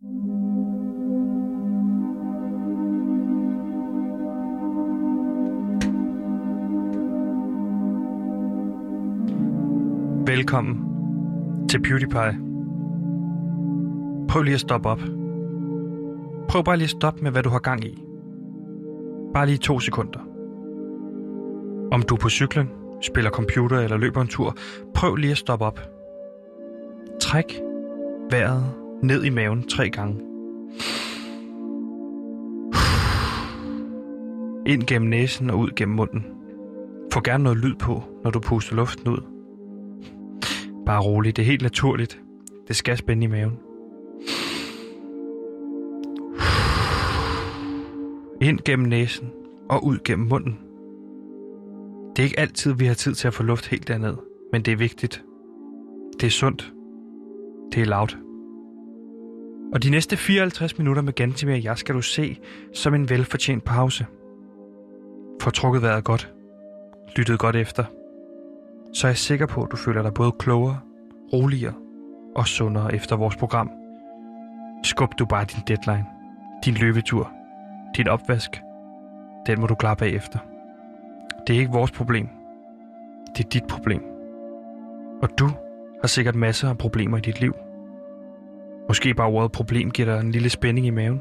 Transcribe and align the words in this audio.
Velkommen 0.00 0.08
til 11.68 11.82
PewDiePie. 11.82 12.38
Prøv 14.28 14.42
lige 14.42 14.54
at 14.54 14.60
stoppe 14.60 14.88
op. 14.88 15.00
Prøv 16.48 16.64
bare 16.64 16.76
lige 16.76 16.84
at 16.84 16.90
stoppe 16.90 17.22
med, 17.22 17.30
hvad 17.30 17.42
du 17.42 17.48
har 17.48 17.58
gang 17.58 17.84
i. 17.84 18.02
Bare 19.34 19.46
lige 19.46 19.58
to 19.58 19.80
sekunder. 19.80 20.20
Om 21.92 22.02
du 22.02 22.14
er 22.14 22.18
på 22.18 22.28
cyklen, 22.28 22.68
spiller 23.02 23.30
computer 23.30 23.78
eller 23.78 23.96
løber 23.96 24.20
en 24.20 24.28
tur, 24.28 24.56
prøv 24.94 25.14
lige 25.14 25.30
at 25.30 25.38
stoppe 25.38 25.64
op. 25.64 25.80
Træk 27.20 27.60
vejret 28.30 28.85
ned 29.02 29.24
i 29.24 29.30
maven 29.30 29.62
tre 29.62 29.90
gange. 29.90 30.20
Ind 34.66 34.82
gennem 34.86 35.10
næsen 35.10 35.50
og 35.50 35.58
ud 35.58 35.70
gennem 35.76 35.96
munden. 35.96 36.26
Få 37.12 37.20
gerne 37.20 37.44
noget 37.44 37.58
lyd 37.58 37.74
på, 37.74 38.02
når 38.24 38.30
du 38.30 38.40
puster 38.40 38.76
luften 38.76 39.08
ud. 39.08 39.18
Bare 40.86 41.02
rolig, 41.02 41.36
det 41.36 41.42
er 41.42 41.46
helt 41.46 41.62
naturligt. 41.62 42.20
Det 42.68 42.76
skal 42.76 42.96
spænde 42.96 43.24
i 43.24 43.26
maven. 43.26 43.58
Ind 48.40 48.58
gennem 48.64 48.88
næsen 48.88 49.30
og 49.68 49.84
ud 49.84 49.98
gennem 50.04 50.28
munden. 50.28 50.58
Det 52.16 52.22
er 52.22 52.24
ikke 52.24 52.40
altid, 52.40 52.72
vi 52.72 52.86
har 52.86 52.94
tid 52.94 53.14
til 53.14 53.28
at 53.28 53.34
få 53.34 53.42
luft 53.42 53.66
helt 53.66 53.88
derned, 53.88 54.16
men 54.52 54.62
det 54.62 54.72
er 54.72 54.76
vigtigt. 54.76 55.24
Det 56.20 56.26
er 56.26 56.30
sundt. 56.30 56.72
Det 57.72 57.82
er 57.82 57.86
lavt. 57.86 58.18
Og 59.72 59.82
de 59.82 59.90
næste 59.90 60.16
54 60.16 60.78
minutter 60.78 61.02
med 61.02 61.12
Gantimir 61.12 61.54
og 61.54 61.64
jeg 61.64 61.78
skal 61.78 61.94
du 61.94 62.02
se 62.02 62.38
som 62.74 62.94
en 62.94 63.08
velfortjent 63.08 63.64
pause. 63.64 64.06
Få 65.42 65.50
trukket 65.50 65.82
vejret 65.82 66.04
godt. 66.04 66.32
Lyttet 67.16 67.38
godt 67.38 67.56
efter. 67.56 67.84
Så 68.94 69.06
er 69.06 69.10
jeg 69.10 69.16
sikker 69.16 69.46
på, 69.46 69.62
at 69.62 69.70
du 69.70 69.76
føler 69.76 70.02
dig 70.02 70.14
både 70.14 70.32
klogere, 70.38 70.80
roligere 71.32 71.74
og 72.36 72.48
sundere 72.48 72.94
efter 72.94 73.16
vores 73.16 73.36
program. 73.36 73.70
Skub 74.84 75.18
du 75.18 75.26
bare 75.26 75.44
din 75.44 75.62
deadline, 75.66 76.06
din 76.64 76.74
løbetur, 76.74 77.32
din 77.96 78.08
opvask. 78.08 78.60
Den 79.46 79.60
må 79.60 79.66
du 79.66 79.74
klare 79.74 79.96
bagefter. 79.96 80.38
Det 81.46 81.56
er 81.56 81.60
ikke 81.60 81.72
vores 81.72 81.90
problem. 81.90 82.28
Det 83.36 83.44
er 83.44 83.48
dit 83.48 83.66
problem. 83.68 84.02
Og 85.22 85.28
du 85.38 85.50
har 86.00 86.08
sikkert 86.08 86.34
masser 86.34 86.68
af 86.68 86.78
problemer 86.78 87.18
i 87.18 87.20
dit 87.20 87.40
liv. 87.40 87.54
Måske 88.88 89.14
bare 89.14 89.28
ordet 89.28 89.52
problem 89.52 89.90
giver 89.90 90.12
dig 90.12 90.20
en 90.20 90.30
lille 90.30 90.50
spænding 90.50 90.86
i 90.86 90.90
maven. 90.90 91.20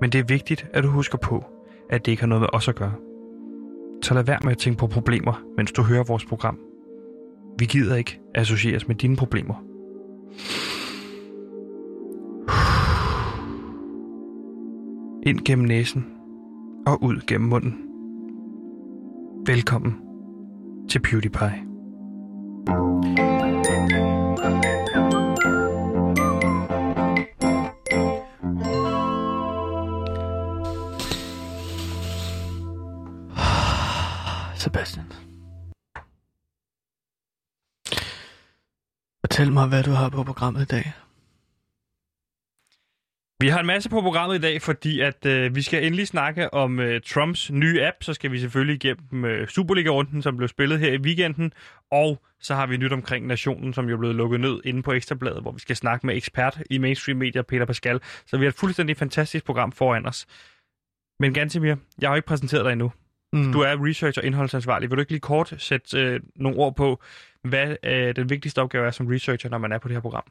Men 0.00 0.10
det 0.10 0.18
er 0.18 0.24
vigtigt, 0.24 0.66
at 0.72 0.84
du 0.84 0.88
husker 0.88 1.18
på, 1.18 1.44
at 1.90 2.06
det 2.06 2.12
ikke 2.12 2.22
har 2.22 2.28
noget 2.28 2.40
med 2.40 2.48
os 2.52 2.68
at 2.68 2.74
gøre. 2.74 2.94
Så 4.02 4.14
lad 4.14 4.24
være 4.24 4.38
med 4.44 4.52
at 4.52 4.58
tænke 4.58 4.78
på 4.78 4.86
problemer, 4.86 5.42
mens 5.56 5.72
du 5.72 5.82
hører 5.82 6.04
vores 6.04 6.24
program. 6.24 6.58
Vi 7.58 7.64
gider 7.64 7.96
ikke 7.96 8.20
associeres 8.34 8.88
med 8.88 8.96
dine 8.96 9.16
problemer. 9.16 9.54
Ind 15.26 15.40
gennem 15.44 15.66
næsen 15.66 16.06
og 16.86 17.02
ud 17.02 17.16
gennem 17.26 17.48
munden. 17.48 17.78
Velkommen 19.46 19.96
til 20.88 21.00
PewDiePie. 21.00 21.75
Sebastian. 34.76 35.06
Fortæl 39.24 39.52
mig, 39.52 39.68
hvad 39.68 39.82
du 39.82 39.90
har 39.90 40.08
på 40.08 40.22
programmet 40.22 40.62
i 40.62 40.64
dag. 40.64 40.92
Vi 43.40 43.48
har 43.48 43.60
en 43.60 43.66
masse 43.66 43.90
på 43.90 44.00
programmet 44.00 44.36
i 44.36 44.40
dag, 44.40 44.62
fordi 44.62 45.00
at 45.00 45.26
øh, 45.26 45.54
vi 45.54 45.62
skal 45.62 45.84
endelig 45.84 46.06
snakke 46.06 46.54
om 46.54 46.80
øh, 46.80 47.00
Trumps 47.00 47.50
nye 47.50 47.86
app. 47.86 47.96
Så 48.02 48.14
skal 48.14 48.32
vi 48.32 48.38
selvfølgelig 48.38 48.84
igennem 48.84 49.24
øh, 49.24 49.48
Superliga-runden, 49.48 50.22
som 50.22 50.36
blev 50.36 50.48
spillet 50.48 50.78
her 50.78 50.92
i 50.92 50.98
weekenden. 50.98 51.52
Og 51.90 52.22
så 52.40 52.54
har 52.54 52.66
vi 52.66 52.76
nyt 52.76 52.92
omkring 52.92 53.26
Nationen, 53.26 53.72
som 53.72 53.88
jo 53.88 53.94
er 53.94 53.98
blevet 53.98 54.16
lukket 54.16 54.40
ned 54.40 54.60
inde 54.64 54.82
på 54.82 54.92
Ekstrabladet, 54.92 55.42
hvor 55.42 55.52
vi 55.52 55.60
skal 55.60 55.76
snakke 55.76 56.06
med 56.06 56.16
ekspert 56.16 56.62
i 56.70 56.78
mainstream 56.78 57.18
media, 57.18 57.42
Peter 57.42 57.64
Pascal. 57.64 58.00
Så 58.26 58.36
vi 58.38 58.44
har 58.44 58.50
et 58.50 58.58
fuldstændig 58.58 58.96
fantastisk 58.96 59.44
program 59.44 59.72
foran 59.72 60.06
os. 60.06 60.26
Men 61.20 61.34
Gantemir, 61.34 61.74
jeg 62.00 62.10
har 62.10 62.16
ikke 62.16 62.28
præsenteret 62.28 62.64
dig 62.64 62.72
endnu. 62.72 62.92
Mm. 63.32 63.52
Du 63.52 63.60
er 63.60 63.76
research- 63.88 64.18
og 64.18 64.24
indholdsansvarlig. 64.24 64.90
Vil 64.90 64.96
du 64.96 65.00
ikke 65.00 65.12
lige 65.12 65.20
kort 65.20 65.54
sætte 65.58 65.98
øh, 65.98 66.20
nogle 66.36 66.58
ord 66.58 66.76
på, 66.76 67.02
hvad 67.42 67.76
øh, 67.84 68.16
den 68.16 68.30
vigtigste 68.30 68.62
opgave 68.62 68.86
er 68.86 68.90
som 68.90 69.06
researcher, 69.06 69.50
når 69.50 69.58
man 69.58 69.72
er 69.72 69.78
på 69.78 69.88
det 69.88 69.96
her 69.96 70.00
program? 70.00 70.22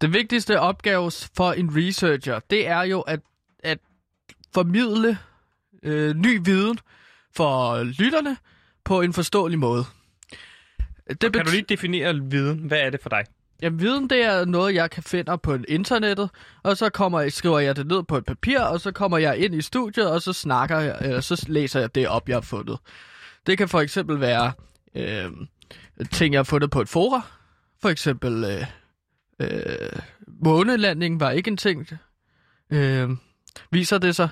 Det 0.00 0.12
vigtigste 0.12 0.60
opgave 0.60 1.10
for 1.36 1.52
en 1.52 1.70
researcher, 1.76 2.40
det 2.50 2.68
er 2.68 2.82
jo 2.82 3.00
at, 3.00 3.20
at 3.62 3.78
formidle 4.54 5.18
øh, 5.82 6.14
ny 6.16 6.40
viden 6.44 6.78
for 7.36 7.82
lytterne 7.84 8.36
på 8.84 9.00
en 9.00 9.12
forståelig 9.12 9.58
måde. 9.58 9.84
Det 11.08 11.20
kan 11.20 11.32
bet- 11.32 11.46
du 11.46 11.50
lige 11.50 11.64
definere 11.68 12.14
viden? 12.30 12.58
Hvad 12.58 12.80
er 12.80 12.90
det 12.90 13.00
for 13.00 13.08
dig? 13.08 13.24
Jamen, 13.62 13.80
viden 13.80 14.10
det 14.10 14.24
er 14.24 14.44
noget, 14.44 14.74
jeg 14.74 14.90
kan 14.90 15.02
finde 15.02 15.38
på 15.38 15.58
internettet, 15.68 16.30
og 16.62 16.76
så 16.76 16.90
kommer 16.90 17.20
jeg, 17.20 17.32
skriver 17.32 17.58
jeg 17.58 17.76
det 17.76 17.86
ned 17.86 18.02
på 18.02 18.16
et 18.16 18.24
papir, 18.24 18.60
og 18.60 18.80
så 18.80 18.92
kommer 18.92 19.18
jeg 19.18 19.38
ind 19.38 19.54
i 19.54 19.60
studiet, 19.60 20.10
og 20.10 20.22
så 20.22 20.32
snakker 20.32 20.78
jeg, 20.78 20.98
eller 21.00 21.20
så 21.20 21.44
læser 21.48 21.80
jeg 21.80 21.94
det 21.94 22.08
op, 22.08 22.28
jeg 22.28 22.36
har 22.36 22.40
fundet. 22.40 22.78
Det 23.46 23.58
kan 23.58 23.68
for 23.68 23.80
eksempel 23.80 24.20
være 24.20 24.52
øh, 24.94 25.30
ting, 26.10 26.34
jeg 26.34 26.38
har 26.38 26.44
fundet 26.44 26.70
på 26.70 26.80
et 26.80 26.88
fora. 26.88 27.22
For 27.82 27.88
eksempel, 27.88 28.44
øh, 28.44 28.66
øh, 29.40 30.00
månelanding 30.26 31.20
var 31.20 31.30
ikke 31.30 31.50
en 31.50 31.56
ting. 31.56 31.88
Øh, 32.70 33.10
viser 33.70 33.98
det 33.98 34.16
sig. 34.16 34.28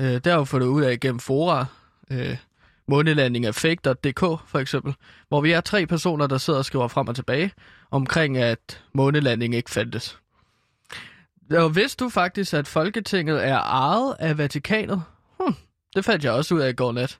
Øh, 0.00 0.06
det 0.06 0.26
har 0.26 0.32
jeg 0.32 0.38
jo 0.38 0.44
fundet 0.44 0.66
ud 0.66 0.82
af 0.82 1.00
gennem 1.00 1.20
fora. 1.20 1.66
Øh, 2.10 2.36
månelanding 2.88 3.46
af 3.46 3.54
fake.dk 3.54 4.20
for 4.20 4.58
eksempel, 4.58 4.94
hvor 5.28 5.40
vi 5.40 5.52
er 5.52 5.60
tre 5.60 5.86
personer, 5.86 6.26
der 6.26 6.38
sidder 6.38 6.58
og 6.58 6.64
skriver 6.64 6.88
frem 6.88 7.08
og 7.08 7.14
tilbage 7.14 7.52
omkring, 7.90 8.36
at 8.36 8.82
månelanding 8.92 9.54
ikke 9.54 9.70
fandtes. 9.70 10.18
Og 11.50 11.76
vidste 11.76 12.04
du 12.04 12.08
faktisk, 12.08 12.54
at 12.54 12.68
Folketinget 12.68 13.46
er 13.46 13.58
ejet 13.58 14.16
af 14.18 14.38
Vatikanet? 14.38 15.02
Hm, 15.40 15.54
det 15.96 16.04
fandt 16.04 16.24
jeg 16.24 16.32
også 16.32 16.54
ud 16.54 16.60
af 16.60 16.68
i 16.68 16.72
går 16.72 16.92
nat. 16.92 17.18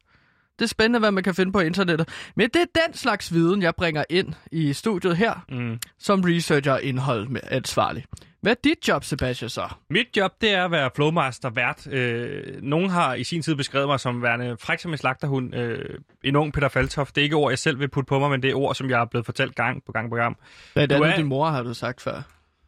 Det 0.58 0.64
er 0.64 0.68
spændende, 0.68 0.98
hvad 0.98 1.10
man 1.10 1.24
kan 1.24 1.34
finde 1.34 1.52
på 1.52 1.60
internettet. 1.60 2.08
Men 2.36 2.50
det 2.54 2.62
er 2.62 2.80
den 2.86 2.94
slags 2.94 3.32
viden, 3.32 3.62
jeg 3.62 3.74
bringer 3.74 4.04
ind 4.10 4.34
i 4.52 4.72
studiet 4.72 5.16
her, 5.16 5.44
mm. 5.48 5.78
som 5.98 6.20
researcher 6.20 6.78
indhold 6.78 7.28
med 7.28 7.40
ansvarlig. 7.44 8.04
Hvad 8.40 8.52
er 8.52 8.56
dit 8.64 8.88
job, 8.88 9.04
Sebastian, 9.04 9.48
så? 9.48 9.68
Mit 9.90 10.06
job, 10.16 10.32
det 10.40 10.50
er 10.52 10.64
at 10.64 10.70
være 10.70 10.90
flowmaster 10.94 11.50
vært. 11.50 11.86
Øh, 11.92 12.62
nogen 12.62 12.90
har 12.90 13.14
i 13.14 13.24
sin 13.24 13.42
tid 13.42 13.54
beskrevet 13.54 13.88
mig 13.88 14.00
som 14.00 14.22
værende 14.22 14.56
fræk 14.60 14.78
som 14.78 14.92
en 14.92 14.98
slagterhund. 14.98 15.54
Øh, 15.54 15.98
en 16.24 16.36
ung 16.36 16.52
Peter 16.52 16.68
Faltoft. 16.68 17.14
Det 17.14 17.20
er 17.20 17.24
ikke 17.24 17.36
ord, 17.36 17.52
jeg 17.52 17.58
selv 17.58 17.78
vil 17.78 17.88
putte 17.88 18.08
på 18.08 18.18
mig, 18.18 18.30
men 18.30 18.42
det 18.42 18.50
er 18.50 18.54
ord, 18.54 18.74
som 18.74 18.90
jeg 18.90 19.00
er 19.00 19.04
blevet 19.04 19.26
fortalt 19.26 19.54
gang 19.54 19.84
på 19.86 19.92
gang 19.92 20.10
på 20.10 20.16
gang. 20.16 20.36
Hvad 20.72 20.90
er 20.90 21.00
det, 21.06 21.16
din 21.16 21.26
mor 21.26 21.46
har 21.46 21.62
du 21.62 21.74
sagt 21.74 22.00
før? 22.00 22.22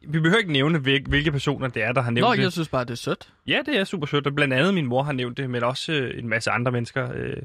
Vi 0.07 0.19
behøver 0.19 0.37
ikke 0.37 0.51
nævne, 0.51 0.79
hvilke 0.79 1.31
personer 1.31 1.67
det 1.67 1.83
er, 1.83 1.91
der 1.91 2.01
har 2.01 2.11
nævnt 2.11 2.27
Nå, 2.27 2.31
det. 2.31 2.39
Nå, 2.39 2.43
jeg 2.43 2.51
synes 2.51 2.69
bare, 2.69 2.83
det 2.83 2.91
er 2.91 2.95
sødt. 2.95 3.29
Ja, 3.47 3.59
det 3.65 3.79
er 3.79 3.83
super 3.83 4.07
sødt. 4.07 4.27
Og 4.27 4.35
blandt 4.35 4.53
andet 4.53 4.73
min 4.73 4.85
mor 4.85 5.03
har 5.03 5.11
nævnt 5.11 5.37
det, 5.37 5.49
men 5.49 5.63
også 5.63 5.93
øh, 5.93 6.19
en 6.19 6.29
masse 6.29 6.51
andre 6.51 6.71
mennesker. 6.71 7.11
Øh, 7.15 7.37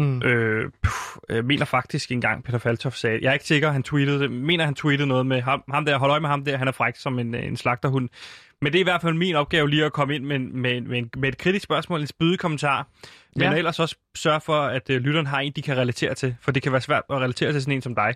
Mm. 0.00 0.22
Øh, 0.22 0.70
jeg 1.28 1.44
mener 1.44 1.64
faktisk 1.64 2.12
engang, 2.12 2.44
Peter 2.44 2.58
Faltoff 2.58 2.96
sagde, 2.96 3.18
jeg 3.22 3.28
er 3.28 3.32
ikke 3.32 3.44
sikker, 3.44 3.70
han 3.70 3.82
tweetede 3.82 4.18
det, 4.18 4.30
mener 4.30 4.64
han 4.64 4.74
tweetede 4.74 5.08
noget 5.08 5.26
med 5.26 5.40
ham, 5.40 5.62
ham 5.70 5.84
der, 5.84 5.98
hold 5.98 6.10
øje 6.10 6.20
med 6.20 6.28
ham 6.28 6.44
der, 6.44 6.56
han 6.56 6.68
er 6.68 6.72
fræk 6.72 6.96
som 6.96 7.18
en, 7.18 7.34
en 7.34 7.56
slagterhund. 7.56 8.08
Men 8.62 8.72
det 8.72 8.78
er 8.78 8.80
i 8.80 8.82
hvert 8.82 9.02
fald 9.02 9.14
min 9.14 9.34
opgave 9.34 9.70
lige 9.70 9.84
at 9.84 9.92
komme 9.92 10.14
ind 10.14 10.24
med, 10.24 10.38
med, 10.38 10.80
med, 10.80 11.02
med 11.16 11.28
et 11.28 11.38
kritisk 11.38 11.64
spørgsmål, 11.64 12.00
en 12.00 12.06
spydig 12.06 12.38
kommentar. 12.38 12.86
Men 13.36 13.42
ja. 13.42 13.58
ellers 13.58 13.80
også 13.80 13.96
sørge 14.16 14.40
for, 14.40 14.62
at 14.62 14.90
øh, 14.90 15.00
lytteren 15.00 15.26
har 15.26 15.40
en, 15.40 15.52
de 15.56 15.62
kan 15.62 15.76
relatere 15.76 16.14
til. 16.14 16.36
For 16.40 16.52
det 16.52 16.62
kan 16.62 16.72
være 16.72 16.80
svært 16.80 17.02
at 17.10 17.16
relatere 17.16 17.52
til 17.52 17.62
sådan 17.62 17.74
en 17.74 17.82
som 17.82 17.94
dig. 17.94 18.14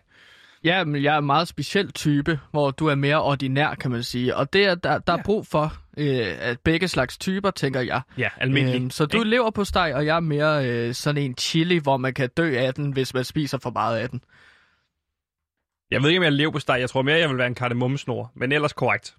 Ja, 0.65 0.85
men 0.85 1.03
jeg 1.03 1.15
er 1.15 1.19
en 1.19 1.27
meget 1.27 1.49
speciel 1.49 1.93
type, 1.93 2.41
hvor 2.51 2.71
du 2.71 2.87
er 2.87 2.95
mere 2.95 3.23
ordinær, 3.23 3.75
kan 3.75 3.91
man 3.91 4.03
sige. 4.03 4.37
Og 4.37 4.53
det 4.53 4.65
er, 4.65 4.75
der, 4.75 4.99
der 4.99 5.13
ja. 5.13 5.19
er 5.19 5.23
brug 5.23 5.47
for 5.47 5.73
øh, 5.99 6.27
at 6.39 6.61
begge 6.61 6.89
slags 6.89 7.19
typer, 7.19 7.51
tænker 7.51 7.81
jeg. 7.81 8.01
Ja, 8.19 8.29
almindelig. 8.37 8.81
Øhm, 8.81 8.91
så 8.91 9.07
du 9.07 9.19
ikke? 9.19 9.31
lever 9.31 9.51
på 9.51 9.65
steg, 9.65 9.93
og 9.95 10.07
jeg 10.07 10.17
er 10.17 10.21
mere 10.21 10.69
øh, 10.69 10.95
sådan 10.95 11.23
en 11.23 11.35
chili, 11.39 11.79
hvor 11.79 11.97
man 11.97 12.15
kan 12.15 12.31
dø 12.37 12.57
af 12.59 12.75
den, 12.75 12.93
hvis 12.93 13.15
man 13.15 13.25
spiser 13.25 13.59
for 13.59 13.71
meget 13.71 13.99
af 13.99 14.11
den. 14.11 14.21
Jeg 15.91 16.03
ved 16.03 16.09
ikke, 16.09 16.19
om 16.19 16.25
jeg 16.25 16.33
lever 16.33 16.53
på 16.53 16.59
steg. 16.59 16.81
Jeg 16.81 16.91
tror 16.91 17.03
mere, 17.03 17.19
jeg 17.19 17.29
vil 17.29 17.39
være 17.39 17.47
en 17.47 17.55
kardemommesnor. 17.55 18.33
Men 18.35 18.53
ellers 18.53 18.73
korrekt. 18.73 19.17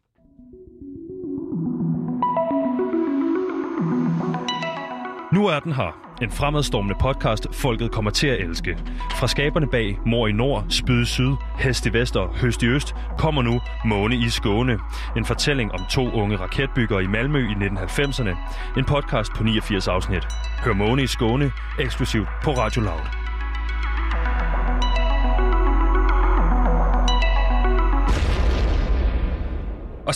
Nu 5.35 5.45
er 5.45 5.59
den 5.59 5.71
her. 5.71 5.97
En 6.21 6.31
fremadstormende 6.31 6.95
podcast, 6.99 7.47
folket 7.51 7.91
kommer 7.91 8.11
til 8.11 8.27
at 8.27 8.39
elske. 8.39 8.77
Fra 9.19 9.27
skaberne 9.27 9.67
bag 9.67 9.99
Mor 10.05 10.27
i 10.27 10.31
Nord, 10.31 10.65
Spyd 10.69 11.01
i 11.01 11.05
Syd, 11.05 11.31
Hest 11.57 11.85
i 11.85 11.93
Vest 11.93 12.15
og 12.15 12.35
Høst 12.35 12.63
i 12.63 12.67
Øst, 12.67 12.95
kommer 13.17 13.41
nu 13.41 13.61
Måne 13.85 14.15
i 14.15 14.29
Skåne. 14.29 14.79
En 15.17 15.25
fortælling 15.25 15.71
om 15.71 15.79
to 15.91 16.11
unge 16.11 16.37
raketbyggere 16.37 17.03
i 17.03 17.07
Malmø 17.07 17.39
i 17.39 17.53
1990'erne. 17.53 18.37
En 18.77 18.85
podcast 18.85 19.31
på 19.35 19.43
89 19.43 19.87
afsnit. 19.87 20.27
Hør 20.63 20.73
Måne 20.73 21.03
i 21.03 21.07
Skåne, 21.07 21.51
eksklusivt 21.79 22.27
på 22.43 22.51
Radio 22.51 22.81
Loud. 22.81 23.24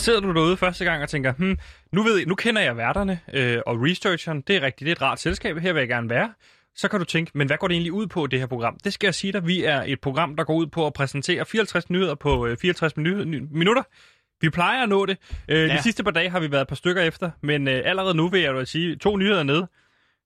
Og 0.00 0.04
sidder 0.04 0.20
du 0.20 0.34
derude 0.34 0.56
første 0.56 0.84
gang 0.84 1.02
og 1.02 1.08
tænker, 1.08 1.32
hmm, 1.32 1.58
nu, 1.92 2.02
ved 2.02 2.16
jeg, 2.18 2.26
nu 2.26 2.34
kender 2.34 2.62
jeg 2.62 2.76
værterne 2.76 3.20
øh, 3.32 3.58
og 3.66 3.76
researcheren, 3.82 4.40
det 4.40 4.56
er 4.56 4.60
rigtigt, 4.60 4.80
det 4.86 4.88
er 4.88 4.92
et 4.96 5.02
rart 5.02 5.20
selskab, 5.20 5.58
her 5.58 5.72
vil 5.72 5.80
jeg 5.80 5.88
gerne 5.88 6.10
være. 6.10 6.32
Så 6.76 6.88
kan 6.88 6.98
du 6.98 7.04
tænke, 7.04 7.30
men 7.34 7.46
hvad 7.46 7.56
går 7.56 7.68
det 7.68 7.74
egentlig 7.74 7.92
ud 7.92 8.06
på, 8.06 8.26
det 8.26 8.38
her 8.38 8.46
program? 8.46 8.78
Det 8.84 8.92
skal 8.92 9.06
jeg 9.06 9.14
sige 9.14 9.32
dig, 9.32 9.46
vi 9.46 9.64
er 9.64 9.82
et 9.86 10.00
program, 10.00 10.36
der 10.36 10.44
går 10.44 10.54
ud 10.54 10.66
på 10.66 10.86
at 10.86 10.92
præsentere 10.92 11.46
54 11.46 11.90
nyheder 11.90 12.14
på 12.14 12.46
øh, 12.46 12.56
54 12.62 12.92
minu- 12.92 13.48
minutter. 13.58 13.82
Vi 14.40 14.50
plejer 14.50 14.82
at 14.82 14.88
nå 14.88 15.06
det. 15.06 15.16
Øh, 15.48 15.68
ja. 15.68 15.76
De 15.76 15.82
sidste 15.82 16.04
par 16.04 16.10
dage 16.10 16.30
har 16.30 16.40
vi 16.40 16.50
været 16.50 16.62
et 16.62 16.68
par 16.68 16.76
stykker 16.76 17.02
efter, 17.02 17.30
men 17.42 17.68
øh, 17.68 17.82
allerede 17.84 18.14
nu 18.14 18.28
vil 18.28 18.40
jeg 18.40 18.52
jo 18.52 18.64
sige, 18.64 18.96
to 18.96 19.16
nyheder 19.16 19.42
nede. 19.42 19.68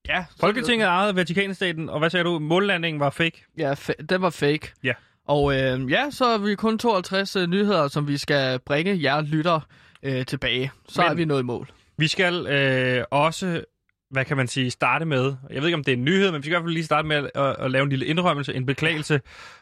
Ja, 0.09 0.25
Folketinget 0.41 0.87
ejede 0.87 1.17
Vatikanstaten, 1.17 1.88
og 1.88 1.99
hvad 1.99 2.11
sagde 2.11 2.25
du? 2.25 2.38
Mållandingen 2.38 3.00
var 3.00 3.11
fake. 3.11 3.44
Ja, 3.59 3.73
fa- 3.73 4.06
den 4.09 4.23
var 4.23 4.31
fake. 4.31 4.73
Ja. 4.85 4.93
Og 5.29 5.55
øh, 5.61 5.91
ja, 5.91 6.11
så 6.11 6.25
er 6.25 6.38
vi 6.38 6.55
kun 6.55 6.79
52 6.79 7.37
øh, 7.37 7.47
nyheder, 7.47 7.88
som 7.88 8.09
vi 8.09 8.17
skal 8.19 8.59
bringe 8.59 9.03
jer 9.03 9.21
lytter 9.21 9.61
øh, 10.03 10.26
tilbage. 10.26 10.71
Så 10.88 11.03
Men- 11.03 11.11
er 11.11 11.15
vi 11.15 11.25
nået 11.25 11.41
i 11.41 11.44
mål. 11.44 11.69
Vi 11.97 12.09
skal 12.09 12.47
øh, 12.47 13.05
også, 13.11 13.65
hvad 14.14 14.25
kan 14.25 14.37
man 14.37 14.49
sige, 14.49 14.70
starte 14.70 15.05
med, 15.05 15.34
jeg 15.50 15.61
ved 15.61 15.69
ikke 15.69 15.76
om 15.76 15.84
det 15.84 15.93
er 15.93 15.96
en 15.96 16.05
nyhed, 16.05 16.32
men 16.32 16.38
vi 16.38 16.43
skal 16.43 16.50
i 16.50 16.55
hvert 16.55 16.62
fald 16.62 16.72
lige 16.72 16.84
starte 16.84 17.08
med 17.08 17.16
at, 17.16 17.31
at, 17.34 17.56
at 17.58 17.70
lave 17.70 17.82
en 17.82 17.88
lille 17.88 18.06
indrømmelse, 18.06 18.55
en 18.55 18.66
beklagelse. 18.66 19.20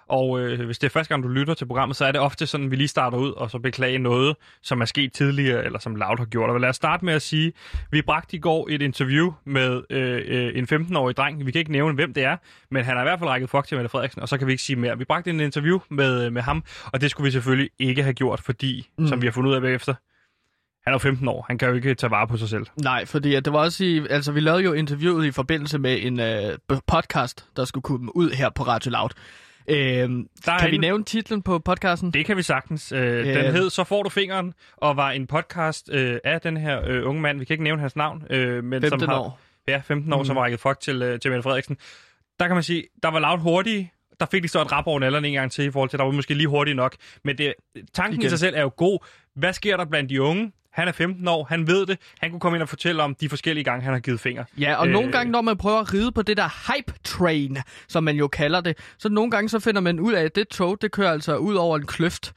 Og 0.08 0.40
øh, 0.40 0.66
hvis 0.66 0.78
det 0.78 0.86
er 0.86 0.90
første 0.90 1.14
gang, 1.14 1.22
du 1.22 1.28
lytter 1.28 1.54
til 1.54 1.66
programmet, 1.66 1.96
så 1.96 2.04
er 2.04 2.12
det 2.12 2.20
ofte 2.20 2.46
sådan, 2.46 2.64
at 2.66 2.70
vi 2.70 2.76
lige 2.76 2.88
starter 2.88 3.18
ud 3.18 3.32
og 3.32 3.50
så 3.50 3.58
beklage 3.58 3.98
noget, 3.98 4.36
som 4.62 4.80
er 4.80 4.84
sket 4.84 5.12
tidligere, 5.12 5.64
eller 5.64 5.78
som 5.78 5.96
Loud 5.96 6.18
har 6.18 6.24
gjort. 6.24 6.50
Og 6.50 6.60
lad 6.60 6.68
os 6.68 6.76
starte 6.76 7.04
med 7.04 7.14
at 7.14 7.22
sige, 7.22 7.52
vi 7.90 8.02
bragte 8.02 8.36
i 8.36 8.40
går 8.40 8.68
et 8.70 8.82
interview 8.82 9.32
med 9.44 9.82
øh, 9.90 10.22
øh, 10.26 10.58
en 10.58 10.64
15-årig 10.72 11.16
dreng. 11.16 11.46
Vi 11.46 11.50
kan 11.52 11.58
ikke 11.58 11.72
nævne, 11.72 11.94
hvem 11.94 12.14
det 12.14 12.24
er, 12.24 12.36
men 12.70 12.84
han 12.84 12.96
har 12.96 13.02
i 13.02 13.06
hvert 13.06 13.18
fald 13.18 13.30
rækket 13.30 13.50
fuck 13.50 13.66
til 13.66 13.76
Mette 13.76 13.88
Frederiksen, 13.88 14.22
og 14.22 14.28
så 14.28 14.38
kan 14.38 14.46
vi 14.46 14.52
ikke 14.52 14.62
sige 14.62 14.76
mere. 14.76 14.98
Vi 14.98 15.04
bragte 15.04 15.30
en 15.30 15.40
interview 15.40 15.78
med, 15.88 16.30
med 16.30 16.42
ham, 16.42 16.64
og 16.92 17.00
det 17.00 17.10
skulle 17.10 17.24
vi 17.24 17.30
selvfølgelig 17.30 17.70
ikke 17.78 18.02
have 18.02 18.14
gjort, 18.14 18.40
fordi. 18.40 18.88
Mm. 18.98 19.06
som 19.06 19.22
vi 19.22 19.26
har 19.26 19.32
fundet 19.32 19.50
ud 19.50 19.54
af 19.54 19.62
bagefter, 19.62 19.94
han 20.84 20.90
er 20.90 20.94
jo 20.94 20.98
15 20.98 21.28
år. 21.28 21.44
Han 21.48 21.58
kan 21.58 21.68
jo 21.68 21.74
ikke 21.74 21.94
tage 21.94 22.10
vare 22.10 22.28
på 22.28 22.36
sig 22.36 22.48
selv. 22.48 22.66
Nej, 22.82 23.04
fordi 23.04 23.34
at 23.34 23.44
det 23.44 23.52
var 23.52 23.58
også 23.58 23.84
i, 23.84 24.06
altså 24.10 24.32
vi 24.32 24.40
lavede 24.40 24.62
jo 24.62 24.72
interviewet 24.72 25.26
i 25.26 25.30
forbindelse 25.30 25.78
med 25.78 25.98
en 26.02 26.20
øh, 26.20 26.58
podcast, 26.86 27.44
der 27.56 27.64
skulle 27.64 27.82
komme 27.82 28.16
ud 28.16 28.30
her 28.30 28.50
på 28.50 28.62
Radio 28.62 28.90
Loud. 28.90 29.10
Øh, 29.68 29.76
Der 29.76 30.58
kan 30.58 30.70
vi 30.70 30.74
en- 30.74 30.80
nævne 30.80 31.04
titlen 31.04 31.42
på 31.42 31.58
podcasten? 31.58 32.10
Det 32.12 32.26
kan 32.26 32.36
vi 32.36 32.42
sagtens. 32.42 32.92
Øh, 32.92 33.00
Ja. 33.00 33.42
Den 33.46 33.52
hed 33.54 33.70
Så 33.70 33.84
får 33.84 34.02
du 34.02 34.08
fingeren, 34.08 34.54
og 34.76 34.96
var 34.96 35.10
en 35.10 35.26
podcast 35.26 35.90
øh, 35.92 36.18
af 36.24 36.40
den 36.40 36.56
her 36.56 36.80
øh, 36.88 37.08
unge 37.08 37.20
mand. 37.20 37.38
Vi 37.38 37.44
kan 37.44 37.54
ikke 37.54 37.64
nævne 37.64 37.80
hans 37.80 37.96
navn. 37.96 38.22
Øh, 38.30 38.64
men 38.64 38.82
15 38.82 39.00
som 39.00 39.08
har, 39.08 39.18
år. 39.18 39.40
Ja, 39.68 39.82
15 39.84 40.12
år, 40.12 40.18
mm. 40.18 40.24
som 40.24 40.36
har 40.36 40.42
rækket 40.44 40.60
fuck 40.60 40.80
til, 40.80 41.02
øh, 41.02 41.20
til 41.20 41.30
Mette 41.30 41.42
Frederiksen. 41.42 41.76
Der 42.40 42.46
kan 42.46 42.56
man 42.56 42.62
sige, 42.62 42.84
der 43.02 43.10
var 43.10 43.18
lavt 43.18 43.40
hurtige. 43.40 43.92
Der 44.20 44.26
fik 44.26 44.42
de 44.42 44.48
så 44.48 44.62
et 44.62 44.72
rap 44.72 44.86
over 44.86 45.00
nallerne 45.00 45.28
en 45.28 45.34
gang 45.34 45.52
til, 45.52 45.64
i 45.64 45.70
forhold 45.70 45.90
til, 45.90 45.98
der 45.98 46.04
var 46.04 46.12
måske 46.12 46.34
lige 46.34 46.48
hurtigt 46.48 46.76
nok. 46.76 46.96
Men 47.24 47.38
det, 47.38 47.54
tanken 47.94 48.14
Igen. 48.20 48.26
i 48.26 48.28
sig 48.30 48.38
selv 48.38 48.56
er 48.56 48.60
jo 48.62 48.70
god. 48.76 48.98
Hvad 49.36 49.52
sker 49.52 49.76
der 49.76 49.84
blandt 49.84 50.10
de 50.10 50.22
unge? 50.22 50.52
Han 50.72 50.88
er 50.88 50.92
15 50.92 51.28
år, 51.28 51.44
han 51.44 51.66
ved 51.66 51.86
det. 51.86 51.98
Han 52.20 52.30
kunne 52.30 52.40
komme 52.40 52.56
ind 52.56 52.62
og 52.62 52.68
fortælle 52.68 53.02
om 53.02 53.14
de 53.14 53.28
forskellige 53.28 53.64
gange, 53.64 53.84
han 53.84 53.92
har 53.92 54.00
givet 54.00 54.20
fingre. 54.20 54.44
Ja, 54.58 54.74
og 54.74 54.86
Øh. 54.86 54.92
nogle 54.92 55.12
gange, 55.12 55.32
når 55.32 55.40
man 55.40 55.56
prøver 55.56 55.78
at 55.80 55.94
ride 55.94 56.12
på 56.12 56.22
det 56.22 56.36
der 56.36 56.72
hype 56.72 56.92
train, 57.04 57.58
som 57.88 58.04
man 58.04 58.16
jo 58.16 58.28
kalder 58.28 58.60
det, 58.60 58.76
så 58.98 59.08
nogle 59.08 59.30
gange 59.30 59.48
så 59.48 59.58
finder 59.60 59.80
man 59.80 60.00
ud 60.00 60.12
af, 60.12 60.22
at 60.24 60.34
det 60.34 60.48
tog, 60.48 60.78
det 60.82 60.92
kører 60.92 61.10
altså 61.12 61.36
ud 61.36 61.54
over 61.54 61.76
en 61.76 61.86
kløft, 61.86 62.32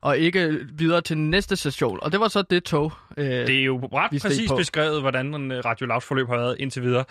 og 0.00 0.18
ikke 0.18 0.58
videre 0.72 1.00
til 1.00 1.18
næste 1.18 1.56
station. 1.56 1.98
Og 2.02 2.12
det 2.12 2.20
var 2.20 2.28
så 2.28 2.42
det 2.50 2.64
tog. 2.64 2.92
Øh, 3.16 3.24
Det 3.26 3.50
er 3.60 3.64
jo 3.64 3.78
ret 3.92 4.22
præcis 4.22 4.48
på. 4.50 4.56
beskrevet, 4.56 5.00
hvordan 5.00 5.52
øh, 5.52 5.64
Radio 5.64 5.86
Loud 5.86 6.00
forløb 6.00 6.28
har 6.28 6.36
været 6.36 6.56
indtil 6.58 6.82
videre. 6.82 7.04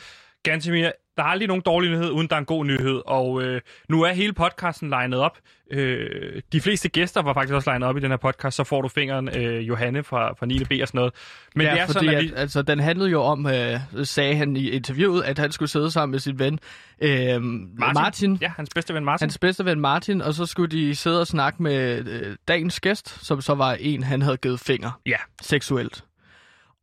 Gantemir, 0.43 0.91
der 1.17 1.23
er 1.23 1.27
aldrig 1.27 1.47
nogen 1.47 1.61
dårlig 1.65 1.91
nyhed, 1.91 2.11
uden 2.11 2.27
der 2.27 2.35
er 2.35 2.39
en 2.39 2.45
god 2.45 2.65
nyhed, 2.65 3.01
og 3.05 3.43
øh, 3.43 3.61
nu 3.89 4.01
er 4.03 4.13
hele 4.13 4.33
podcasten 4.33 4.89
legnet 4.89 5.19
op. 5.19 5.37
Øh, 5.71 6.41
de 6.51 6.61
fleste 6.61 6.89
gæster 6.89 7.21
var 7.21 7.33
faktisk 7.33 7.53
også 7.53 7.69
legnet 7.69 7.87
op 7.89 7.97
i 7.97 7.99
den 7.99 8.09
her 8.09 8.17
podcast, 8.17 8.57
så 8.57 8.63
får 8.63 8.81
du 8.81 8.87
fingeren 8.87 9.29
øh, 9.37 9.67
Johanne 9.67 10.03
fra, 10.03 10.33
fra 10.33 10.45
9. 10.45 10.59
B 10.63 10.71
og 10.81 10.87
sådan 10.87 10.97
noget. 10.97 11.13
Men 11.55 11.65
ja, 11.67 11.73
det 11.73 11.79
er 11.81 11.85
fordi 11.85 12.05
sådan, 12.05 12.17
at 12.25 12.31
at, 12.31 12.39
altså, 12.39 12.61
den 12.61 12.79
handlede 12.79 13.09
jo 13.09 13.21
om, 13.21 13.47
øh, 13.47 13.79
sagde 14.03 14.35
han 14.35 14.55
i 14.55 14.69
interviewet, 14.69 15.23
at 15.23 15.39
han 15.39 15.51
skulle 15.51 15.69
sidde 15.69 15.91
sammen 15.91 16.11
med 16.11 16.19
sin 16.19 16.39
ven 16.39 16.59
øh, 17.01 17.09
Martin. 17.41 17.77
Martin. 17.79 18.37
Ja, 18.41 18.51
hans 18.55 18.69
bedste 18.75 18.93
ven 18.93 19.05
Martin. 19.05 19.23
Hans 19.25 19.37
bedste 19.37 19.65
ven 19.65 19.79
Martin, 19.79 20.21
og 20.21 20.33
så 20.33 20.45
skulle 20.45 20.77
de 20.77 20.95
sidde 20.95 21.19
og 21.21 21.27
snakke 21.27 21.63
med 21.63 22.07
øh, 22.07 22.35
dagens 22.47 22.79
gæst, 22.79 23.25
som 23.25 23.41
så 23.41 23.53
var 23.55 23.73
en, 23.79 24.03
han 24.03 24.21
havde 24.21 24.37
givet 24.37 24.59
finger 24.59 25.01
Ja. 25.05 25.17
seksuelt. 25.41 26.03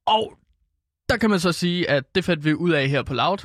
Og 0.07 0.33
der 1.09 1.17
kan 1.17 1.31
man 1.31 1.41
så 1.41 1.53
sige, 1.53 1.91
at 1.91 2.15
det 2.15 2.25
fandt 2.25 2.45
vi 2.45 2.55
ud 2.55 2.71
af 2.71 2.89
her 2.89 3.03
på 3.03 3.15
Loud. 3.15 3.39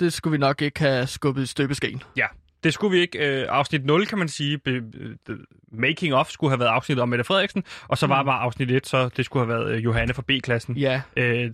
Det 0.00 0.12
skulle 0.12 0.32
vi 0.32 0.38
nok 0.38 0.62
ikke 0.62 0.80
have 0.80 1.06
skubbet 1.06 1.42
i 1.42 1.46
støbeskeen. 1.46 2.02
Ja, 2.16 2.26
det 2.64 2.74
skulle 2.74 2.96
vi 2.96 3.00
ikke. 3.00 3.40
Øh, 3.40 3.46
afsnit 3.48 3.84
0, 3.84 4.06
kan 4.06 4.18
man 4.18 4.28
sige, 4.28 4.58
be, 4.58 4.80
be, 5.26 5.36
making 5.72 6.14
of, 6.14 6.30
skulle 6.30 6.50
have 6.50 6.60
været 6.60 6.70
afsnittet 6.70 7.02
om 7.02 7.08
Mette 7.08 7.24
Frederiksen, 7.24 7.64
og 7.88 7.98
så 7.98 8.06
var 8.06 8.22
Mm. 8.22 8.26
bare 8.26 8.40
afsnit 8.40 8.70
1, 8.70 8.86
så 8.86 9.08
det 9.16 9.24
skulle 9.24 9.46
have 9.46 9.58
været 9.60 9.74
øh, 9.76 9.84
Johanne 9.84 10.14
fra 10.14 10.22
B-klassen. 10.26 10.76
Ja, 10.76 11.02
Øh, 11.16 11.50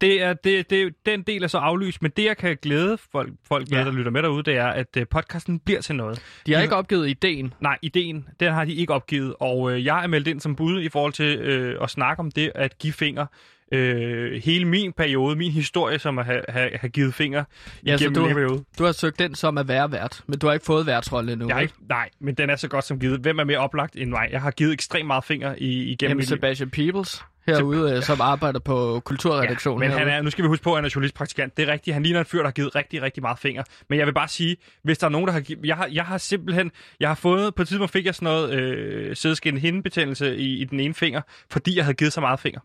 det 0.00 0.22
er, 0.22 0.32
det, 0.32 0.70
det, 0.70 0.94
den 1.06 1.22
del 1.22 1.42
er 1.42 1.46
så 1.46 1.58
aflyst, 1.58 2.02
men 2.02 2.10
det, 2.16 2.24
jeg 2.24 2.36
kan 2.36 2.56
glæde 2.62 2.98
folk, 3.12 3.32
folk 3.48 3.70
med, 3.70 3.78
Ja. 3.78 3.84
der 3.84 3.92
lytter 3.92 4.10
med 4.10 4.22
derude, 4.22 4.42
det 4.42 4.56
er, 4.56 4.66
at 4.66 4.96
øh, 4.96 5.06
podcasten 5.10 5.58
bliver 5.58 5.80
til 5.80 5.94
noget. 5.94 6.22
de 6.46 6.52
har 6.52 6.58
De- 6.58 6.64
ikke 6.64 6.76
opgivet 6.76 7.08
ideen. 7.08 7.54
Nej, 7.60 7.78
ideen, 7.82 8.28
den 8.40 8.52
har 8.52 8.64
de 8.64 8.74
ikke 8.74 8.92
opgivet, 8.94 9.34
og 9.40 9.72
øh, 9.72 9.84
jeg 9.84 10.02
er 10.02 10.06
meldt 10.06 10.28
ind 10.28 10.40
som 10.40 10.56
bud 10.56 10.80
i 10.82 10.88
forhold 10.88 11.12
til 11.12 11.38
øh, 11.38 11.82
at 11.82 11.90
snakke 11.90 12.20
om 12.20 12.30
det 12.30 12.52
at 12.54 12.78
give 12.78 12.92
fingre. 12.92 13.26
Øh, 13.72 14.42
hele 14.42 14.64
min 14.64 14.92
periode, 14.92 15.36
min 15.36 15.52
historie, 15.52 15.98
som 15.98 16.18
at 16.18 16.24
have, 16.24 16.42
have, 16.48 16.70
have 16.74 16.90
givet 16.90 17.14
fingre 17.14 17.44
Ja, 17.86 17.96
så 17.96 18.08
du- 18.08 18.26
periode. 18.28 18.64
Du 18.78 18.84
har 18.84 18.92
søgt 18.92 19.18
den 19.18 19.34
som 19.34 19.58
at 19.58 19.68
være 19.68 19.92
vært, 19.92 20.20
men 20.26 20.38
du 20.38 20.46
har 20.46 20.54
ikke 20.54 20.66
fået 20.66 20.86
værtsrolle 20.86 21.32
endnu. 21.32 21.46
Jeg 21.48 21.56
har 21.56 21.60
ikke, 21.60 21.74
nej, 21.88 22.08
men 22.20 22.34
den 22.34 22.50
er 22.50 22.56
så 22.56 22.68
godt 22.68 22.84
som 22.84 22.98
givet. 23.00 23.20
Hvem 23.20 23.38
er 23.38 23.44
mere 23.44 23.58
oplagt 23.58 23.96
end 23.96 24.10
mig? 24.10 24.28
Jeg 24.32 24.40
har 24.40 24.50
givet 24.50 24.72
ekstremt 24.72 25.06
meget 25.06 25.24
fingre 25.24 25.62
i, 25.62 25.82
igennem 25.82 26.10
Jamen. 26.18 26.26
Sebastian 26.26 26.70
Peebles 26.70 27.22
herude, 27.46 27.92
øh, 27.96 28.02
som 28.02 28.20
arbejder 28.20 28.60
på 28.60 29.00
kulturredaktionen. 29.04 29.88
men 29.88 29.98
han 29.98 30.08
er, 30.08 30.22
nu 30.22 30.30
skal 30.30 30.42
vi 30.42 30.48
huske 30.48 30.64
på, 30.64 30.70
at 30.72 30.76
han 30.76 30.84
er 30.84 30.90
journalistpraktikant. 30.94 31.56
Det 31.56 31.68
er 31.68 31.72
rigtigt. 31.72 31.94
Han 31.94 32.02
ligner 32.02 32.20
en 32.20 32.26
fyr, 32.26 32.38
der 32.38 32.44
har 32.44 32.50
givet 32.52 32.74
rigtig, 32.74 33.02
rigtig 33.02 33.22
meget 33.22 33.38
fingre. 33.38 33.64
Men 33.88 33.98
jeg 33.98 34.06
vil 34.06 34.12
bare 34.14 34.28
sige, 34.28 34.56
hvis 34.84 34.98
der 34.98 35.06
er 35.06 35.10
nogen, 35.10 35.26
der 35.26 35.32
har 35.32 35.40
givet... 35.40 35.66
Jeg 35.66 35.76
har, 35.76 35.88
jeg 35.92 36.04
har 36.04 36.18
simpelthen... 36.18 36.70
Jeg 37.00 37.08
har 37.08 37.14
fået... 37.14 37.54
På 37.54 37.62
et 37.62 37.68
tidspunkt 37.68 37.92
fik 37.92 38.06
jeg 38.06 38.14
sådan 38.14 38.26
noget 38.26 38.52
øh, 38.52 39.16
sædeskin 39.16 39.58
hindebetændelse 39.58 40.36
i, 40.36 40.58
i 40.60 40.64
den 40.64 40.80
ene 40.80 40.94
finger, 40.94 41.20
fordi 41.50 41.76
jeg 41.76 41.84
havde 41.84 41.94
givet 41.96 42.12
så 42.12 42.20
meget 42.20 42.40
finger. 42.40 42.60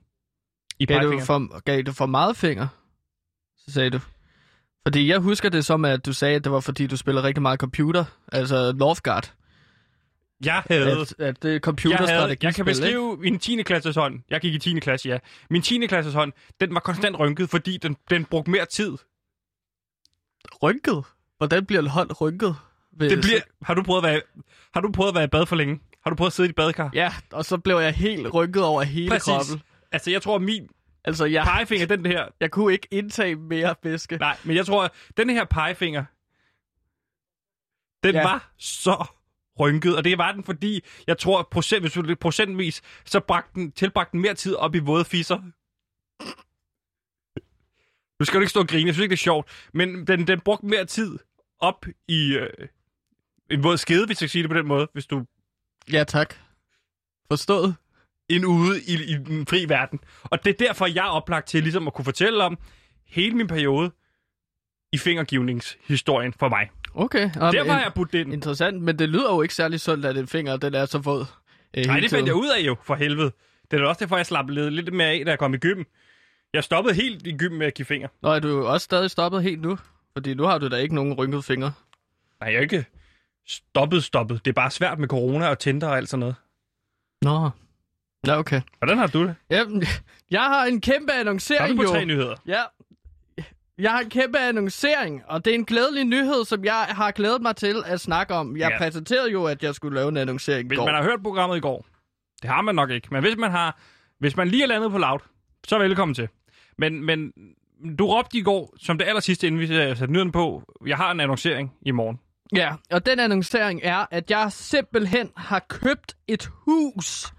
I 0.80 0.86
Gav 0.86 1.02
du, 1.02 1.20
for, 1.20 1.60
gav 1.62 1.82
du 1.82 1.92
for 1.92 2.06
meget 2.06 2.38
finger? 2.38 2.68
Så 3.58 3.74
sagde 3.74 3.90
du. 3.90 4.00
Fordi 4.88 5.08
jeg 5.10 5.20
husker 5.20 5.50
det 5.50 5.66
som, 5.66 5.86
at 5.86 6.06
du 6.06 6.14
sagde, 6.14 6.36
at 6.36 6.44
det 6.44 6.52
var 6.52 6.60
fordi, 6.60 6.88
du 6.88 6.98
spiller 6.98 7.24
rigtig 7.24 7.42
meget 7.42 7.60
computer. 7.60 8.06
Altså 8.32 8.74
Northgard. 8.76 9.34
Jeg 10.46 10.64
havde... 10.70 10.92
At, 11.02 11.16
at 11.20 11.44
det 11.44 11.68
er 11.68 11.90
Jeg, 11.90 11.98
havde, 11.98 12.38
jeg 12.44 12.56
kan 12.56 12.66
beskrive 12.66 13.18
min 13.18 13.40
10. 13.40 13.62
klasses 13.64 13.96
hånd. 13.96 14.20
Jeg 14.30 14.42
gik 14.42 14.54
i 14.54 14.60
10. 14.60 14.80
klasse, 14.80 15.10
ja. 15.10 15.18
Min 15.50 15.62
10. 15.62 15.88
klasses 15.88 16.14
hånd, 16.14 16.34
den 16.62 16.74
var 16.74 16.80
konstant 16.80 17.20
rynket, 17.20 17.50
fordi 17.50 17.78
den, 17.78 17.98
den 18.10 18.26
brugte 18.26 18.52
mere 18.52 18.66
tid. 18.66 18.98
Rynket? 20.64 21.04
Hvordan 21.38 21.66
bliver 21.66 21.82
en 21.82 21.88
hånd 21.88 22.22
rynket? 22.22 22.56
Ved- 22.98 23.10
Det 23.10 23.22
bliver, 23.22 23.40
har, 23.62 23.74
du 23.74 23.84
prøvet 23.84 24.04
at 24.06 24.10
være, 24.12 24.22
har 24.74 24.82
du 24.82 24.92
prøvet 24.92 25.10
at 25.10 25.16
være 25.16 25.24
i 25.24 25.28
bad 25.28 25.46
for 25.46 25.56
længe? 25.56 25.80
Har 26.04 26.10
du 26.10 26.16
prøvet 26.16 26.30
at 26.30 26.34
sidde 26.34 26.48
i 26.48 26.50
et 26.50 26.56
badekar? 26.56 26.90
Ja, 26.94 27.14
og 27.32 27.46
så 27.46 27.58
blev 27.58 27.76
jeg 27.78 27.94
helt 27.94 28.34
rynket 28.34 28.64
over 28.64 28.82
hele 28.84 29.10
Præcis. 29.10 29.26
kroppen. 29.26 29.62
Altså, 29.94 30.12
jeg 30.12 30.22
tror, 30.22 30.38
min 30.38 30.70
Altså, 31.06 31.26
jeg, 31.26 31.44
pegefinger, 31.44 31.86
den 31.86 32.06
her... 32.06 32.28
jeg 32.40 32.52
kunne 32.52 32.74
ikke 32.74 32.88
indtage 32.92 33.36
mere 33.36 33.76
væske. 33.84 34.18
Nej, 34.18 34.38
men 34.44 34.56
jeg 34.56 34.66
tror, 34.66 34.94
den 35.18 35.30
her 35.30 35.46
pegefinger, 35.46 36.06
den 38.04 38.16
Ja. 38.16 38.24
var 38.24 38.54
så 38.58 39.06
rynket, 39.60 39.98
og 39.98 40.04
det 40.04 40.18
var 40.18 40.32
den, 40.32 40.44
fordi 40.44 40.82
jeg 41.08 41.18
tror, 41.18 41.48
procent, 41.52 41.84
hvis 41.84 41.94
du 41.94 42.16
procentvis, 42.16 42.82
så 43.06 43.20
bragte 43.20 43.52
den, 43.56 43.72
tilbragte 43.72 44.12
den 44.12 44.22
mere 44.22 44.34
tid 44.34 44.56
op 44.56 44.76
i 44.76 44.80
våde 44.80 45.06
fisser. 45.06 45.38
Du 48.20 48.26
skal 48.26 48.38
jo 48.38 48.42
ikke 48.42 48.50
stå 48.50 48.60
og 48.60 48.68
grine, 48.68 48.88
jeg 48.88 48.94
synes 48.94 49.04
ikke, 49.04 49.12
det 49.12 49.18
er 49.20 49.24
sjovt, 49.24 49.68
men 49.74 50.08
den, 50.08 50.28
den 50.28 50.40
brugte 50.40 50.66
mere 50.66 50.86
tid 50.86 51.20
op 51.60 51.86
i 52.08 52.34
øh, 52.38 52.50
en 53.52 53.64
våd 53.64 53.78
skede, 53.78 54.06
hvis 54.06 54.22
jeg 54.22 54.28
kan 54.28 54.32
sige 54.32 54.44
det 54.44 54.50
på 54.52 54.58
den 54.58 54.68
måde, 54.68 54.88
hvis 54.94 55.06
du 55.06 55.26
Ja, 55.92 56.04
tak. 56.04 56.36
Forstået? 57.32 57.76
End 58.30 58.46
ude 58.46 58.82
i, 58.88 58.94
i 58.94 59.14
den 59.14 59.48
fri 59.48 59.66
verden. 59.70 60.00
Og 60.24 60.46
det 60.46 60.50
er 60.62 60.68
derfor, 60.68 60.86
jeg 60.86 61.06
er 61.06 61.10
oplagt 61.10 61.48
til 61.48 61.64
ligesom 61.64 61.88
at 61.88 61.94
kunne 61.94 62.06
fortælle 62.06 62.44
om 62.44 62.58
hele 63.08 63.36
min 63.36 63.48
periode 63.48 63.92
i 64.94 64.98
fingergivningshistorien 64.98 66.34
for 66.40 66.50
mig. 66.50 66.70
Okay. 66.96 67.30
Og 67.42 67.54
Der 67.54 67.64
var 67.64 67.80
jeg 67.80 67.92
budt 67.96 68.14
ind. 68.14 68.34
Interessant, 68.34 68.82
men 68.82 69.00
det 69.00 69.10
lyder 69.10 69.34
jo 69.36 69.42
ikke 69.42 69.54
særlig 69.54 69.80
sundt, 69.80 70.06
at 70.06 70.18
en 70.18 70.28
finger 70.28 70.58
den 70.58 70.74
er 70.76 70.86
så 70.86 70.98
våd. 70.98 71.26
Øh, 71.74 71.86
Nej, 71.86 72.00
det 72.00 72.10
fandt 72.10 72.28
jeg 72.28 72.36
ud 72.36 72.50
af 72.58 72.62
jo, 72.62 72.76
for 72.84 72.96
helvede. 72.96 73.32
Det 73.72 73.82
er 73.82 73.86
også 73.86 74.00
derfor, 74.00 74.18
jeg 74.18 74.26
slappede 74.26 74.72
lidt 74.72 74.94
mere 74.94 75.08
af, 75.08 75.26
da 75.26 75.32
jeg 75.32 75.40
kom 75.40 75.54
i 75.54 75.58
gym. 75.58 75.84
Jeg 76.54 76.64
stoppede 76.64 76.96
helt 76.96 77.28
i 77.28 77.38
gym 77.38 77.52
med 77.52 77.68
at 77.68 77.74
give 77.74 77.86
fingre. 77.86 78.10
Nå, 78.22 78.30
er 78.30 78.40
du 78.40 78.48
jo 78.48 78.74
også 78.74 78.86
stadig 78.86 79.12
stoppet 79.12 79.44
helt 79.44 79.62
nu? 79.62 79.78
Fordi 80.14 80.34
nu 80.34 80.44
har 80.44 80.58
du 80.58 80.68
da 80.70 80.76
ikke 80.76 80.96
nogen 80.96 81.14
rynkede 81.14 81.44
fingre. 81.44 81.72
Nej, 82.40 82.50
jeg 82.50 82.58
er 82.58 82.62
ikke 82.62 82.86
stoppet, 83.48 84.04
stoppet. 84.04 84.46
Det 84.46 84.52
er 84.52 84.56
bare 84.56 84.72
svært 84.72 85.00
med 85.00 85.08
corona 85.08 85.48
og 85.48 85.60
Tinder 85.60 85.88
og 85.88 85.98
alt 85.98 86.10
sådan 86.10 86.20
noget. 86.20 86.36
Nå. 87.22 87.50
Ja, 88.28 88.38
okay. 88.40 88.62
Hvordan 88.78 88.98
har 88.98 89.08
du 89.08 89.24
det? 89.24 89.36
Ja, 89.50 89.64
jeg 90.32 90.42
har 90.42 90.66
en 90.66 90.82
kæmpe 90.82 91.14
annoncering, 91.14 91.70
du 91.72 91.76
på 91.76 91.84
jo. 91.84 91.90
tre 91.90 92.06
nyheder? 92.06 92.36
Ja. 92.48 92.62
Jeg 93.78 93.92
har 93.92 94.00
en 94.00 94.10
kæmpe 94.10 94.40
annoncering, 94.40 95.22
og 95.28 95.46
det 95.46 95.52
er 95.52 95.56
en 95.56 95.66
glædelig 95.66 96.06
nyhed, 96.06 96.46
som 96.46 96.66
jeg 96.66 96.86
har 96.90 97.12
glædet 97.12 97.42
mig 97.42 97.56
til 97.56 97.84
at 97.86 98.00
snakke 98.00 98.34
om. 98.34 98.58
Jeg 98.58 98.70
Ja. 98.72 98.78
præsenterede 98.78 99.32
jo, 99.32 99.46
at 99.46 99.64
jeg 99.64 99.76
skulle 99.76 99.96
lave 99.96 100.10
en 100.10 100.18
annoncering 100.18 100.66
i 100.66 100.68
Hvis 100.68 100.78
går. 100.78 100.86
man 100.86 100.96
har 100.96 101.04
hørt 101.04 101.24
programmet 101.24 101.58
i 101.58 101.60
går, 101.60 101.86
det 102.42 102.50
har 102.50 102.62
man 102.62 102.76
nok 102.76 102.90
ikke, 102.90 103.08
men 103.12 103.22
hvis 103.24 103.38
man 103.38 103.52
har, 103.52 103.80
hvis 104.20 104.38
man 104.38 104.48
lige 104.48 104.64
er 104.64 104.68
landet 104.68 104.92
på 104.92 104.98
loud, 104.98 105.20
så 105.68 105.78
velkommen 105.78 106.16
til. 106.16 106.28
Men, 106.78 107.06
men 107.06 107.32
du 108.00 108.06
råbte 108.08 108.38
i 108.38 108.42
går, 108.42 108.74
som 108.80 108.98
det 108.98 109.06
aller 109.08 109.22
sidste, 109.22 109.48
inden 109.48 109.60
vi 109.62 109.68
satte 109.68 110.08
nyheden 110.08 110.32
på, 110.32 110.64
jeg 110.86 110.98
har 110.98 111.12
en 111.12 111.20
annoncering 111.20 111.74
i 111.82 111.92
morgen. 111.92 112.20
Ja, 112.56 112.74
og 112.92 113.06
den 113.06 113.20
annoncering 113.20 113.80
er, 113.84 114.06
at 114.12 114.32
jeg 114.32 114.52
simpelthen 114.52 115.30
har 115.38 115.60
købt 115.70 116.16
et 116.28 116.50
hus 116.54 117.34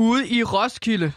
ude 0.00 0.28
i 0.28 0.42
Roskilde. 0.44 1.12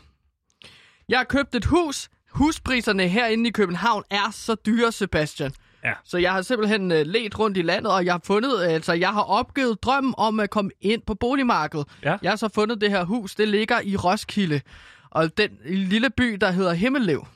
Jeg 1.09 1.19
har 1.19 1.23
købt 1.23 1.55
et 1.55 1.65
hus. 1.65 2.09
Huspriserne 2.31 3.07
herinde 3.07 3.49
i 3.49 3.51
København 3.51 4.03
er 4.11 4.31
så 4.31 4.55
dyre, 4.65 4.91
Sebastian. 4.91 5.53
Ja. 5.83 5.93
Så 6.03 6.17
jeg 6.17 6.31
har 6.33 6.41
simpelthen 6.41 6.91
uh, 6.91 6.97
let 6.97 7.39
rundt 7.39 7.57
i 7.57 7.61
landet, 7.61 7.91
og 7.91 8.05
jeg 8.05 8.13
har 8.13 8.21
fundet, 8.23 8.63
altså 8.63 8.93
jeg 8.93 9.09
har 9.09 9.21
opgivet 9.21 9.83
drømmen 9.83 10.13
om 10.17 10.39
at 10.39 10.49
komme 10.49 10.71
ind 10.81 11.01
på 11.07 11.15
boligmarkedet. 11.15 11.87
Ja. 12.03 12.17
Jeg 12.21 12.31
har 12.31 12.35
så 12.35 12.49
fundet 12.55 12.81
det 12.81 12.89
her 12.89 13.03
hus, 13.03 13.35
det 13.35 13.47
ligger 13.47 13.81
i 13.83 13.95
Roskilde. 13.95 14.61
Og 15.09 15.37
den 15.37 15.49
lille 15.65 16.09
by, 16.09 16.37
der 16.41 16.51
hedder 16.51 16.73
Himmellev. 16.73 17.27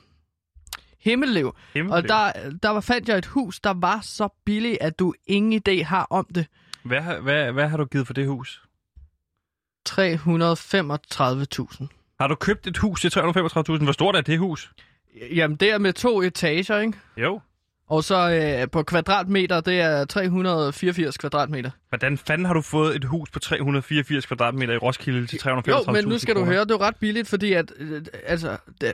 Himmellev. 1.00 1.54
Himmel, 1.74 1.92
Og 1.94 2.08
der, 2.08 2.32
der 2.62 2.68
var- 2.68 2.80
fandt 2.80 3.08
jeg 3.08 3.18
et 3.18 3.26
hus, 3.26 3.60
der 3.60 3.74
var 3.76 4.00
så 4.02 4.28
billigt, 4.44 4.78
at 4.80 4.98
du 4.98 5.14
ingen 5.26 5.62
idé 5.68 5.84
har 5.84 6.06
om 6.10 6.26
det. 6.34 6.46
hvad, 6.84 7.00
hvad, 7.22 7.52
hvad 7.52 7.68
har 7.68 7.76
du 7.76 7.84
givet 7.84 8.06
for 8.06 8.14
det 8.14 8.26
hus? 8.26 8.62
335.000. 9.90 11.86
Har 12.20 12.28
du 12.28 12.34
købt 12.34 12.66
et 12.66 12.76
hus 12.76 13.00
til 13.00 13.08
335.000? 13.08 13.84
Hvor 13.84 13.92
stort 13.92 14.16
er 14.16 14.20
det 14.20 14.38
hus? 14.38 14.72
Jamen, 15.34 15.56
det 15.56 15.70
er 15.70 15.78
med 15.78 15.92
to 15.92 16.22
etager, 16.22 16.78
ikke? 16.80 16.98
Jo. 17.16 17.40
Og 17.88 18.04
så 18.04 18.30
øh, 18.30 18.70
på 18.70 18.82
kvadratmeter, 18.82 19.60
det 19.60 19.80
er 19.80 20.04
384 20.04 21.16
kvadratmeter. 21.16 21.70
Hvordan 21.88 22.18
fanden 22.18 22.44
har 22.44 22.54
du 22.54 22.60
fået 22.60 22.96
et 22.96 23.04
hus 23.04 23.30
på 23.30 23.38
384 23.38 24.26
kvadratmeter 24.26 24.74
i 24.74 24.76
Roskilde 24.76 25.26
til 25.26 25.36
335.000 25.36 25.70
Jo, 25.70 25.92
men 25.92 26.04
nu 26.04 26.18
skal 26.18 26.34
du 26.34 26.44
høre, 26.44 26.60
det 26.60 26.70
er 26.70 26.80
ret 26.80 26.96
billigt, 26.96 27.28
fordi 27.28 27.52
at, 27.52 27.72
øh, 27.78 28.02
altså, 28.26 28.56
det, 28.80 28.92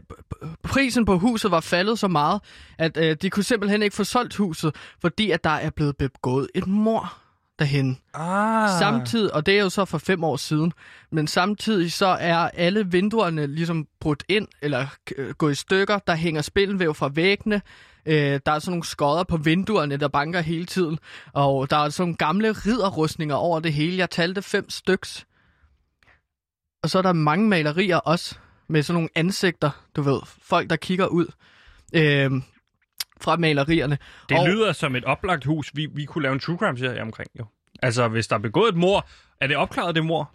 prisen 0.63 1.05
på 1.05 1.19
huset 1.19 1.51
var 1.51 1.61
faldet 1.61 1.99
så 1.99 2.09
meget, 2.09 2.41
at 2.79 2.97
øh, 2.97 3.17
de 3.23 3.31
kunne 3.31 3.43
simpelthen 3.43 3.83
ikke 3.83 3.97
få 3.97 4.05
solgt 4.05 4.37
huset, 4.37 4.75
fordi 5.01 5.31
at 5.31 5.45
der 5.45 5.51
er 5.51 5.71
blevet 5.71 5.97
begået 5.97 6.49
et 6.55 6.67
mor 6.67 7.24
derhen. 7.59 7.99
Ah. 8.15 8.79
Samtidig, 8.79 9.35
og 9.35 9.47
det 9.47 9.59
er 9.59 9.63
jo 9.63 9.71
så 9.71 9.85
for 9.85 9.99
fem 9.99 10.25
år 10.25 10.37
siden, 10.37 10.73
men 11.11 11.27
samtidig 11.27 11.93
så 11.93 12.07
er 12.07 12.37
alle 12.37 12.87
vinduerne 12.91 13.47
ligesom 13.47 13.87
brudt 14.01 14.25
ind, 14.29 14.49
eller 14.63 14.87
øh, 15.17 15.31
gået 15.31 15.53
i 15.53 15.55
stykker. 15.55 15.99
Der 15.99 16.15
hænger 16.15 16.43
spindelvæv 16.43 16.95
fra 16.95 17.11
væggene. 17.15 17.63
Øh, 18.07 18.41
der 18.47 18.53
er 18.53 18.59
sådan 18.59 18.71
nogle 18.71 18.85
skodder 18.85 19.25
på 19.25 19.37
vinduerne, 19.37 19.97
der 19.97 20.09
banker 20.09 20.41
hele 20.41 20.67
tiden. 20.67 20.99
Og 21.33 21.71
der 21.71 21.77
er 21.77 21.89
sådan 21.89 22.03
nogle 22.03 22.17
gamle 22.17 22.53
ridderrustninger 22.53 23.35
over 23.35 23.61
det 23.61 23.73
hele. 23.73 23.97
Jeg 23.97 24.11
talte 24.11 24.43
fem 24.43 24.71
styks. 24.71 25.27
Og 26.83 26.91
så 26.91 26.99
er 26.99 27.03
der 27.03 27.13
mange 27.13 27.49
malerier 27.49 27.97
også, 27.97 28.35
med 28.69 28.83
sådan 28.83 28.95
nogle 28.95 29.09
ansigter, 29.15 29.71
du 29.97 30.03
ved. 30.03 30.21
Folk, 30.43 30.71
der 30.71 30.77
kigger 30.77 31.07
ud 31.07 31.27
øh, 31.95 32.31
fra 33.21 33.37
malerierne. 33.37 33.99
Det 34.29 34.39
Og- 34.39 34.49
lyder 34.49 34.73
som 34.73 34.97
et 34.97 35.05
oplagt 35.05 35.45
hus, 35.45 35.71
vi, 35.75 35.87
vi 35.95 36.05
kunne 36.05 36.23
lave 36.23 36.33
en 36.33 36.41
true 36.41 36.57
crime 36.59 36.79
serie 36.79 37.03
omkring, 37.03 37.31
jo. 37.39 37.45
Altså, 37.83 38.09
hvis 38.09 38.27
der 38.27 38.37
er 38.37 38.41
begået 38.41 38.69
et 38.69 38.77
mor, 38.77 39.07
er 39.41 39.47
det 39.47 39.57
opklaret, 39.57 39.95
det 39.95 40.05
mor? 40.05 40.35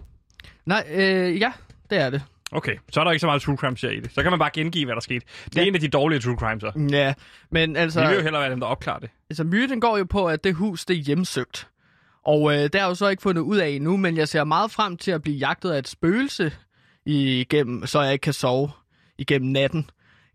Nej, 0.65 0.85
øh, 0.91 1.39
ja, 1.39 1.51
det 1.89 1.97
er 1.97 2.09
det. 2.09 2.21
Okay, 2.51 2.75
så 2.91 2.99
er 2.99 3.03
der 3.03 3.11
ikke 3.11 3.19
så 3.19 3.25
meget 3.27 3.41
true 3.41 3.57
crime 3.57 3.77
serie 3.77 3.97
i 3.97 3.99
det. 3.99 4.11
Så 4.13 4.21
kan 4.23 4.31
man 4.31 4.39
bare 4.39 4.49
gengive, 4.53 4.85
hvad 4.85 4.95
der 4.95 5.01
skete. 5.01 5.25
Det 5.45 5.57
er 5.57 5.61
Ja. 5.61 5.67
en 5.67 5.75
af 5.75 5.81
de 5.81 5.87
dårlige 5.87 6.19
true 6.19 6.35
crimes, 6.37 6.61
så. 6.61 6.71
Ja, 6.91 7.13
men 7.51 7.75
altså... 7.75 8.01
Vi 8.01 8.07
vil 8.07 8.15
jo 8.15 8.21
hellere 8.21 8.41
være 8.41 8.51
dem, 8.51 8.59
der 8.59 8.67
opklarer 8.67 8.99
det. 8.99 9.09
Altså, 9.29 9.43
myten 9.43 9.81
går 9.81 9.97
jo 9.97 10.03
på, 10.09 10.25
at 10.27 10.43
det 10.43 10.55
hus, 10.55 10.85
det 10.85 10.97
er 10.97 11.01
hjemsøgt. 11.01 11.67
Og 12.25 12.51
øh, 12.53 12.57
det 12.63 12.75
har 12.75 12.81
jeg 12.81 12.89
jo 12.89 12.95
så 12.95 13.07
ikke 13.07 13.21
fundet 13.21 13.41
ud 13.41 13.57
af 13.57 13.67
endnu, 13.69 13.97
men 13.97 14.17
jeg 14.17 14.27
ser 14.27 14.43
meget 14.43 14.71
frem 14.71 14.97
til 14.97 15.11
at 15.11 15.21
blive 15.21 15.37
jagtet 15.37 15.71
af 15.71 15.77
et 15.79 15.87
spøgelse 15.87 16.51
igennem, 17.05 17.85
så 17.85 18.01
jeg 18.01 18.13
ikke 18.13 18.23
kan 18.23 18.33
sove 18.33 18.71
igennem 19.17 19.51
natten. 19.51 19.89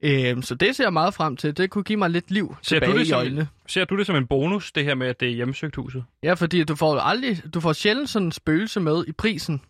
Øh, 0.05 0.43
så 0.43 0.55
det 0.55 0.77
ser 0.77 0.85
jeg 0.85 0.93
meget 0.93 1.15
frem 1.15 1.37
til. 1.37 1.57
Det 1.57 1.71
kunne 1.71 1.85
give 1.85 1.99
mig 1.99 2.11
lidt 2.11 2.31
liv 2.31 2.57
Ser 2.63 2.77
tilbage 2.77 2.93
du, 2.93 2.99
det 2.99 3.05
i 3.05 3.09
som, 3.09 3.19
øjnene. 3.19 3.49
ser 3.69 3.85
du 3.85 3.99
det 3.99 4.07
som 4.07 4.17
en 4.17 4.27
bonus, 4.27 4.73
det 4.73 4.85
her 4.85 4.95
med, 4.95 5.07
at 5.07 5.21
det 5.21 5.29
er 5.29 5.33
hjemsøgt 5.33 5.77
huset? 5.77 6.05
Ja, 6.23 6.35
fordi 6.35 6.65
du 6.65 6.75
får 6.75 6.99
aldrig, 6.99 7.43
du 7.55 7.61
får 7.61 7.73
sjældent 7.73 8.11
sådan 8.11 8.27
en 8.27 8.33
spøgelse 8.33 8.81
med 8.81 9.05
i 9.09 9.13
prisen. 9.13 9.61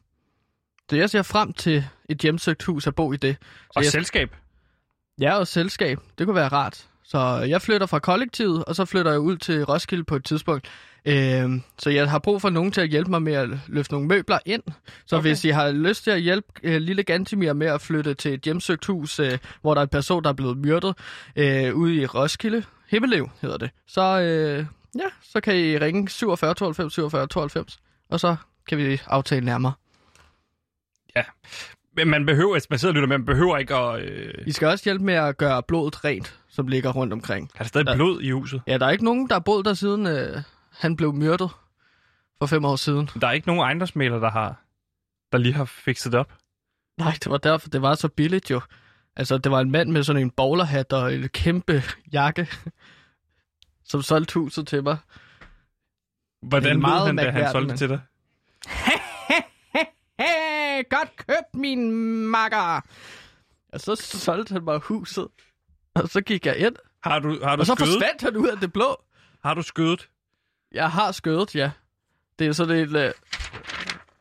Så 0.91 0.97
jeg 0.97 1.11
ser 1.11 1.23
frem 1.23 1.53
til 1.53 1.85
et 2.09 2.19
hjemsøgt 2.19 2.63
hus 2.63 2.87
at 2.87 2.95
bo 2.95 3.13
i 3.13 3.17
det. 3.17 3.37
Så 3.41 3.73
Og 3.77 3.83
jeg, 3.83 3.91
selskab? 3.93 4.37
Ja, 5.21 5.39
og 5.39 5.47
selskab. 5.47 5.99
Det 6.19 6.27
kunne 6.27 6.37
være 6.37 6.49
rart. 6.49 6.87
Så 7.05 7.19
jeg 7.49 7.63
flytter 7.63 7.87
fra 7.87 7.99
kollektivet, 7.99 8.65
og 8.65 8.77
så 8.77 8.85
flytter 8.85 9.11
jeg 9.11 9.21
ud 9.21 9.37
til 9.37 9.65
Roskilde 9.65 10.05
på 10.05 10.17
et 10.17 10.25
tidspunkt. 10.25 10.71
Øhm, 11.07 11.63
så 11.79 11.91
jeg 11.91 12.11
har 12.11 12.19
brug 12.19 12.41
for 12.41 12.51
nogen 12.51 12.73
til 12.73 12.81
at 12.81 12.89
hjælpe 12.89 13.11
mig 13.11 13.23
med 13.23 13.33
at 13.33 13.49
løfte 13.67 13.93
nogle 13.93 14.09
møbler 14.09 14.39
ind. 14.47 14.63
Så 15.07 15.17
okay. 15.17 15.29
hvis 15.29 15.45
I 15.45 15.49
har 15.49 15.71
lyst 15.71 16.05
til 16.05 16.11
at 16.11 16.21
hjælpe 16.21 16.47
øh, 16.63 16.81
lille 16.81 17.03
Gantimir 17.03 17.53
med 17.53 17.67
at 17.67 17.81
flytte 17.81 18.15
til 18.15 18.35
et 18.35 18.41
hjemsøgt 18.41 18.85
hus, 18.87 19.21
øh, 19.21 19.39
hvor 19.61 19.75
der 19.75 19.81
er 19.81 19.83
en 19.83 19.89
person, 19.89 20.23
der 20.25 20.29
er 20.31 20.35
blevet 20.35 20.59
myrdet, 20.59 20.95
øh, 21.37 21.75
ude 21.75 21.95
i 21.95 22.07
Roskilde, 22.07 22.65
Himmelev 22.89 23.31
hedder 23.41 23.57
det, 23.59 23.71
så, 23.87 24.21
øh, 24.21 24.67
ja, 24.99 25.09
så 25.23 25.41
kan 25.41 25.57
I 25.57 25.79
ringe 25.79 26.09
47 26.09 26.55
92 26.55 26.93
47 26.93 27.27
92, 27.27 27.79
og 28.11 28.21
så 28.21 28.37
kan 28.69 28.79
vi 28.79 29.01
aftale 29.07 29.45
nærmere. 29.47 29.73
Men 31.97 32.09
man 32.11 32.27
behøver, 32.27 32.53
hvis 32.55 32.71
man 32.71 32.79
sidder 32.79 32.93
og 32.93 32.95
lytter 32.95 33.09
med, 33.09 33.19
man 33.19 33.27
behøver 33.27 33.59
ikke 33.59 33.75
at... 33.75 34.03
Øh, 34.03 34.35
I 34.47 34.53
skal 34.53 34.69
også 34.69 34.85
hjælpe 34.85 35.05
med 35.05 35.15
at 35.15 35.37
gøre 35.37 35.63
blodet 35.63 36.05
rent, 36.05 36.39
som 36.49 36.69
ligger 36.69 36.93
rundt 36.93 37.13
omkring. 37.13 37.51
er 37.55 37.59
der 37.59 37.65
stadig 37.65 37.89
Ja. 37.89 37.95
blod 37.95 38.21
i 38.23 38.31
huset? 38.31 38.63
Ja, 38.67 38.79
der 38.79 38.87
er 38.87 38.91
ikke 38.91 39.05
nogen, 39.05 39.29
der 39.29 39.35
har 39.35 39.41
boet 39.41 39.65
der 39.65 39.75
siden 39.75 40.07
øh, 40.07 40.43
han 40.79 40.97
blev 40.97 41.13
myrdet 41.13 41.51
for 42.39 42.47
fem 42.47 42.65
år 42.65 42.77
siden. 42.77 43.11
Der 43.21 43.27
er 43.27 43.33
ikke 43.33 43.47
nogen 43.47 43.63
ejendomsmælere, 43.63 44.21
der 44.21 44.31
har 44.31 44.61
der 45.33 45.39
lige 45.39 45.55
har 45.55 45.65
fikset 45.65 46.13
det 46.13 46.21
op. 46.21 46.33
Nej, 46.99 47.13
det 47.25 47.31
var 47.31 47.39
derfor, 47.39 47.69
det 47.69 47.83
var 47.83 47.95
så 47.95 48.09
billigt 48.09 48.51
jo. 48.51 48.61
Altså, 49.17 49.39
det 49.39 49.53
var 49.53 49.61
en 49.61 49.71
mand 49.71 49.91
med 49.91 50.03
sådan 50.03 50.23
en 50.23 50.31
bowlerhat 50.31 50.93
og 50.93 51.15
en 51.15 51.29
kæmpe 51.29 51.83
jakke, 52.13 52.49
som 53.91 54.03
solgte 54.03 54.35
huset 54.35 54.67
til 54.67 54.83
mig. 54.83 54.99
Hvordan 56.43 56.81
meget 56.81 57.07
han, 57.07 57.17
da 57.17 57.31
han 57.31 57.53
solgte 57.53 57.69
men- 57.69 57.77
til 57.79 57.89
dig? 57.89 58.01
Godt 60.91 61.17
købt, 61.17 61.55
min 61.55 61.91
makker! 62.27 62.81
Og 63.73 63.81
så 63.81 63.97
solgte 63.97 64.53
han 64.53 64.65
mig 64.65 64.79
huset. 64.79 65.29
Og 65.95 66.09
så 66.09 66.21
gik 66.21 66.47
jeg 66.47 66.57
ind, 66.57 66.77
Har 67.03 67.19
du, 67.19 67.39
har 67.43 67.57
du 67.57 67.61
og 67.61 67.67
så 67.67 67.75
skødet? 67.75 67.93
forsvandt 67.93 68.23
han 68.23 68.37
ud 68.37 68.49
af 68.49 68.59
det 68.59 68.73
blå. 68.73 68.97
Har 69.45 69.55
du 69.55 69.63
skødet? 69.63 70.09
Jeg 70.75 70.91
har 70.91 71.13
skødet, 71.13 71.55
ja. 71.55 71.71
Det 72.39 72.47
er 72.47 72.53
sådan 72.53 72.77
et... 72.77 72.89
øh, 72.97 73.13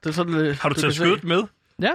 Det 0.04 0.10
er 0.10 0.12
sådan, 0.12 0.34
øh, 0.34 0.58
Har 0.62 0.70
du, 0.70 0.74
kan 0.76 0.82
taget 0.82 0.96
skødet 0.96 1.24
med? 1.24 1.44
Ja, 1.82 1.94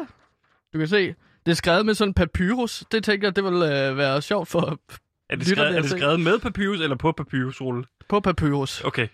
du 0.73 0.79
kan 0.79 0.89
se. 0.89 1.15
Det 1.47 1.51
er 1.53 1.57
skrevet 1.57 1.87
med 1.87 1.95
sådan 1.95 2.11
en 2.11 2.15
papyrus. 2.15 2.85
Det 2.93 3.05
tænker 3.05 3.27
jeg, 3.29 3.37
det 3.37 3.45
vil 3.45 3.53
øh, 3.53 3.97
være 3.97 4.23
sjovt 4.23 4.49
for 4.49 4.79
Er 5.31 5.37
det, 5.37 5.47
skrevet, 5.47 5.77
er 5.77 5.81
det 5.83 5.91
skrevet 5.91 6.21
med 6.21 6.39
papyrus 6.39 6.81
eller 6.81 6.97
på 6.97 7.13
papyrusrulle? 7.13 7.85
på 8.09 8.21
papyrus. 8.21 8.85
Okay. 8.85 9.09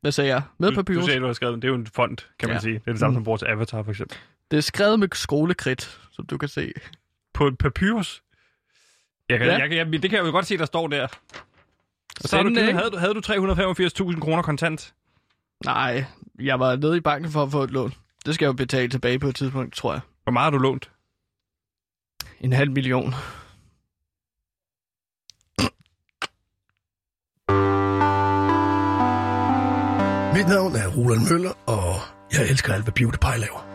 Hvad 0.00 0.12
sagde 0.12 0.30
jeg? 0.34 0.42
Med 0.58 0.70
Du, 0.70 0.74
papyrus. 0.74 1.00
du 1.00 1.06
sagde, 1.06 1.20
du 1.20 1.26
har 1.26 1.32
skrevet, 1.32 1.56
det 1.56 1.64
er 1.64 1.68
jo 1.68 1.74
en 1.74 1.86
font, 1.86 2.28
kan 2.38 2.48
man 2.48 2.56
Ja. 2.56 2.60
sige. 2.60 2.74
Det 2.74 2.82
er 2.86 2.92
det 2.92 2.98
samme, 3.00 3.10
Mm. 3.10 3.14
som 3.14 3.20
man 3.20 3.24
bruger 3.24 3.36
til 3.38 3.46
Avatar, 3.46 3.82
for 3.82 3.90
eksempel. 3.90 4.16
Det 4.50 4.56
er 4.56 4.60
skrevet 4.60 4.98
med 5.00 5.08
skolekridt, 5.12 6.00
som 6.12 6.26
du 6.26 6.38
kan 6.38 6.48
se. 6.48 6.72
På 7.34 7.46
et 7.46 7.58
papyrus? 7.58 8.22
Jeg 9.28 9.38
kan, 9.38 9.46
Ja. 9.46 9.52
ja. 9.54 9.58
jeg, 9.60 9.72
jeg, 9.72 9.86
det 10.02 10.10
kan 10.10 10.12
jeg 10.18 10.26
jo 10.26 10.30
godt 10.30 10.46
se, 10.46 10.58
der 10.58 10.64
står 10.64 10.86
der. 10.88 11.06
Og 12.22 12.28
så 12.28 12.42
du 12.42 12.54
havde, 12.54 12.90
du, 12.90 12.96
havde 12.96 13.14
du 13.14 13.20
385.000 13.20 14.20
kroner 14.20 14.42
kontant? 14.42 14.94
Nej, 15.64 16.04
jeg 16.40 16.60
var 16.60 16.76
nede 16.76 16.96
i 16.96 17.00
banken 17.00 17.32
for 17.32 17.42
at 17.42 17.50
få 17.50 17.62
et 17.62 17.70
lån. 17.70 17.94
Det 18.26 18.34
skal 18.34 18.44
jeg 18.44 18.48
jo 18.48 18.56
betale 18.56 18.88
tilbage 18.88 19.18
på 19.18 19.28
et 19.28 19.34
tidspunkt, 19.34 19.74
tror 19.74 19.92
jeg. 19.92 20.00
Hvor 20.22 20.32
meget 20.32 20.44
har 20.44 20.50
du 20.50 20.58
lånt? 20.58 20.90
En 22.40 22.52
halv 22.52 22.70
million. 22.70 23.14
Mit 30.36 30.48
navn 30.48 30.76
er 30.76 30.96
Roland 30.96 31.30
Møller, 31.30 31.52
og 31.66 31.94
jeg 32.32 32.50
elsker 32.50 32.74
alt, 32.74 32.84
hvad 32.84 32.92
PewDiePie 32.92 33.38
laver. 33.38 33.71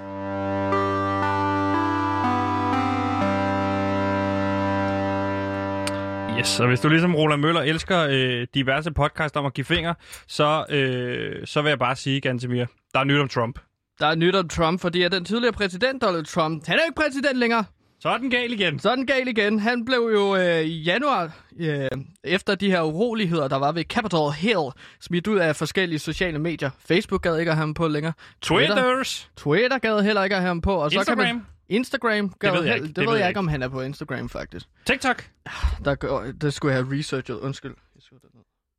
Yes, 6.39 6.59
og 6.59 6.67
hvis 6.67 6.79
du 6.79 6.89
ligesom 6.89 7.15
Roland 7.15 7.41
Møller 7.41 7.61
elsker 7.61 8.07
øh, 8.09 8.47
diverse 8.53 8.91
podcast 8.91 9.37
om 9.37 9.45
at 9.45 9.53
give 9.53 9.65
fingre, 9.65 9.95
så, 10.27 10.65
øh, 10.69 11.47
så 11.47 11.61
vil 11.61 11.69
jeg 11.69 11.79
bare 11.79 11.95
sige, 11.95 12.21
Gantemir, 12.21 12.65
der 12.93 12.99
er 12.99 13.03
nyt 13.03 13.19
om 13.19 13.27
Trump. 13.27 13.59
Der 13.99 14.07
er 14.07 14.15
nyt 14.15 14.35
om 14.35 14.49
Trump, 14.49 14.81
fordi 14.81 15.01
at 15.03 15.11
den 15.11 15.25
tidligere 15.25 15.53
præsident, 15.53 16.01
Donald 16.01 16.25
Trump, 16.25 16.67
han 16.67 16.79
er 16.79 16.83
ikke 16.83 16.95
præsident 16.95 17.37
længere. 17.37 17.63
Så 17.99 18.09
er 18.09 18.17
den 18.17 18.29
gal 18.29 18.51
igen. 18.51 18.79
Så 18.79 18.89
er 18.89 18.95
den 18.95 19.07
gal 19.07 19.27
igen. 19.27 19.59
Han 19.59 19.85
blev 19.85 20.09
jo 20.13 20.35
øh, 20.35 20.61
i 20.61 20.81
januar, 20.81 21.31
øh, 21.59 21.87
efter 22.23 22.55
de 22.55 22.71
her 22.71 22.81
uroligheder, 22.81 23.47
der 23.47 23.57
var 23.57 23.71
ved 23.71 23.83
Capitol 23.83 24.31
Hill, 24.31 24.69
smidt 25.01 25.27
ud 25.27 25.37
af 25.37 25.55
forskellige 25.55 25.99
sociale 25.99 26.39
medier. 26.39 26.69
Facebook 26.87 27.21
gad 27.21 27.37
ikke 27.37 27.51
at 27.51 27.57
have 27.57 27.61
ham 27.61 27.73
på 27.73 27.87
længere. 27.87 28.13
Twitters. 28.41 29.29
Twitter 29.37 29.77
gad 29.77 30.03
heller 30.03 30.23
ikke 30.23 30.35
at 30.35 30.41
have 30.41 30.47
ham 30.47 30.61
på. 30.61 30.73
Og 30.73 30.91
så 30.91 30.99
Instagram. 30.99 31.25
Kan 31.25 31.35
man, 31.35 31.45
Instagram 31.69 32.33
gad 32.39 32.51
ved 32.51 32.63
jeg 32.63 32.75
ikke. 32.75 32.87
Det, 32.87 32.95
Det 32.95 33.03
ved 33.07 33.13
jeg 33.13 33.19
jeg 33.21 33.29
ikke, 33.29 33.39
om 33.39 33.47
han 33.47 33.63
er 33.63 33.67
på 33.67 33.81
Instagram, 33.81 34.29
faktisk. 34.29 34.65
TikTok. 34.85 35.29
Der, 35.85 35.95
går- 35.95 36.25
det 36.41 36.53
skulle 36.53 36.75
jeg 36.75 36.83
have 36.83 36.99
researchet. 36.99 37.35
Undskyld. 37.35 37.71
Det. 37.95 38.09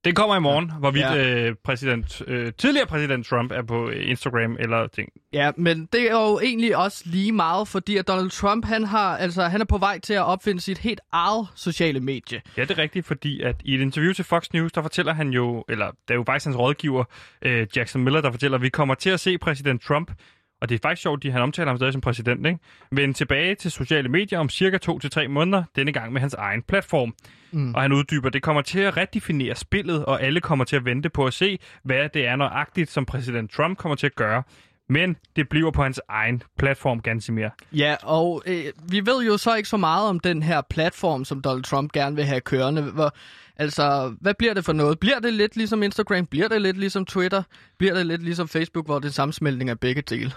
Det 0.05 0.17
kommer 0.17 0.37
i 0.37 0.41
morgen, 0.41 0.73
hvorvidt 0.79 1.05
Ja. 1.05 1.47
øh, 1.49 1.55
præsident, 1.65 2.23
øh, 2.27 2.53
tidligere 2.59 2.87
præsident 2.87 3.27
Trump 3.27 3.53
er 3.53 3.63
på 3.63 3.91
Instagram 3.91 4.57
eller 4.61 4.87
ting. 4.87 5.09
Ja, 5.33 5.51
men 5.57 5.89
det 5.93 6.11
er 6.11 6.13
jo 6.21 6.41
egentlig 6.43 6.77
også 6.77 7.03
lige 7.07 7.33
meget, 7.33 7.69
fordi 7.69 7.97
at 7.97 8.09
Donald 8.09 8.31
Trump, 8.31 8.65
han, 8.65 8.85
har, 8.85 9.17
altså, 9.17 9.43
han 9.43 9.61
er 9.61 9.65
på 9.65 9.79
vej 9.79 9.99
til 10.01 10.15
at 10.15 10.23
opfinde 10.25 10.61
sit 10.61 10.79
helt 10.79 11.01
eget 11.13 11.47
sociale 11.55 12.01
medie. 12.01 12.41
Ja, 12.57 12.63
det 12.63 12.71
er 12.71 12.79
rigtigt, 12.79 13.07
fordi 13.07 13.41
at 13.43 13.57
i 13.65 13.75
et 13.75 13.81
interview 13.81 14.13
til 14.13 14.25
Fox 14.25 14.47
News, 14.53 14.73
der 14.73 14.83
fortæller 14.83 15.13
han 15.13 15.31
jo, 15.31 15.65
eller 15.69 15.87
det 15.87 16.11
er 16.11 16.15
jo 16.15 16.25
faktisk 16.27 16.47
hans 16.47 16.59
rådgiver, 16.59 17.05
øh, 17.43 17.67
Jackson 17.77 18.05
Miller, 18.05 18.21
der 18.21 18.31
fortæller, 18.31 18.59
at 18.59 18.63
vi 18.63 18.69
kommer 18.69 18.95
til 18.95 19.11
at 19.11 19.21
se 19.21 19.39
præsident 19.39 19.83
Trump, 19.83 20.11
og 20.61 20.69
det 20.69 20.75
er 20.75 20.79
faktisk 20.83 21.03
sjovt, 21.03 21.25
at 21.25 21.33
han 21.33 21.43
omtaler 21.43 21.69
ham 21.69 21.77
stadig 21.77 21.93
som 21.93 22.01
præsident, 22.01 22.47
ikke? 22.47 22.59
vende 22.93 23.15
tilbage 23.15 23.55
til 23.55 23.71
sociale 23.71 24.09
medier 24.09 24.39
om 24.39 24.49
cirka 24.49 24.79
to 24.79 24.99
til 24.99 25.11
tre 25.11 25.29
måneder, 25.29 25.63
denne 25.77 25.93
gang 25.93 26.13
med 26.13 26.21
hans 26.21 26.35
egen 26.35 26.63
platform. 26.63 27.15
Mm. 27.51 27.75
Og 27.75 27.83
han 27.83 27.93
uddyber, 27.93 28.29
det 28.29 28.43
kommer 28.43 28.63
til 28.63 28.81
at 28.81 28.97
redefinere 28.97 29.55
spillet, 29.55 30.05
og 30.05 30.23
alle 30.23 30.41
kommer 30.41 30.65
til 30.65 30.77
at 30.77 30.85
vente 30.85 31.09
på 31.09 31.27
at 31.27 31.35
se, 31.35 31.59
hvad 31.83 32.09
det 32.15 32.27
er 32.27 32.37
nøjagtigt, 32.37 32.91
som 32.91 33.07
præsident 33.07 33.51
Trump 33.51 33.79
kommer 33.79 33.97
til 33.97 34.07
at 34.07 34.15
gøre. 34.15 34.43
Men 34.89 35.17
det 35.37 35.49
bliver 35.49 35.71
på 35.71 35.83
hans 35.83 36.01
egen 36.09 36.43
platform, 36.59 37.01
ganske 37.01 37.33
mere. 37.33 37.51
Ja, 37.73 37.97
og 38.03 38.43
øh, 38.47 38.65
vi 38.83 39.07
ved 39.07 39.25
jo 39.27 39.37
så 39.37 39.55
ikke 39.55 39.69
så 39.69 39.77
meget 39.77 40.09
om 40.09 40.21
den 40.21 40.43
her 40.43 40.63
platform, 40.71 41.25
som 41.25 41.43
Donald 41.43 41.65
Trump 41.65 41.93
gerne 41.93 42.17
vil 42.17 42.25
have 42.25 42.41
kørende. 42.41 42.83
Hvor, 42.83 43.15
altså, 43.57 44.15
hvad 44.21 44.35
bliver 44.35 44.55
det 44.55 44.65
for 44.65 44.73
noget? 44.73 44.99
Bliver 44.99 45.19
det 45.19 45.33
lidt 45.33 45.57
ligesom 45.57 45.83
Instagram? 45.83 46.27
Bliver 46.27 46.49
det 46.49 46.63
lidt 46.63 46.79
ligesom 46.79 47.05
Twitter? 47.05 47.43
Bliver 47.79 47.95
det 47.95 48.07
lidt 48.07 48.23
ligesom 48.23 48.49
Facebook, 48.49 48.87
hvor 48.87 48.95
det 48.95 49.05
er 49.05 49.09
en 49.09 49.13
sammensmeltning 49.13 49.71
af 49.71 49.81
begge 49.81 50.03
dele? 50.03 50.33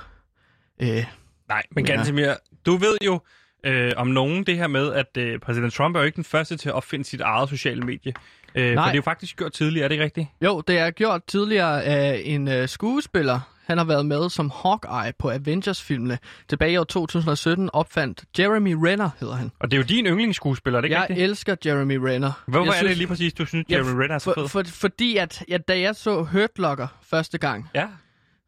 Øh, 0.82 1.06
Nej, 1.50 1.64
men 1.72 1.86
Ja. 1.88 1.96
ganske 1.96 2.14
mere. 2.14 2.36
Du 2.66 2.78
ved 2.78 2.98
jo 3.06 3.20
øh, 3.64 3.92
om 3.98 4.08
nogen 4.08 4.44
det 4.44 4.58
her 4.58 4.68
med, 4.68 4.94
at 4.94 5.18
øh, 5.18 5.40
præsident 5.40 5.74
Trump 5.74 5.96
er 5.96 6.00
jo 6.00 6.06
ikke 6.06 6.16
den 6.16 6.24
første 6.24 6.58
til 6.58 6.70
at 6.70 6.76
opfinde 6.76 7.06
sit 7.06 7.22
eget 7.22 7.50
sociale 7.50 7.82
medie. 7.82 8.14
Øh, 8.56 8.70
for 8.70 8.76
Nej. 8.76 8.86
det 8.86 8.92
er 8.92 8.96
jo 8.96 9.02
faktisk 9.02 9.38
gjort 9.38 9.54
tidligere, 9.54 9.84
er 9.84 9.88
det 9.88 9.96
ikke 9.96 10.04
rigtigt? 10.04 10.28
jo, 10.42 10.62
det 10.62 10.78
er 10.78 10.92
gjort 10.92 11.24
tidligere 11.24 11.84
af 11.84 12.22
en 12.26 12.48
øh, 12.48 12.68
skuespiller. 12.70 13.40
Han 13.66 13.78
har 13.78 13.86
været 13.86 14.06
med 14.06 14.30
som 14.30 14.52
Hawkeye 14.64 15.14
på 15.20 15.32
Avengers-filmene. 15.32 16.18
Tilbage 16.50 16.72
i 16.72 16.78
år 16.78 16.84
2017 16.84 17.70
opfandt 17.74 18.24
Jeremy 18.40 18.74
Renner, 18.74 19.10
hedder 19.20 19.36
han. 19.36 19.52
Og 19.60 19.72
det 19.72 19.78
er 19.78 19.82
jo 19.82 19.86
din 19.88 20.06
yndlingsskuespiller, 20.06 20.78
er 20.78 20.82
det 20.82 20.86
ikke 20.88 20.96
Jeg 21.00 21.10
rigtigt? 21.10 21.24
elsker 21.24 21.56
Jeremy 21.66 21.96
Renner. 21.96 22.32
Hvorfor 22.48 22.74
jeg 22.74 22.84
er 22.84 22.88
det 22.88 22.98
lige 22.98 23.08
præcis, 23.08 23.34
du 23.34 23.46
synes, 23.46 23.66
Ja, 23.70 23.76
Jeremy 23.76 24.02
Renner 24.02 24.16
er 24.16 24.20
så 24.20 24.24
for, 24.34 24.42
fed? 24.42 24.48
for, 24.48 24.64
fordi 24.80 25.18
at 25.18 25.44
ja, 25.50 25.58
da 25.58 25.80
jeg 25.80 25.96
så 25.96 26.24
Hurt 26.24 26.58
Locker 26.60 26.88
første 27.10 27.38
gang, 27.38 27.70
Ja, 27.76 27.88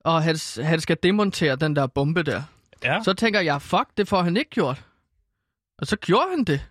og 0.03 0.23
han, 0.23 0.35
han 0.63 0.79
skal 0.81 0.97
demontere 1.03 1.55
den 1.55 1.75
der 1.75 1.87
bombe 1.87 2.23
der, 2.23 2.43
ja. 2.83 2.99
så 3.03 3.13
tænker 3.13 3.39
jeg, 3.41 3.61
fuck, 3.61 3.85
det 3.97 4.07
får 4.07 4.21
han 4.21 4.37
ikke 4.37 4.49
gjort. 4.51 4.85
Og 5.77 5.87
så 5.87 5.95
gjorde 5.95 6.27
han 6.29 6.43
det. 6.43 6.67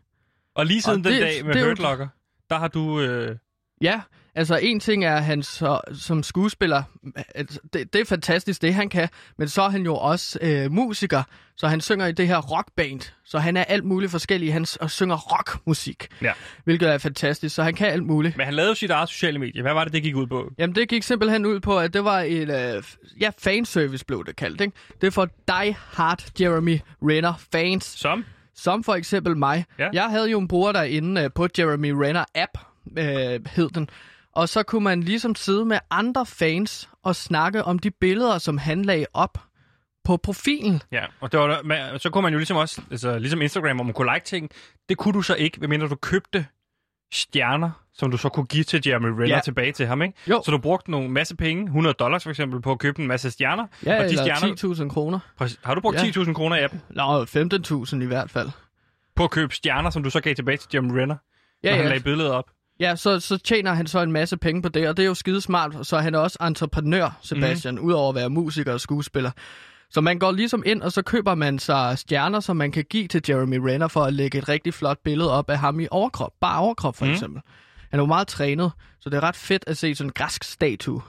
Og 0.55 0.67
lige 0.67 0.83
siden 0.83 0.99
og 0.99 1.05
den 1.05 1.13
det- 1.13 1.23
dag 1.23 1.45
med 1.47 1.65
Hurt 1.67 1.79
Locker, 1.79 2.09
der 2.51 2.59
har 2.59 2.69
du... 2.69 3.01
Øh, 3.01 3.37
Ja, 3.81 4.01
altså 4.35 4.57
en 4.57 4.81
ting 4.81 5.05
er, 5.05 5.17
at 5.17 5.25
han 5.25 5.43
så, 5.43 5.81
som 5.95 6.23
skuespiller, 6.23 6.83
altså, 7.35 7.61
det, 7.73 7.93
det 7.93 8.01
er 8.01 8.05
fantastisk, 8.05 8.63
det 8.63 8.75
han 8.75 8.89
kan, 8.89 9.09
men 9.39 9.49
så 9.49 9.63
er 9.63 9.69
han 9.69 9.83
jo 9.85 9.97
også 9.97 10.39
øh, 10.43 10.73
musiker, 10.73 11.23
så 11.57 11.69
han 11.69 11.81
synger 11.81 12.07
i 12.07 12.13
det 12.13 12.27
her 12.27 12.39
rockband, 12.39 13.01
så 13.25 13.39
han 13.39 13.57
er 13.57 13.65
alt 13.65 13.85
muligt 13.85 14.11
forskellig, 14.11 14.53
han 14.53 14.67
og 14.81 14.91
synger 14.91 15.17
rockmusik, 15.17 16.07
ja. 16.23 16.33
hvilket 16.65 16.91
er 16.91 16.99
fantastisk, 16.99 17.55
så 17.55 17.63
han 17.63 17.75
kan 17.75 17.87
alt 17.87 18.05
muligt. 18.05 18.37
Men 18.37 18.47
han 18.47 18.55
lavede 18.55 18.71
jo 18.71 18.75
sit 18.75 18.91
eget 18.91 19.09
sociale 19.09 19.39
medie. 19.39 19.63
Hvad 19.63 19.73
var 19.73 19.85
det, 19.85 19.93
det 19.93 20.03
gik 20.03 20.17
ud 20.17 20.27
på? 20.27 20.53
Jamen, 20.59 20.75
det 20.75 20.89
gik 20.89 21.03
simpelthen 21.03 21.47
ud 21.47 21.61
på, 21.61 21.79
at 21.79 21.95
det 21.95 22.05
var 22.05 22.21
et, 22.21 22.77
øh, 22.77 22.83
ja, 23.21 23.31
fanservice 23.39 24.05
blev 24.05 24.25
det 24.27 24.37
kaldt, 24.37 24.61
ikke? 24.61 24.73
Det 25.01 25.07
er 25.07 25.11
for 25.11 25.29
Die 25.49 25.77
Hard 25.93 26.41
Jeremy 26.41 26.81
Renner 27.03 27.35
fans, 27.53 27.85
Som? 27.85 28.25
som 28.55 28.85
for 28.85 28.95
eksempel 28.95 29.37
mig. 29.37 29.65
Ja. 29.79 29.89
Jeg 29.93 30.05
havde 30.05 30.31
jo 30.31 30.39
en 30.41 30.49
bruger 30.49 30.73
derinde 30.73 31.23
øh, 31.23 31.31
på 31.35 31.49
Jeremy 31.59 31.91
Renner 31.91 32.25
app, 32.35 32.59
øh, 32.99 33.41
hed 33.47 33.69
den. 33.69 33.89
Og 34.33 34.49
så 34.49 34.63
kunne 34.63 34.85
man 34.85 35.03
ligesom 35.03 35.35
sidde 35.35 35.65
med 35.65 35.79
andre 35.91 36.27
fans 36.27 36.89
og 37.03 37.17
snakke 37.17 37.65
om 37.65 37.79
de 37.79 37.91
billeder, 37.91 38.39
som 38.39 38.59
han 38.59 38.85
lagde 38.85 39.07
op 39.15 39.39
på 40.05 40.17
profilen. 40.17 40.83
Ja, 40.93 41.05
og 41.21 41.33
det 41.33 41.41
var 41.41 41.47
der, 41.47 41.63
men, 41.63 41.99
så 41.99 42.11
kunne 42.11 42.23
man 42.23 42.33
jo 42.33 42.39
ligesom 42.39 42.57
også, 42.57 42.83
altså 42.91 43.19
ligesom 43.19 43.43
Instagram, 43.43 43.77
hvor 43.77 43.85
man 43.85 43.95
kunne 43.95 44.13
like 44.15 44.27
ting. 44.27 44.51
Det 44.89 44.97
kunne 44.99 45.15
du 45.15 45.23
så 45.23 45.35
ikke, 45.35 45.61
medmindre 45.61 45.89
du 45.89 45.95
købte 45.95 46.47
stjerner, 47.13 47.71
som 47.95 48.11
du 48.11 48.17
så 48.17 48.29
kunne 48.29 48.47
give 48.47 48.65
til 48.65 48.83
Jeremy 48.87 49.07
Renner 49.09 49.27
Ja. 49.27 49.41
tilbage 49.45 49.73
til 49.73 49.87
ham, 49.87 50.03
ikke? 50.03 50.15
Jo. 50.31 50.43
Så 50.45 50.51
du 50.51 50.59
brugte 50.59 50.91
nogle 50.91 51.09
masse 51.09 51.37
penge, 51.37 51.65
100 51.65 51.95
dollars 51.99 52.23
for 52.23 52.31
eksempel, 52.31 52.61
på 52.63 52.73
at 52.73 52.79
købe 52.79 53.03
en 53.03 53.09
masse 53.09 53.31
stjerner. 53.31 53.67
Ja, 53.87 54.05
og 54.05 54.11
de 54.11 54.17
stjerner, 54.17 54.83
10.000 54.85 54.89
kroner. 54.89 55.19
Har 55.65 55.75
du 55.75 55.81
brugt 55.81 55.97
Ja. 55.97 56.11
10.000 56.11 56.33
kroner 56.33 56.57
i 56.57 56.63
appen 56.63 56.83
Nå, 56.91 57.25
15.000 57.25 58.03
i 58.03 58.07
hvert 58.07 58.31
fald. 58.31 58.51
på 59.17 59.25
at 59.25 59.31
købe 59.31 59.55
stjerner, 59.55 59.91
som 59.91 60.03
du 60.03 60.11
så 60.11 60.21
gav 60.21 60.35
tilbage 60.35 60.57
til 60.57 60.69
Jeremy 60.75 60.93
Renner, 61.01 61.17
Ja, 61.65 61.69
når 61.71 61.77
han 61.77 61.85
ja. 61.85 61.89
lagde 61.89 62.05
billedet 62.05 62.33
op? 62.33 62.51
Ja, 62.81 62.97
så, 62.97 63.21
så 63.21 63.39
tjener 63.39 63.73
han 63.75 63.87
så 63.87 64.01
en 64.01 64.13
masse 64.13 64.37
penge 64.37 64.63
på 64.63 64.69
det, 64.69 64.89
og 64.89 64.97
det 64.97 65.03
er 65.03 65.07
jo 65.07 65.15
skidesmart. 65.15 65.77
Så 65.87 65.97
er 65.97 66.01
han 66.01 66.15
også 66.15 66.39
entreprenør, 66.41 67.19
Sebastian, 67.23 67.75
mm. 67.75 67.81
udover 67.81 68.09
at 68.09 68.15
være 68.15 68.31
musiker 68.31 68.73
og 68.73 68.81
skuespiller. 68.81 69.31
Så 69.91 70.01
man 70.01 70.19
går 70.19 70.33
ligesom 70.33 70.63
ind, 70.67 70.83
og 70.83 70.93
så 70.93 71.03
køber 71.03 71.35
man 71.35 71.59
sig 71.59 71.99
stjerner, 71.99 72.41
som 72.41 72.57
man 72.57 72.73
kan 72.73 72.85
give 72.91 73.09
til 73.09 73.23
Jeremy 73.29 73.57
Renner 73.57 73.89
for 73.89 74.05
at 74.05 74.13
lægge 74.15 74.39
et 74.39 74.49
rigtig 74.49 74.75
flot 74.75 74.99
billede 75.05 75.33
op 75.33 75.51
af 75.51 75.59
ham 75.59 75.81
i 75.81 75.87
overkrop. 75.91 76.33
Bare 76.41 76.59
overkrop, 76.61 76.97
for 76.97 77.05
Mm. 77.05 77.11
eksempel. 77.13 77.43
Han 77.91 78.01
er 78.01 78.03
jo 78.03 78.07
meget 78.07 78.29
trænet, 78.29 78.73
så 79.01 79.11
det 79.11 79.17
er 79.17 79.23
ret 79.23 79.37
fedt 79.37 79.65
at 79.67 79.77
se 79.77 79.95
sådan 79.95 80.09
en 80.09 80.13
græsk 80.13 80.45
statue, 80.45 81.03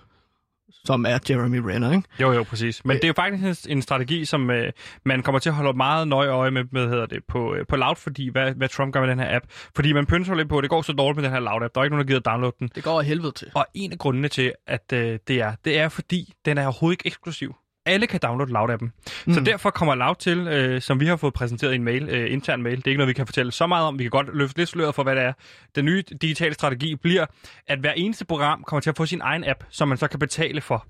som 0.86 1.06
er 1.06 1.20
Jeremy 1.30 1.58
Renner, 1.58 1.92
ikke? 1.92 2.04
Jo, 2.20 2.32
jo, 2.32 2.44
præcis. 2.44 2.86
Men 2.86 2.98
det 2.98 3.04
er 3.04 3.08
jo 3.08 3.14
faktisk 3.14 3.66
en, 3.70 3.82
strategi, 3.82 4.26
som 4.26 4.50
øh, 4.50 4.72
man 5.06 5.24
kommer 5.24 5.40
til 5.40 5.50
at 5.50 5.56
holde 5.56 5.78
meget 5.78 6.08
nøje 6.08 6.30
øje 6.30 6.52
med, 6.52 6.64
med 6.72 6.90
hedder 6.90 7.06
det, 7.06 7.24
på, 7.28 7.56
øh, 7.56 7.66
på 7.68 7.76
Loud, 7.76 7.96
fordi 7.96 8.30
hvad, 8.30 8.54
hvad 8.54 8.70
Trump 8.70 8.94
gør 8.94 9.02
med 9.02 9.10
den 9.10 9.20
her 9.20 9.36
app. 9.36 9.46
Fordi 9.76 9.94
man 9.94 10.06
pynser 10.06 10.36
lidt 10.36 10.50
på, 10.50 10.62
det 10.62 10.70
går 10.70 10.82
så 10.82 10.94
dårligt 10.94 11.16
med 11.16 11.24
den 11.24 11.32
her 11.32 11.40
Loud-app. 11.40 11.72
Der 11.76 11.80
er 11.80 11.84
ikke 11.84 11.96
nogen, 11.96 12.08
der 12.08 12.14
gider 12.14 12.32
downloade 12.32 12.56
den. 12.60 12.70
Det 12.76 12.84
går 12.84 13.00
af 13.00 13.06
helvede 13.06 13.32
til. 13.32 13.52
Og 13.56 13.66
en 13.74 13.92
af 13.92 13.98
grundene 13.98 14.28
til, 14.28 14.54
at 14.68 14.94
øh, 14.94 15.20
det 15.28 15.42
er, 15.42 15.56
det 15.66 15.80
er 15.80 15.90
fordi, 15.90 16.34
den 16.46 16.58
er 16.58 16.64
overhovedet 16.64 16.94
ikke 16.94 17.08
eksklusiv. 17.08 17.56
Alle 17.86 18.08
kan 18.08 18.20
downloade 18.20 18.52
Loud-appen. 18.52 18.92
Mm. 19.26 19.34
Så 19.34 19.40
derfor 19.40 19.70
kommer 19.70 19.96
Loud 19.96 20.16
til, 20.16 20.48
øh, 20.48 20.82
som 20.82 21.00
vi 21.00 21.06
har 21.06 21.16
fået 21.16 21.34
præsenteret 21.34 21.72
i 21.72 21.76
en 21.76 21.84
mail, 21.84 22.10
øh, 22.10 22.34
intern 22.34 22.64
mail. 22.64 22.78
Det 22.78 22.88
er 22.88 22.92
ikke 22.92 22.98
noget, 22.98 23.08
vi 23.08 23.14
kan 23.14 23.26
fortælle 23.28 23.52
så 23.52 23.68
meget 23.68 23.88
om. 23.88 24.00
Vi 24.00 24.04
kan 24.04 24.12
godt 24.12 24.28
løfte 24.34 24.58
lidt 24.58 24.70
sløret 24.70 24.96
for, 24.96 25.04
hvad 25.04 25.16
det 25.16 25.24
er. 25.24 25.34
Den 25.76 25.86
nye 25.86 26.04
digitale 26.22 26.54
strategi 26.54 26.96
bliver, 26.96 27.26
at 27.68 27.80
hver 27.80 27.92
eneste 27.92 28.26
program 28.26 28.64
kommer 28.64 28.82
til 28.82 28.90
at 28.90 28.98
få 28.98 29.06
sin 29.06 29.22
egen 29.22 29.44
app, 29.48 29.64
som 29.70 29.88
man 29.88 29.98
så 29.98 30.08
kan 30.08 30.20
betale 30.20 30.62
for 30.62 30.88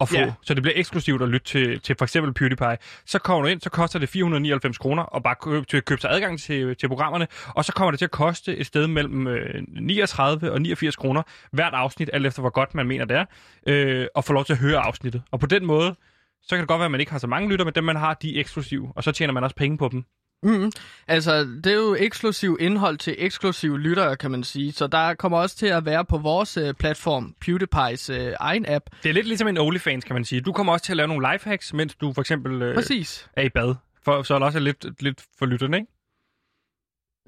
at 0.00 0.08
få. 0.08 0.16
Ja. 0.16 0.32
Så 0.42 0.54
det 0.54 0.62
bliver 0.62 0.78
eksklusivt 0.78 1.22
at 1.22 1.28
lytte 1.28 1.46
til, 1.46 1.80
til 1.80 1.96
for 1.98 2.04
eksempel 2.04 2.34
PewDiePie. 2.34 2.76
Så 3.06 3.18
kommer 3.18 3.42
du 3.42 3.48
ind, 3.48 3.60
så 3.60 3.70
koster 3.70 3.98
det 3.98 4.08
499 4.08 4.78
kroner 4.78 5.02
og 5.02 5.22
bare 5.22 5.34
købe, 5.40 5.66
til 5.66 5.76
at 5.76 5.84
købe 5.84 6.00
sig 6.00 6.10
adgang 6.10 6.40
til, 6.40 6.76
til 6.76 6.88
programmerne. 6.88 7.26
Og 7.48 7.64
så 7.64 7.72
kommer 7.72 7.90
det 7.90 7.98
til 7.98 8.04
at 8.04 8.10
koste 8.10 8.56
et 8.56 8.66
sted 8.66 8.86
mellem 8.86 9.26
øh, 9.26 9.62
39 9.68 10.52
og 10.52 10.62
89 10.62 10.96
kroner 10.96 11.22
hvert 11.52 11.74
afsnit, 11.74 12.10
alt 12.12 12.26
efter 12.26 12.40
hvor 12.40 12.50
godt 12.50 12.74
man 12.74 12.86
mener 12.86 13.04
det 13.04 13.16
er, 13.16 13.24
øh, 13.66 14.06
og 14.14 14.24
få 14.24 14.32
lov 14.32 14.44
til 14.44 14.52
at 14.52 14.58
høre 14.58 14.78
afsnittet. 14.78 15.22
Og 15.30 15.40
på 15.40 15.46
den 15.46 15.66
måde, 15.66 15.94
så 16.42 16.50
kan 16.50 16.58
det 16.58 16.68
godt 16.68 16.78
være, 16.78 16.84
at 16.84 16.90
man 16.90 17.00
ikke 17.00 17.12
har 17.12 17.18
så 17.18 17.26
mange 17.26 17.48
lytter, 17.48 17.64
men 17.64 17.74
dem 17.74 17.84
man 17.84 17.96
har, 17.96 18.14
de 18.14 18.36
er 18.36 18.40
eksklusive, 18.40 18.92
og 18.96 19.04
så 19.04 19.12
tjener 19.12 19.32
man 19.32 19.44
også 19.44 19.56
penge 19.56 19.78
på 19.78 19.88
dem. 19.88 20.04
Mm. 20.42 20.72
Altså, 21.08 21.44
det 21.64 21.66
er 21.66 21.76
jo 21.76 21.96
eksklusiv 21.98 22.56
indhold 22.60 22.98
til 22.98 23.14
eksklusive 23.18 23.78
lyttere, 23.78 24.16
kan 24.16 24.30
man 24.30 24.44
sige. 24.44 24.72
Så 24.72 24.86
der 24.86 25.14
kommer 25.14 25.38
også 25.38 25.56
til 25.56 25.66
at 25.66 25.84
være 25.84 26.04
på 26.04 26.18
vores 26.18 26.56
øh, 26.56 26.74
platform, 26.74 27.34
PewDiePie's 27.44 28.12
øh, 28.12 28.34
egen 28.40 28.64
app. 28.68 28.84
Det 29.02 29.08
er 29.08 29.12
lidt 29.12 29.26
ligesom 29.26 29.48
en 29.48 29.58
OnlyFans, 29.58 30.04
kan 30.04 30.14
man 30.14 30.24
sige. 30.24 30.40
Du 30.40 30.52
kommer 30.52 30.72
også 30.72 30.84
til 30.84 30.92
at 30.92 30.96
lave 30.96 31.08
nogle 31.08 31.32
lifehacks, 31.32 31.74
mens 31.74 31.94
du 31.94 32.12
for 32.12 32.20
eksempel 32.20 32.62
øh, 32.62 32.74
Præcis. 32.74 33.28
er 33.36 33.42
i 33.42 33.48
bad. 33.48 33.74
For, 34.04 34.22
så 34.22 34.34
er 34.34 34.38
det 34.38 34.46
også 34.46 34.58
lidt, 34.58 35.02
lidt 35.02 35.24
for 35.38 35.46
lytterne, 35.46 35.76
ikke? 35.76 35.92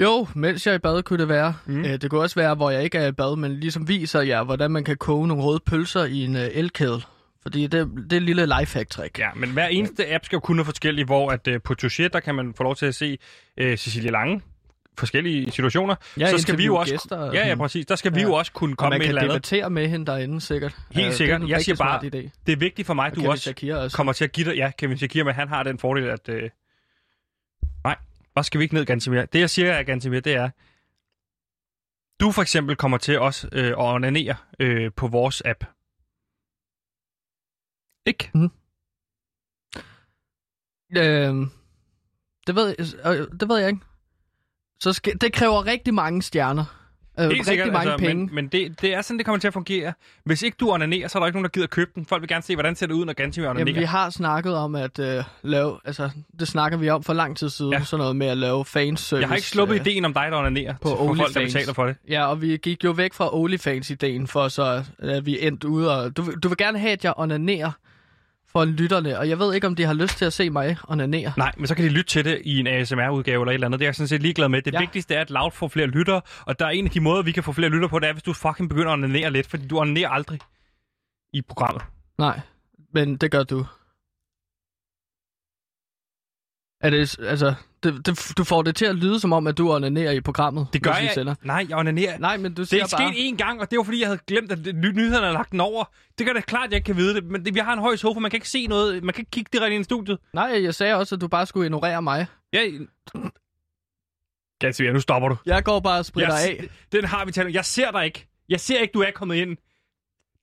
Jo, 0.02 0.26
mens 0.34 0.66
jeg 0.66 0.72
er 0.72 0.76
i 0.76 0.78
bad, 0.78 1.02
kunne 1.02 1.18
det 1.18 1.28
være. 1.28 1.54
Mm. 1.66 1.74
Mm. 1.74 1.84
Øh, 1.84 1.90
det 1.90 2.10
kunne 2.10 2.20
også 2.20 2.34
være, 2.34 2.54
hvor 2.54 2.70
jeg 2.70 2.84
ikke 2.84 2.98
er 2.98 3.06
i 3.06 3.12
bad, 3.12 3.36
men 3.36 3.60
ligesom 3.60 3.88
viser 3.88 4.20
jer, 4.20 4.44
hvordan 4.44 4.70
man 4.70 4.84
kan 4.84 4.96
koge 4.96 5.28
nogle 5.28 5.42
røde 5.42 5.60
pølser 5.66 6.04
i 6.04 6.24
en 6.24 6.36
øh, 6.36 6.48
elkedel. 6.52 7.04
Fordi 7.42 7.62
det, 7.66 7.72
det 7.96 8.12
er 8.12 8.16
et 8.16 8.22
lille 8.22 8.46
lifehack-trick. 8.46 9.18
Ja, 9.18 9.30
men 9.36 9.50
hver 9.50 9.66
eneste 9.66 10.14
app 10.14 10.24
skal 10.24 10.36
jo 10.36 10.40
kunne 10.40 10.56
noget 10.56 10.66
forskelligt, 10.66 11.08
hvor 11.08 11.30
at 11.30 11.48
øh, 11.48 11.60
på 11.62 11.74
Touché, 11.82 12.08
der 12.12 12.20
kan 12.20 12.34
man 12.34 12.54
få 12.54 12.62
lov 12.62 12.76
til 12.76 12.86
at 12.86 12.94
se 12.94 13.18
øh, 13.56 13.76
Cecilie 13.76 14.10
Lange 14.10 14.42
forskellige 14.98 15.50
situationer. 15.50 15.94
Ja, 16.18 16.30
så 16.30 16.38
skal 16.38 16.58
vi 16.58 16.64
jo 16.64 16.76
også... 16.76 16.92
gæster 16.92 17.16
og 17.16 17.34
Ja, 17.34 17.48
ja, 17.48 17.54
præcis. 17.54 17.86
Der 17.86 17.96
skal 17.96 18.14
vi 18.14 18.20
Ja. 18.20 18.26
jo 18.26 18.32
også 18.34 18.52
kunne 18.52 18.72
Og 18.72 18.76
komme 18.76 18.90
man 18.90 18.98
med 18.98 19.06
et 19.06 19.08
kan 19.08 19.18
eller 19.18 19.22
andet. 19.34 19.34
debattere 19.50 19.70
med 19.70 19.88
hende 19.88 20.06
derinde, 20.06 20.40
sikkert. 20.40 20.76
Helt 20.90 21.06
Øh, 21.06 21.12
sikkert. 21.12 21.42
Er 21.42 21.46
Jeg 21.46 21.62
siger 21.62 21.76
bare, 21.76 22.00
idé. 22.04 22.30
Det 22.46 22.52
er 22.52 22.56
vigtigt 22.56 22.86
for 22.86 22.94
mig, 22.94 23.06
at 23.06 23.12
Og 23.18 23.24
du 23.24 23.30
også 23.30 23.42
Shakira 23.42 23.76
også. 23.76 23.96
kommer 23.96 24.12
til 24.12 24.24
at 24.24 24.32
give 24.32 24.50
dig... 24.50 24.56
Ja, 24.56 24.70
Kevin 24.78 24.98
Shakira, 24.98 25.24
men 25.24 25.34
han 25.34 25.48
har 25.48 25.62
den 25.62 25.78
fordel, 25.78 26.04
at... 26.08 26.28
Øh... 26.28 26.50
Nej, 27.84 27.96
bare 28.34 28.44
skal 28.44 28.58
vi 28.58 28.62
ikke 28.62 28.74
ned, 28.74 28.84
Gantemir. 28.84 29.24
Det, 29.24 29.40
jeg 29.40 29.50
siger, 29.50 29.72
er, 29.72 29.82
Gantemir, 29.82 30.20
det 30.20 30.34
er... 30.34 30.50
Du 32.20 32.32
for 32.32 32.42
eksempel 32.42 32.76
kommer 32.76 32.98
til 32.98 33.18
også 33.18 33.48
øh, 33.52 33.66
at 33.66 33.74
onanere 33.78 34.34
øh, 34.60 34.90
på 34.96 35.06
vores 35.08 35.42
app. 35.44 35.64
Ikke? 38.06 38.30
Øhm, 40.96 41.50
Det 42.46 42.54
ved, 42.56 42.74
jeg, 42.78 42.86
øh, 43.18 43.26
det 43.40 43.48
ved 43.48 43.58
jeg 43.58 43.68
ikke. 43.68 43.80
Så 44.80 44.92
skal, 44.92 45.20
det 45.20 45.32
kræver 45.32 45.66
rigtig 45.66 45.94
mange 45.94 46.22
stjerner. 46.22 46.64
Øh, 47.18 47.22
Helt 47.24 47.30
rigtig 47.32 47.46
sikkert, 47.46 47.72
mange 47.72 47.90
altså, 47.92 48.06
penge. 48.06 48.26
Men, 48.26 48.34
men 48.34 48.46
det, 48.48 48.80
det 48.80 48.94
er 48.94 49.02
sådan, 49.02 49.18
det 49.18 49.26
kommer 49.26 49.38
til 49.40 49.48
at 49.48 49.52
fungere. 49.54 49.92
Hvis 50.24 50.42
ikke 50.42 50.56
du 50.60 50.70
onanerer, 50.70 51.08
så 51.08 51.18
er 51.18 51.20
der 51.20 51.26
ikke 51.26 51.36
nogen, 51.36 51.44
der 51.44 51.50
gider 51.50 51.66
købe 51.66 51.90
den. 51.94 52.06
Folk 52.06 52.22
vil 52.22 52.28
gerne 52.28 52.42
se, 52.42 52.56
hvordan 52.56 52.76
ser 52.76 52.86
det 52.86 52.94
ud, 52.94 53.04
når 53.04 53.12
Gantimir 53.12 53.48
onanerer. 53.48 53.66
Jamen, 53.68 53.80
vi 53.80 53.84
har 53.84 54.10
snakket 54.10 54.54
om 54.54 54.74
at 54.74 54.98
øh, 54.98 55.24
lave, 55.42 55.78
altså 55.84 56.10
det 56.40 56.48
snakker 56.48 56.78
vi 56.78 56.88
om 56.88 57.02
for 57.02 57.12
lang 57.12 57.36
tid 57.36 57.48
siden, 57.50 57.72
Ja. 57.72 57.84
sådan 57.84 57.98
noget 58.00 58.16
med 58.16 58.26
at 58.26 58.36
lave 58.38 58.64
fanservice. 58.64 59.20
Jeg 59.20 59.28
har 59.28 59.36
ikke 59.36 59.48
sluppet 59.48 59.74
øh, 59.74 59.80
ideen 59.80 60.04
om 60.04 60.14
dig, 60.14 60.28
der 60.30 60.38
onanerer, 60.38 60.74
på 60.82 60.88
til- 60.88 60.96
for 60.96 61.14
folk, 61.14 61.34
der 61.34 61.40
betaler 61.44 61.72
for 61.72 61.86
det. 61.86 61.96
Ja, 62.08 62.26
og 62.26 62.42
vi 62.42 62.56
gik 62.56 62.84
jo 62.84 62.90
væk 62.90 63.12
fra 63.12 63.34
OnlyFans-ideen, 63.36 64.26
for 64.26 64.48
så 64.48 64.84
at 64.98 65.26
vi 65.26 65.46
endte 65.46 65.68
ude 65.68 65.96
og... 65.98 66.16
Du, 66.16 66.22
vil- 66.22 66.34
du 66.36 66.48
vil 66.48 66.56
gerne 66.56 66.78
have, 66.78 66.92
at 66.92 67.04
jeg 67.04 67.14
onanerer 67.16 67.70
for 68.52 68.64
lytterne, 68.64 69.18
og 69.18 69.28
jeg 69.28 69.38
ved 69.38 69.54
ikke, 69.54 69.66
om 69.66 69.76
de 69.76 69.84
har 69.84 69.94
lyst 69.94 70.18
til 70.18 70.24
at 70.24 70.32
se 70.32 70.50
mig 70.50 70.76
onanere. 70.88 71.32
Nej, 71.36 71.52
men 71.56 71.66
så 71.66 71.74
kan 71.74 71.84
de 71.84 71.90
lytte 71.90 72.10
til 72.10 72.24
det 72.24 72.42
i 72.44 72.60
en 72.60 72.66
ASMR-udgave 72.66 73.42
eller 73.42 73.50
et 73.50 73.54
eller 73.54 73.66
andet. 73.66 73.80
Det 73.80 73.84
er 73.84 73.88
jeg 73.88 73.94
sådan 73.94 74.08
set 74.08 74.22
ligeglad 74.22 74.48
med. 74.48 74.62
Det 74.62 74.74
ja. 74.74 74.80
Vigtigste 74.80 75.14
er, 75.14 75.20
at 75.20 75.30
Loud 75.30 75.50
får 75.50 75.68
flere 75.68 75.86
lyttere, 75.86 76.20
og 76.46 76.58
der 76.58 76.66
er 76.66 76.70
en 76.70 76.84
af 76.84 76.90
de 76.90 77.00
måder, 77.00 77.22
vi 77.22 77.32
kan 77.32 77.42
få 77.42 77.52
flere 77.52 77.70
lyttere 77.70 77.88
på, 77.88 77.98
det 77.98 78.08
er, 78.08 78.12
hvis 78.12 78.22
du 78.22 78.32
fucking 78.32 78.68
begynder 78.68 78.88
at 78.92 78.98
onanere 78.98 79.30
lidt, 79.30 79.46
fordi 79.46 79.66
du 79.66 79.78
onanerer 79.78 80.08
aldrig 80.08 80.38
i 81.32 81.42
programmet. 81.42 81.82
Nej, 82.18 82.40
men 82.94 83.16
det 83.16 83.30
gør 83.30 83.42
du. 83.42 83.66
Er 86.80 86.90
det, 86.90 87.18
altså, 87.20 87.54
det, 87.84 88.06
det, 88.06 88.32
du 88.36 88.44
får 88.44 88.62
det 88.62 88.76
til 88.76 88.84
at 88.84 88.94
lyde 88.96 89.20
som 89.20 89.32
om, 89.32 89.46
at 89.46 89.58
du 89.58 89.72
onanerer 89.72 90.12
i 90.12 90.20
programmet, 90.20 90.66
Det 90.72 90.82
gør 90.82 90.90
jeg. 90.94 91.10
Sender. 91.14 91.34
Nej, 91.42 91.66
jeg 91.68 91.78
onanerer. 91.78 92.18
Nej, 92.18 92.36
men 92.36 92.54
du 92.54 92.60
Det 92.62 92.68
siger 92.68 92.82
er 92.84 92.88
bare... 92.98 93.12
sket 93.14 93.32
én 93.32 93.36
gang, 93.36 93.60
og 93.60 93.70
det 93.70 93.76
var 93.78 93.84
fordi, 93.84 94.00
jeg 94.00 94.08
havde 94.08 94.20
glemt, 94.26 94.52
at 94.52 94.58
det- 94.64 94.74
ny- 94.74 94.92
nyhederne 94.92 95.20
havde 95.26 95.32
lagt 95.32 95.50
den 95.50 95.60
over. 95.60 95.84
Det 96.18 96.26
gør 96.26 96.32
det 96.32 96.46
klart, 96.46 96.64
at 96.64 96.70
jeg 96.70 96.76
ikke 96.76 96.86
kan 96.86 96.96
vide 96.96 97.14
det, 97.14 97.24
men 97.24 97.44
det, 97.44 97.54
vi 97.54 97.58
har 97.60 97.72
en 97.72 97.78
høj 97.78 97.96
sofa, 97.96 98.20
man 98.20 98.30
kan 98.30 98.36
ikke 98.36 98.48
se 98.48 98.66
noget, 98.66 99.04
man 99.04 99.14
kan 99.14 99.20
ikke 99.22 99.30
kigge 99.30 99.48
direkte 99.52 99.74
ind 99.74 99.80
i 99.80 99.84
studiet. 99.84 100.18
Nej, 100.34 100.60
jeg 100.64 100.74
sagde 100.74 100.94
også, 100.94 101.14
at 101.14 101.20
du 101.20 101.28
bare 101.28 101.46
skulle 101.46 101.66
ignorere 101.66 102.02
mig. 102.02 102.26
Ja, 102.52 102.60
Gatsby, 104.60 104.82
nu 104.82 105.00
stopper 105.00 105.28
du. 105.28 105.36
Jeg 105.46 105.64
går 105.64 105.80
bare 105.80 105.98
og 105.98 106.04
spritter 106.04 106.34
jeg, 106.38 106.48
af. 106.50 106.68
Den 106.92 107.04
har 107.04 107.24
vi 107.24 107.32
talt. 107.32 107.54
Jeg 107.54 107.64
ser 107.64 107.90
dig 107.90 108.04
ikke. 108.04 108.26
Jeg 108.48 108.60
ser 108.60 108.78
ikke, 108.80 108.92
du 108.92 109.00
er 109.00 109.10
kommet 109.14 109.36
ind. 109.36 109.56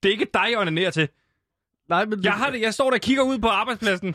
Det 0.02 0.08
er 0.08 0.12
ikke 0.12 0.26
dig, 0.34 0.44
jeg 0.50 0.58
onanerer 0.58 0.90
til. 0.90 1.08
Nej, 1.88 2.04
men. 2.04 2.24
Jeg, 2.24 2.32
har 2.32 2.50
det, 2.50 2.60
jeg 2.60 2.74
står 2.74 2.84
der 2.90 2.96
og 2.96 3.00
kigger 3.00 3.22
ud 3.22 3.38
på 3.38 3.48
arbejdspladsen. 3.48 4.14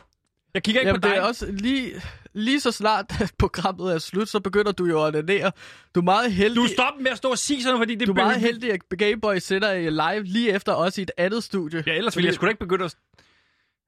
Jeg 0.55 0.63
kigger 0.63 0.81
ikke 0.81 0.89
Jamen, 0.89 1.01
på 1.01 1.07
dig. 1.07 1.15
det 1.15 1.23
er 1.23 1.27
også 1.27 1.51
lige, 1.51 2.01
lige 2.33 2.59
så 2.59 2.71
snart, 2.71 3.21
at 3.21 3.33
programmet 3.39 3.93
er 3.93 3.99
slut, 3.99 4.29
så 4.29 4.39
begynder 4.39 4.71
du 4.71 4.85
jo 4.85 5.03
at 5.03 5.07
onanere. 5.07 5.51
Du 5.95 5.99
er 5.99 6.03
meget 6.03 6.33
heldig. 6.33 6.55
Du 6.55 6.67
stopper 6.67 7.01
med 7.01 7.11
at 7.11 7.17
stå 7.17 7.31
og 7.31 7.37
sige 7.37 7.63
sådan 7.63 7.79
fordi 7.79 7.95
det 7.95 8.07
du 8.07 8.11
er 8.11 8.15
meget 8.15 8.39
heldig, 8.39 8.71
at 8.73 8.79
Gameboy 8.97 9.37
sender 9.37 9.71
jer 9.71 9.89
live 9.89 10.23
lige 10.23 10.51
efter 10.51 10.73
os 10.73 10.97
i 10.97 11.01
et 11.01 11.11
andet 11.17 11.43
studie. 11.43 11.83
Ja, 11.87 11.93
ellers 11.93 12.15
ville 12.17 12.27
jeg 12.27 12.33
sgu 12.33 12.45
da 12.45 12.49
ikke 12.49 12.59
begynde 12.59 12.85
at... 12.85 12.95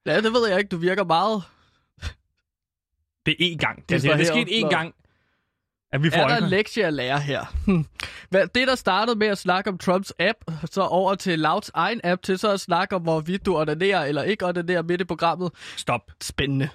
Ja, 0.06 0.20
det 0.20 0.32
ved 0.32 0.48
jeg 0.48 0.58
ikke. 0.58 0.68
Du 0.68 0.76
virker 0.76 1.04
meget... 1.04 1.42
Det 3.26 3.36
er 3.40 3.54
én 3.54 3.56
gang. 3.56 3.88
Det, 3.88 4.04
er, 4.04 4.16
det 4.16 4.28
er 4.28 4.32
sket 4.32 4.48
én 4.48 4.68
gang, 4.68 4.94
at 5.92 6.02
vi 6.02 6.10
får 6.10 6.16
Er 6.18 6.28
der 6.28 6.36
en... 6.36 6.50
lektie 6.50 6.86
at 6.86 6.94
lære 6.94 7.20
her? 7.20 7.54
Det, 8.54 8.68
der 8.68 8.74
startede 8.74 9.18
med 9.18 9.26
at 9.26 9.38
snakke 9.38 9.70
om 9.70 9.78
Trumps 9.78 10.12
app, 10.18 10.38
så 10.70 10.82
over 10.82 11.14
til 11.14 11.38
Louds 11.38 11.70
egen 11.74 12.00
app, 12.04 12.22
til 12.22 12.38
så 12.38 12.52
at 12.52 12.60
snakke 12.60 12.96
om, 12.96 13.02
hvorvidt 13.02 13.46
du 13.46 13.56
onanerer 13.56 14.04
eller 14.04 14.22
ikke 14.22 14.46
onanerer 14.46 14.82
midt 14.82 15.00
i 15.00 15.04
programmet. 15.04 15.50
Stop. 15.76 16.00
Spændende. 16.22 16.68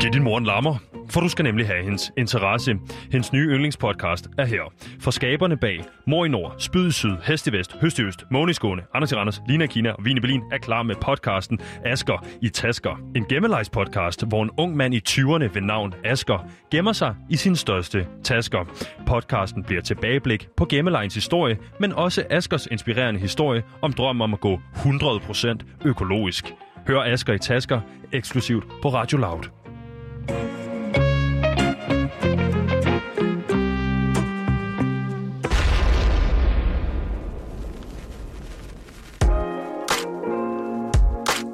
Giv 0.00 0.10
din 0.12 0.22
mor 0.22 0.38
en 0.38 0.44
lammer, 0.44 0.76
for 1.10 1.20
du 1.20 1.28
skal 1.28 1.42
nemlig 1.42 1.66
have 1.66 1.84
hendes 1.84 2.12
interesse. 2.16 2.76
Hendes 3.12 3.32
nye 3.32 3.46
yndlingspodcast 3.46 4.28
er 4.38 4.44
her. 4.44 4.72
For 5.00 5.10
skaberne 5.10 5.56
bag 5.56 5.84
Mor 6.06 6.24
i 6.24 6.28
Nord, 6.28 6.54
Spyd 6.58 6.86
i 6.86 6.92
Syd, 6.92 7.16
Hest 7.24 7.46
i 7.46 7.52
Vest, 7.52 7.76
Høst 7.80 7.98
i 7.98 8.02
Øst, 8.02 8.24
Måne 8.30 8.50
i 8.50 8.54
Skåne, 8.54 8.82
Anders 8.94 9.12
i 9.12 9.14
Randers, 9.14 9.42
Lina 9.48 9.64
i 9.64 9.66
Kina 9.66 9.90
og 9.90 10.04
Vine 10.04 10.20
Berlin 10.20 10.42
er 10.52 10.58
klar 10.58 10.82
med 10.82 10.94
podcasten 10.94 11.58
Asker 11.84 12.26
i 12.42 12.48
Tasker. 12.48 13.00
En 13.16 13.24
gemmelejspodcast, 13.24 14.24
hvor 14.28 14.42
en 14.42 14.50
ung 14.56 14.76
mand 14.76 14.94
i 14.94 15.00
20'erne 15.08 15.54
ved 15.54 15.60
navn 15.60 15.94
Asker 16.04 16.48
gemmer 16.70 16.92
sig 16.92 17.14
i 17.30 17.36
sin 17.36 17.56
største 17.56 18.06
tasker. 18.24 18.64
Podcasten 19.06 19.64
bliver 19.64 19.82
tilbageblik 19.82 20.48
på 20.56 20.64
gemmelejens 20.64 21.14
historie, 21.14 21.58
men 21.80 21.92
også 21.92 22.24
Askers 22.30 22.66
inspirerende 22.66 23.20
historie 23.20 23.62
om 23.82 23.92
drømmen 23.92 24.22
om 24.22 24.34
at 24.34 24.40
gå 24.40 24.60
100% 24.74 25.58
økologisk. 25.84 26.54
Hør 26.86 27.02
Asker 27.02 27.32
i 27.32 27.38
Tasker 27.38 27.80
eksklusivt 28.12 28.64
på 28.82 28.88
Radio 28.88 29.18
Loud. 29.18 29.44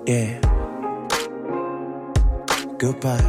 Yeah. 0.08 0.40
Goodbye. 2.78 3.26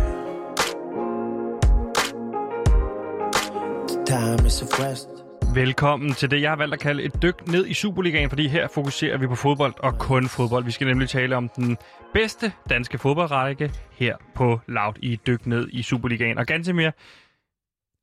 The 3.88 4.06
time 4.06 4.48
is 4.48 4.62
of 4.62 4.80
rest. 4.80 5.10
Velkommen 5.54 6.14
til 6.14 6.32
det, 6.32 6.42
jeg 6.42 6.52
har 6.52 6.56
valgt 6.56 6.74
at 6.74 6.80
kalde 6.80 7.04
et 7.04 7.22
dyk 7.22 7.48
ned 7.48 7.66
i 7.68 7.74
Superligaen, 7.74 8.30
fordi 8.30 8.48
her 8.48 8.68
fokuserer 8.68 9.18
vi 9.18 9.28
på 9.28 9.36
fodbold 9.36 9.74
og 9.80 10.00
kun 10.00 10.28
fodbold. 10.28 10.66
Vi 10.66 10.72
skal 10.72 10.88
nemlig 10.88 11.10
tale 11.10 11.36
om 11.36 11.50
den 11.50 11.78
bedste 12.14 12.52
danske 12.70 12.98
fodboldrække 12.98 13.72
her 13.92 14.16
på 14.36 14.60
Loud 14.68 14.94
i 15.02 15.14
et 15.14 15.28
dyk 15.28 15.46
ned 15.46 15.68
i 15.72 15.82
Superligaen. 15.82 16.38
Og 16.38 16.46
Gantemir, 16.46 16.92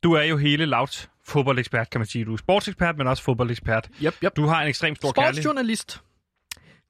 du 0.03 0.13
er 0.13 0.23
jo 0.23 0.37
hele 0.37 0.67
Louds 0.67 1.11
fodboldekspert, 1.25 1.91
kan 1.91 1.99
man 2.01 2.07
sige. 2.07 2.25
Du 2.25 2.33
er 2.33 2.37
sportsekspert, 2.37 2.99
men 2.99 3.07
også 3.07 3.23
fodboldekspert. 3.23 3.89
Yep, 4.05 4.15
yep. 4.25 4.37
Du 4.37 4.47
har 4.47 4.63
en 4.63 4.69
ekstremt 4.69 4.97
stor 4.97 5.13
kærlighed. 5.13 5.43
Sportsjournalist 5.43 6.03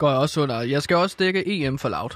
går 0.05 0.11
jeg 0.11 0.19
også 0.19 0.41
under. 0.41 0.61
Jeg 0.61 0.83
skal 0.83 0.97
også 0.97 1.17
dække 1.19 1.65
EM 1.67 1.79
for 1.79 1.89
Loud, 1.89 2.11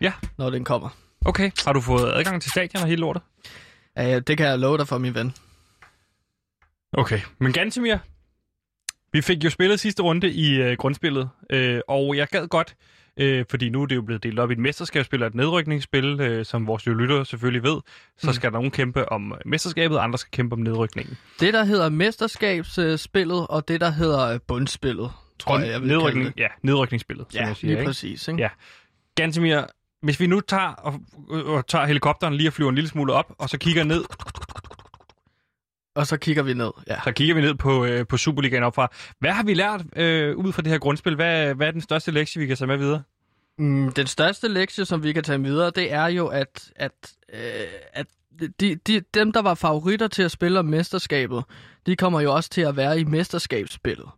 Ja, 0.00 0.12
når 0.38 0.50
den 0.50 0.64
kommer. 0.64 0.88
okay. 1.24 1.50
Har 1.64 1.72
du 1.72 1.80
fået 1.80 2.12
adgang 2.14 2.42
til 2.42 2.50
stadion 2.50 2.82
og 2.82 2.88
hele 2.88 3.00
lortet? 3.00 3.22
Ja, 3.96 4.18
det 4.18 4.36
kan 4.36 4.46
jeg 4.46 4.58
love 4.58 4.78
dig 4.78 4.88
for, 4.88 4.98
min 4.98 5.14
ven. 5.14 5.32
Okay, 6.92 7.20
men 7.38 7.52
Gantemir, 7.52 7.96
vi 9.12 9.20
fik 9.22 9.44
jo 9.44 9.50
spillet 9.50 9.80
sidste 9.80 10.02
runde 10.02 10.30
i 10.30 10.54
øh, 10.54 10.76
grundspillet, 10.76 11.28
øh, 11.50 11.80
og 11.88 12.16
jeg 12.16 12.28
gad 12.28 12.48
godt, 12.48 12.74
øh, 13.16 13.44
fordi 13.50 13.68
nu 13.70 13.82
er 13.82 13.86
det 13.86 13.96
jo 13.96 14.02
blevet 14.02 14.22
delt 14.22 14.38
op 14.38 14.50
i 14.50 14.52
et 14.52 14.58
mesterskabsspil 14.58 15.22
og 15.22 15.26
et 15.26 15.34
nedrykningsspil, 15.34 16.20
øh, 16.20 16.44
som 16.44 16.66
vores 16.66 16.86
jo 16.86 16.94
lyttere 16.94 17.26
selvfølgelig 17.26 17.62
ved, 17.62 17.80
så 18.18 18.26
Mm. 18.26 18.32
skal 18.32 18.52
nogen 18.52 18.70
kæmpe 18.70 19.12
om 19.12 19.34
mesterskabet, 19.44 19.96
og 19.98 20.04
andre 20.04 20.18
skal 20.18 20.30
kæmpe 20.30 20.52
om 20.52 20.58
nedrykningen. 20.60 21.16
Det, 21.40 21.54
der 21.54 21.64
hedder 21.64 21.88
mesterskabsspillet, 21.88 23.46
og 23.46 23.68
det, 23.68 23.80
der 23.80 23.90
hedder 23.90 24.26
øh, 24.32 24.40
bundspillet, 24.46 25.10
tror 25.38 25.58
jeg, 25.58 25.68
jeg 25.70 25.80
vil 25.80 25.88
nedrykning, 25.88 26.26
det. 26.26 26.34
ja, 26.36 26.46
nedrykningsspillet, 26.62 27.26
som 27.30 27.40
Ja, 27.40 27.46
jeg 27.46 27.56
siger. 27.56 27.68
lige 27.68 27.78
ikke? 27.80 27.88
præcis. 27.88 28.28
Ikke? 28.28 28.40
Ja. 28.42 28.48
Gantemir, 29.14 29.60
hvis 30.02 30.20
vi 30.20 30.26
nu 30.26 30.40
tager, 30.40 30.68
og, 30.72 31.00
og 31.46 31.66
tager 31.66 31.86
helikopteren 31.86 32.34
lige 32.34 32.48
og 32.48 32.52
flyver 32.52 32.68
en 32.68 32.74
lille 32.74 32.88
smule 32.90 33.12
op, 33.12 33.34
og 33.38 33.48
så 33.48 33.58
kigger 33.58 33.84
ned, 33.84 34.04
Og 35.94 36.06
så 36.06 36.16
kigger 36.16 36.42
vi 36.42 36.54
ned. 36.54 36.70
Ja. 36.88 36.96
så 37.04 37.12
kigger 37.12 37.34
vi 37.34 37.40
ned 37.40 37.54
på, 37.54 37.84
øh, 37.84 38.06
på 38.06 38.16
Superligaen 38.16 38.62
opfra. 38.62 38.88
Hvad 39.18 39.30
har 39.32 39.42
vi 39.42 39.54
lært 39.54 39.82
øh, 39.96 40.36
ud 40.36 40.52
fra 40.52 40.62
det 40.62 40.70
her 40.72 40.78
grundspil? 40.78 41.14
Hvad, 41.14 41.54
hvad 41.54 41.66
er 41.66 41.70
den 41.70 41.80
største 41.80 42.10
lektie, 42.10 42.40
vi 42.40 42.46
kan 42.46 42.56
tage 42.56 42.68
med 42.68 42.76
videre? 42.76 43.02
Mm, 43.58 43.92
den 43.92 44.06
største 44.06 44.48
lektie, 44.48 44.84
som 44.84 45.02
vi 45.02 45.12
kan 45.12 45.22
tage 45.22 45.42
videre, 45.42 45.70
det 45.70 45.92
er 45.92 46.06
jo, 46.06 46.26
at, 46.26 46.70
at, 46.76 46.92
øh, 47.34 47.40
at 47.92 48.06
de, 48.60 48.74
de, 48.74 49.00
dem, 49.14 49.32
der 49.32 49.42
var 49.42 49.54
favoritter 49.54 50.08
til 50.08 50.22
at 50.22 50.30
spille 50.30 50.58
om 50.58 50.64
mesterskabet, 50.64 51.44
de 51.86 51.96
kommer 51.96 52.20
jo 52.20 52.34
også 52.34 52.50
til 52.50 52.60
at 52.60 52.76
være 52.76 53.00
i 53.00 53.04
mesterskabsspillet. 53.04 54.08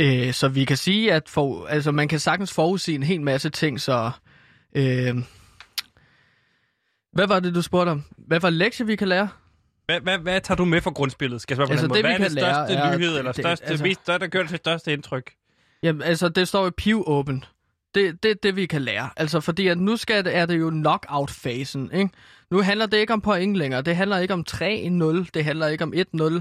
Øh, 0.00 0.32
så 0.32 0.48
vi 0.48 0.64
kan 0.64 0.76
sige, 0.76 1.12
at 1.12 1.28
for, 1.28 1.66
altså, 1.66 1.92
man 1.92 2.08
kan 2.08 2.18
sagtens 2.18 2.52
forudsige 2.52 2.94
en 2.94 3.02
hel 3.02 3.20
masse 3.22 3.50
ting, 3.50 3.80
så... 3.80 4.10
Øh, 4.76 5.14
hvad 7.12 7.26
var 7.26 7.40
det, 7.40 7.54
du 7.54 7.62
spurgte 7.62 7.90
om? 7.90 8.02
Hvad 8.18 8.40
var 8.40 8.50
lektie, 8.50 8.86
vi 8.86 8.96
kan 8.96 9.08
lære? 9.08 9.28
Hvad, 9.86 10.00
hvad, 10.00 10.18
hvad 10.18 10.40
tager 10.40 10.56
du 10.56 10.64
med 10.64 10.80
fra 10.80 10.90
grundspillet? 10.90 11.40
Skal 11.42 11.52
jeg 11.54 11.56
spørge 11.56 11.68
på 11.68 11.72
Altså, 11.72 11.86
den 11.86 11.88
måde? 11.88 11.98
det, 12.02 12.06
hvad 12.06 12.14
er 12.14 12.28
den 12.28 12.38
største 12.38 12.98
nyhed, 12.98 13.18
eller 13.18 13.32
det- 13.32 13.42
største, 13.42 13.48
altså- 13.64 13.72
altså... 13.72 13.84
mest, 13.84 14.06
der, 14.06 14.18
der 14.18 14.26
gør 14.26 14.40
det 14.40 14.48
til 14.48 14.58
største 14.58 14.92
indtryk? 14.92 15.32
Jamen, 15.82 16.02
altså, 16.02 16.28
det 16.28 16.48
står 16.48 16.64
jo 16.64 16.70
piv 16.76 17.04
åben. 17.06 17.44
Det, 17.94 18.22
det 18.22 18.42
det, 18.42 18.56
vi 18.56 18.66
kan 18.66 18.82
lære. 18.82 19.10
Altså, 19.16 19.40
fordi 19.40 19.68
at 19.68 19.78
nu 19.78 19.96
skal 19.96 20.24
det, 20.24 20.36
er 20.36 20.46
det 20.46 20.58
jo 20.58 20.70
knockout-fasen, 20.70 21.90
ikke? 21.94 22.10
Nu 22.50 22.62
handler 22.62 22.86
det 22.86 22.96
ikke 22.96 23.12
om 23.12 23.20
point 23.20 23.56
længere. 23.56 23.82
Det 23.82 23.96
handler 23.96 24.18
ikke 24.18 24.34
om 24.34 24.44
3-0. 24.50 24.62
Det 25.34 25.44
handler 25.44 25.66
ikke 25.66 25.84
om 25.84 25.92
1-0. 25.96 26.40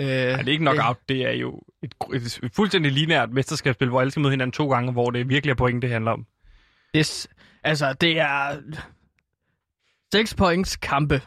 Øh, 0.00 0.06
Ja, 0.06 0.36
det 0.36 0.48
er 0.48 0.52
ikke 0.52 0.62
knockout. 0.64 0.96
Det 1.08 1.26
er 1.26 1.30
jo 1.32 1.60
et, 1.82 1.94
et, 2.14 2.40
et 2.42 2.52
fuldstændig 2.54 2.92
lineært 2.92 3.30
mesterskabsspil, 3.32 3.88
hvor 3.88 4.00
alle 4.00 4.10
skal 4.10 4.20
møde 4.20 4.30
hinanden 4.30 4.52
to 4.52 4.70
gange, 4.70 4.92
hvor 4.92 5.10
det 5.10 5.28
virkelig 5.28 5.50
er 5.50 5.54
point, 5.56 5.82
det 5.82 5.90
handler 5.90 6.10
om. 6.10 6.26
Det, 6.94 7.06
s- 7.06 7.28
altså, 7.64 7.92
det 7.92 8.20
er 8.20 8.56
6 10.12 10.34
points 10.34 10.76
kampe. 10.76 11.22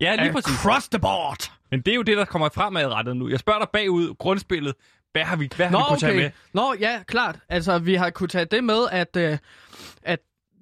Ja, 0.00 0.14
lige 0.16 0.32
præcis. 0.32 0.56
Cross 0.58 0.88
the 0.88 0.98
board. 0.98 1.52
Men 1.70 1.80
det 1.80 1.90
er 1.90 1.94
jo 1.94 2.02
det, 2.02 2.16
der 2.16 2.24
kommer 2.24 2.48
fremadrettet 2.48 3.16
nu. 3.16 3.28
Jeg 3.28 3.38
spørger 3.38 3.58
dig 3.60 3.68
bagud, 3.72 4.14
grundspillet. 4.18 4.74
Hvad 5.12 5.24
har 5.24 5.36
vi, 5.36 5.50
hvad 5.56 5.66
har 5.66 5.72
Nå, 5.72 5.78
vi 5.78 5.84
kunnet 5.88 6.00
tage 6.00 6.12
okay. 6.12 6.22
med? 6.22 6.30
Nå, 6.52 6.74
ja, 6.80 7.02
klart. 7.06 7.38
Altså, 7.48 7.78
vi 7.78 7.94
har 7.94 8.10
kunne 8.10 8.28
tage 8.28 8.44
det 8.44 8.64
med, 8.64 8.86
at, 8.92 9.16
øh, 9.16 9.38
at 10.02 10.18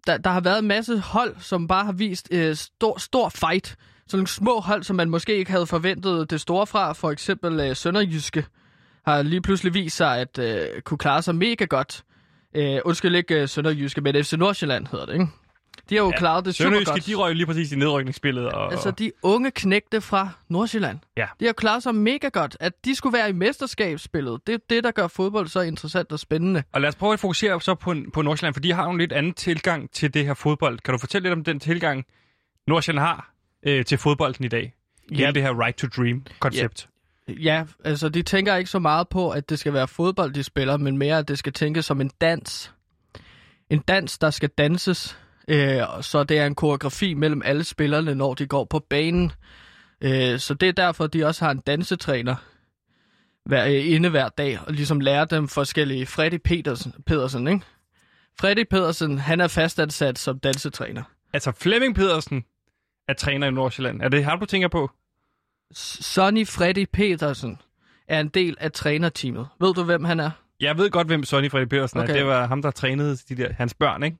der, 0.07 0.17
der 0.19 0.31
har 0.31 0.41
været 0.41 0.59
en 0.59 0.69
masse 0.69 0.99
hold, 0.99 1.37
som 1.41 1.69
bare 1.69 1.85
har 1.85 1.93
vist 1.93 2.29
øh, 2.33 2.57
stor, 2.57 2.99
stor 2.99 3.29
fight. 3.29 3.77
Sådan 4.09 4.19
nogle 4.19 4.29
små 4.29 4.61
hold, 4.61 4.83
som 4.83 4.97
man 4.97 5.11
måske 5.11 5.37
ikke 5.37 5.51
havde 5.51 5.67
forventet 5.67 6.31
det 6.31 6.41
store 6.41 6.67
fra. 6.67 6.93
For 6.93 7.11
eksempel 7.11 7.61
øh, 7.61 7.77
Sønderjyske 7.77 8.45
har 9.07 9.23
lige 9.23 9.41
pludselig 9.43 9.75
vist 9.75 9.97
sig 9.97 10.19
at 10.19 10.39
øh, 10.39 10.81
kunne 10.85 10.99
klare 10.99 11.23
sig 11.23 11.35
mega 11.35 11.65
godt. 11.65 12.03
Øh, 12.55 12.79
undskyld 12.85 13.15
ikke 13.17 13.43
uh, 13.43 13.49
Sønderjyske, 13.49 14.01
men 14.01 14.25
FC 14.25 14.33
Nordsjælland 14.33 14.87
hedder 14.87 15.07
det, 15.07 15.13
ikke? 15.13 15.27
De 15.91 15.95
har 15.97 16.03
jo 16.03 16.11
ja, 16.11 16.19
klaret 16.19 16.45
det 16.45 16.55
super 16.55 16.67
Sønderjyske, 16.67 16.93
godt. 16.93 17.07
de 17.07 17.15
røg 17.15 17.35
lige 17.35 17.47
præcis 17.47 17.73
i 17.73 17.77
nedrykningsspillet. 17.77 18.49
Og, 18.49 18.73
Altså, 18.73 18.91
de 18.91 19.13
unge 19.23 19.51
knægte 19.51 20.01
fra 20.01 20.29
Nordsjælland. 20.49 20.99
Ja. 21.17 21.27
De 21.41 21.47
har 21.47 21.53
klaret 21.53 21.83
sig 21.83 21.95
mega 21.95 22.29
godt. 22.29 22.57
At 22.61 22.73
de 22.85 22.95
skulle 22.95 23.19
være 23.19 23.29
i 23.29 23.33
mesterskabsspillet, 23.33 24.47
det 24.47 24.55
er 24.55 24.59
det, 24.71 24.85
der 24.85 24.91
gør 24.91 25.07
fodbold 25.09 25.49
så 25.49 25.61
interessant 25.61 26.13
og 26.13 26.19
spændende. 26.19 26.63
og 26.73 26.81
lad 26.81 26.89
os 26.89 26.95
prøve 26.97 27.13
at 27.13 27.21
fokusere 27.21 27.61
så 27.61 27.75
på, 27.75 27.95
på 28.15 28.23
Nordsjælland, 28.23 28.55
for 28.55 28.61
de 28.61 28.73
har 28.73 28.85
jo 28.85 28.91
en 28.91 28.99
lidt 28.99 29.13
anden 29.13 29.35
tilgang 29.35 29.91
til 29.91 30.15
det 30.15 30.27
her 30.27 30.35
fodbold. 30.35 30.79
Kan 30.79 30.93
du 30.93 30.99
fortælle 30.99 31.29
lidt 31.29 31.39
om 31.39 31.45
den 31.45 31.61
tilgang, 31.61 32.05
Nordsjælland 32.67 33.07
har 33.07 33.33
øh, 33.67 33.85
til 33.85 33.99
fodbolden 33.99 34.45
i 34.45 34.49
dag? 34.49 34.75
Hele 35.11 35.25
Ja. 35.25 35.31
det 35.31 35.43
her 35.43 35.65
right 35.65 35.77
to 35.77 35.87
dream-koncept. 35.87 36.89
Ja, 37.29 37.65
altså 37.85 38.09
de 38.09 38.23
tænker 38.23 38.57
ikke 38.57 38.71
så 38.71 38.79
meget 38.79 39.09
på, 39.09 39.31
at 39.31 39.49
det 39.51 39.59
skal 39.59 39.73
være 39.73 39.89
fodbold, 39.89 40.33
de 40.33 40.43
spiller, 40.43 40.77
men 40.77 40.99
mere, 40.99 41.19
at 41.19 41.29
det 41.29 41.39
skal 41.39 41.53
tænkes 41.53 41.85
som 41.85 42.01
en 42.01 42.11
dans. 42.21 42.73
En 43.71 43.79
dans, 43.79 44.19
der 44.19 44.31
skal 44.31 44.49
danses, 44.49 45.19
øh, 45.49 45.81
så 46.01 46.25
det 46.25 46.39
er 46.39 46.47
en 46.47 46.55
koreografi 46.55 47.15
mellem 47.15 47.43
alle 47.45 47.65
spillerne, 47.65 48.15
når 48.15 48.35
de 48.35 48.47
går 48.47 48.65
på 48.65 48.79
banen. 48.79 49.33
Øh, 50.01 50.39
så 50.39 50.55
det 50.55 50.69
er 50.69 50.73
derfor, 50.73 51.07
de 51.07 51.25
også 51.27 51.45
har 51.45 51.51
en 51.53 51.59
dansetræner 51.59 52.35
hver, 53.45 53.67
øh, 53.67 53.93
inde 53.93 54.09
hver 54.09 54.29
dag, 54.29 54.59
og 54.67 54.73
ligesom 54.73 55.01
lærer 55.01 55.25
dem 55.25 55.49
forskellige. 55.49 56.07
Freddy 56.07 56.39
Petersen, 56.45 56.93
Pedersen, 57.07 57.49
ikke? 57.49 57.61
Freddy 58.41 58.65
Pedersen, 58.71 59.19
han 59.19 59.41
er 59.41 59.49
fastansat 59.49 60.19
som 60.19 60.39
dansetræner. 60.39 61.03
Altså, 61.33 61.53
Flemming 61.53 61.95
Pedersen 61.95 62.45
er 63.09 63.13
træner 63.13 63.47
i 63.47 63.51
Nordsjælland. 63.51 64.03
Er 64.03 64.09
det 64.09 64.25
ham, 64.25 64.41
du 64.41 64.47
tænker 64.47 64.69
på? 64.69 64.91
Sonny 65.73 66.47
Freddy 66.47 66.87
Petersen 66.93 67.59
er 68.09 68.21
en 68.21 68.29
del 68.29 68.57
af 68.61 68.73
trænerteamet. 68.73 69.49
Ved 69.61 69.75
du, 69.75 69.83
hvem 69.83 70.05
han 70.05 70.21
er? 70.21 70.31
Jeg 70.61 70.79
ved 70.79 70.91
godt, 70.91 71.07
hvem 71.07 71.25
Sonny 71.25 71.51
Fredrik 71.51 71.69
Pedersen 71.69 72.01
okay. 72.01 72.09
er. 72.11 72.15
Det 72.17 72.27
var 72.27 72.47
ham, 72.47 72.63
der 72.63 72.71
trænede 72.71 73.17
de 73.17 73.37
der, 73.37 73.53
hans 73.53 73.75
børn, 73.75 74.03
ikke? 74.03 74.17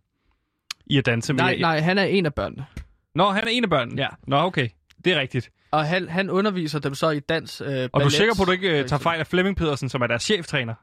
I 0.87 0.99
at 0.99 1.07
danse. 1.07 1.33
men 1.33 1.37
Nej, 1.37 1.57
nej, 1.57 1.81
han 1.81 1.99
er 1.99 2.05
en 2.05 2.27
af 2.27 2.35
børnene. 2.35 2.67
Nå, 3.15 3.31
han 3.31 3.45
er 3.45 3.49
en 3.51 3.65
af 3.65 3.71
børnene? 3.71 4.03
Ja. 4.03 4.09
Nå, 4.27 4.37
okay. 4.37 4.69
Det 5.05 5.13
er 5.13 5.21
rigtigt. 5.21 5.51
Og 5.71 5.85
han, 5.85 6.09
han 6.09 6.31
underviser 6.31 6.79
dem 6.79 6.95
så 6.95 7.11
i 7.11 7.21
dans, 7.21 7.61
øh, 7.61 7.67
Og 7.67 7.75
du 7.75 7.83
er 7.83 7.89
ballet, 7.89 8.13
sikker 8.13 8.35
på, 8.35 8.43
at 8.43 8.47
du 8.47 8.53
ikke 8.53 8.81
uh, 8.81 8.87
tager 8.87 9.01
fejl 9.01 9.21
af 9.21 9.27
Flemming 9.27 9.57
Pedersen, 9.57 9.89
som 9.89 10.03
er 10.03 10.07
deres 10.07 10.23
cheftræner? 10.23 10.75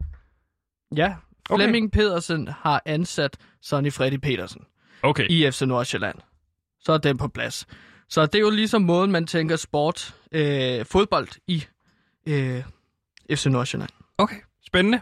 Ja, 0.95 1.13
Okay. 1.49 1.63
Flemming 1.63 1.91
Pedersen 1.91 2.47
har 2.47 2.81
ansat 2.85 3.37
Sonny 3.61 3.93
Freddy 3.93 4.15
Petersen 4.15 4.61
Okay. 5.01 5.27
i 5.29 5.51
FC 5.51 5.61
Nordsjælland. 5.61 6.15
Så 6.79 6.93
er 6.93 6.97
den 6.97 7.17
på 7.17 7.27
plads. 7.27 7.67
Så 8.09 8.25
det 8.25 8.35
er 8.35 8.39
jo 8.39 8.49
ligesom 8.49 8.81
måden, 8.81 9.11
man 9.11 9.27
tænker 9.27 9.55
sport, 9.55 10.15
øh, 10.31 10.85
fodbold 10.85 11.27
i 11.47 11.65
øh, 12.27 12.63
FC 13.31 13.45
Nordsjælland. 13.45 13.89
Okay. 14.17 14.35
Spændende. 14.67 15.01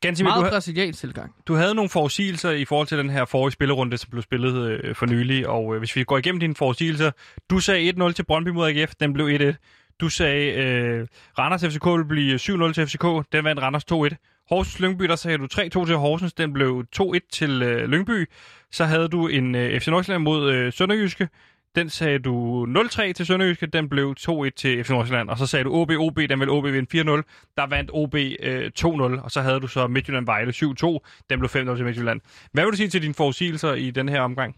Gansimir, 0.00 0.30
du, 0.30 0.40
Meget 0.40 0.52
brasiliansk 0.52 1.00
tilgang. 1.00 1.34
du 1.46 1.54
havde 1.54 1.74
nogle 1.74 1.88
forudsigelser 1.90 2.50
i 2.50 2.64
forhold 2.64 2.86
til 2.88 2.98
den 2.98 3.10
her 3.10 3.24
forrige 3.24 3.52
spillerunde, 3.52 3.98
som 3.98 4.10
blev 4.10 4.22
spillet 4.22 4.70
øh, 4.70 4.94
for 4.94 5.06
nylig. 5.06 5.48
Og 5.48 5.74
øh, 5.74 5.78
hvis 5.78 5.96
vi 5.96 6.04
går 6.04 6.18
igennem 6.18 6.40
dine 6.40 6.54
forudsigelser. 6.54 7.10
Du 7.50 7.58
sagde 7.60 7.92
1-0 8.06 8.12
til 8.12 8.22
Brøndby 8.24 8.48
mod 8.48 8.68
AGF. 8.68 8.94
Den 9.00 9.12
blev 9.12 9.54
1-1. 9.54 9.94
Du 10.00 10.08
sagde, 10.08 10.52
øh, 10.52 11.06
Randers 11.38 11.64
FCK 11.64 11.86
ville 11.86 12.04
blive 12.08 12.36
7-0 12.36 12.72
til 12.72 12.86
FCK. 12.86 13.32
Den 13.32 13.44
vandt 13.44 13.62
Randers 13.62 13.84
2-1. 13.92 14.44
Horsens 14.48 14.80
Lyngby, 14.80 15.04
der 15.04 15.16
sagde 15.16 15.38
du 15.38 15.44
3-2 15.44 15.86
til 15.86 15.96
Horsens. 15.96 16.32
Den 16.32 16.52
blev 16.52 16.84
2-1 17.00 17.18
til 17.32 17.62
øh, 17.62 17.88
Lyngby. 17.88 18.28
Så 18.72 18.84
havde 18.84 19.08
du 19.08 19.28
en 19.28 19.54
øh, 19.54 19.80
FC 19.80 19.88
Nordsjælland 19.88 20.22
mod 20.22 20.52
øh, 20.52 20.72
Sønderjyske. 20.72 21.28
Den 21.74 21.90
sagde 21.90 22.18
du 22.18 22.66
0-3 22.66 23.12
til 23.12 23.26
Sønderjyske. 23.26 23.66
Den 23.66 23.88
blev 23.88 24.14
2-1 24.20 24.50
til 24.56 24.84
FC 24.84 24.90
Nordsjælland. 24.90 25.28
Og 25.28 25.38
så 25.38 25.46
sagde 25.46 25.64
du 25.64 25.74
OB, 25.74 25.90
OB, 25.90 26.16
den 26.16 26.40
vil 26.40 26.50
OB 26.50 26.64
vinde 26.64 27.00
4-0. 27.00 27.52
Der 27.56 27.66
vandt 27.66 27.90
OB 27.92 28.14
øh, 28.14 28.70
2-0. 28.80 29.24
Og 29.24 29.30
så 29.30 29.40
havde 29.40 29.60
du 29.60 29.66
så 29.66 29.86
Midtjylland 29.86 30.26
Vejle 30.26 30.52
7-2. 30.56 30.98
Den 31.30 31.38
blev 31.38 31.50
5-0 31.50 31.76
til 31.76 31.84
Midtjylland. 31.84 32.20
Hvad 32.52 32.64
vil 32.64 32.72
du 32.72 32.76
sige 32.76 32.88
til 32.88 33.02
dine 33.02 33.14
forudsigelser 33.14 33.74
i 33.74 33.90
den 33.90 34.08
her 34.08 34.20
omgang? 34.20 34.56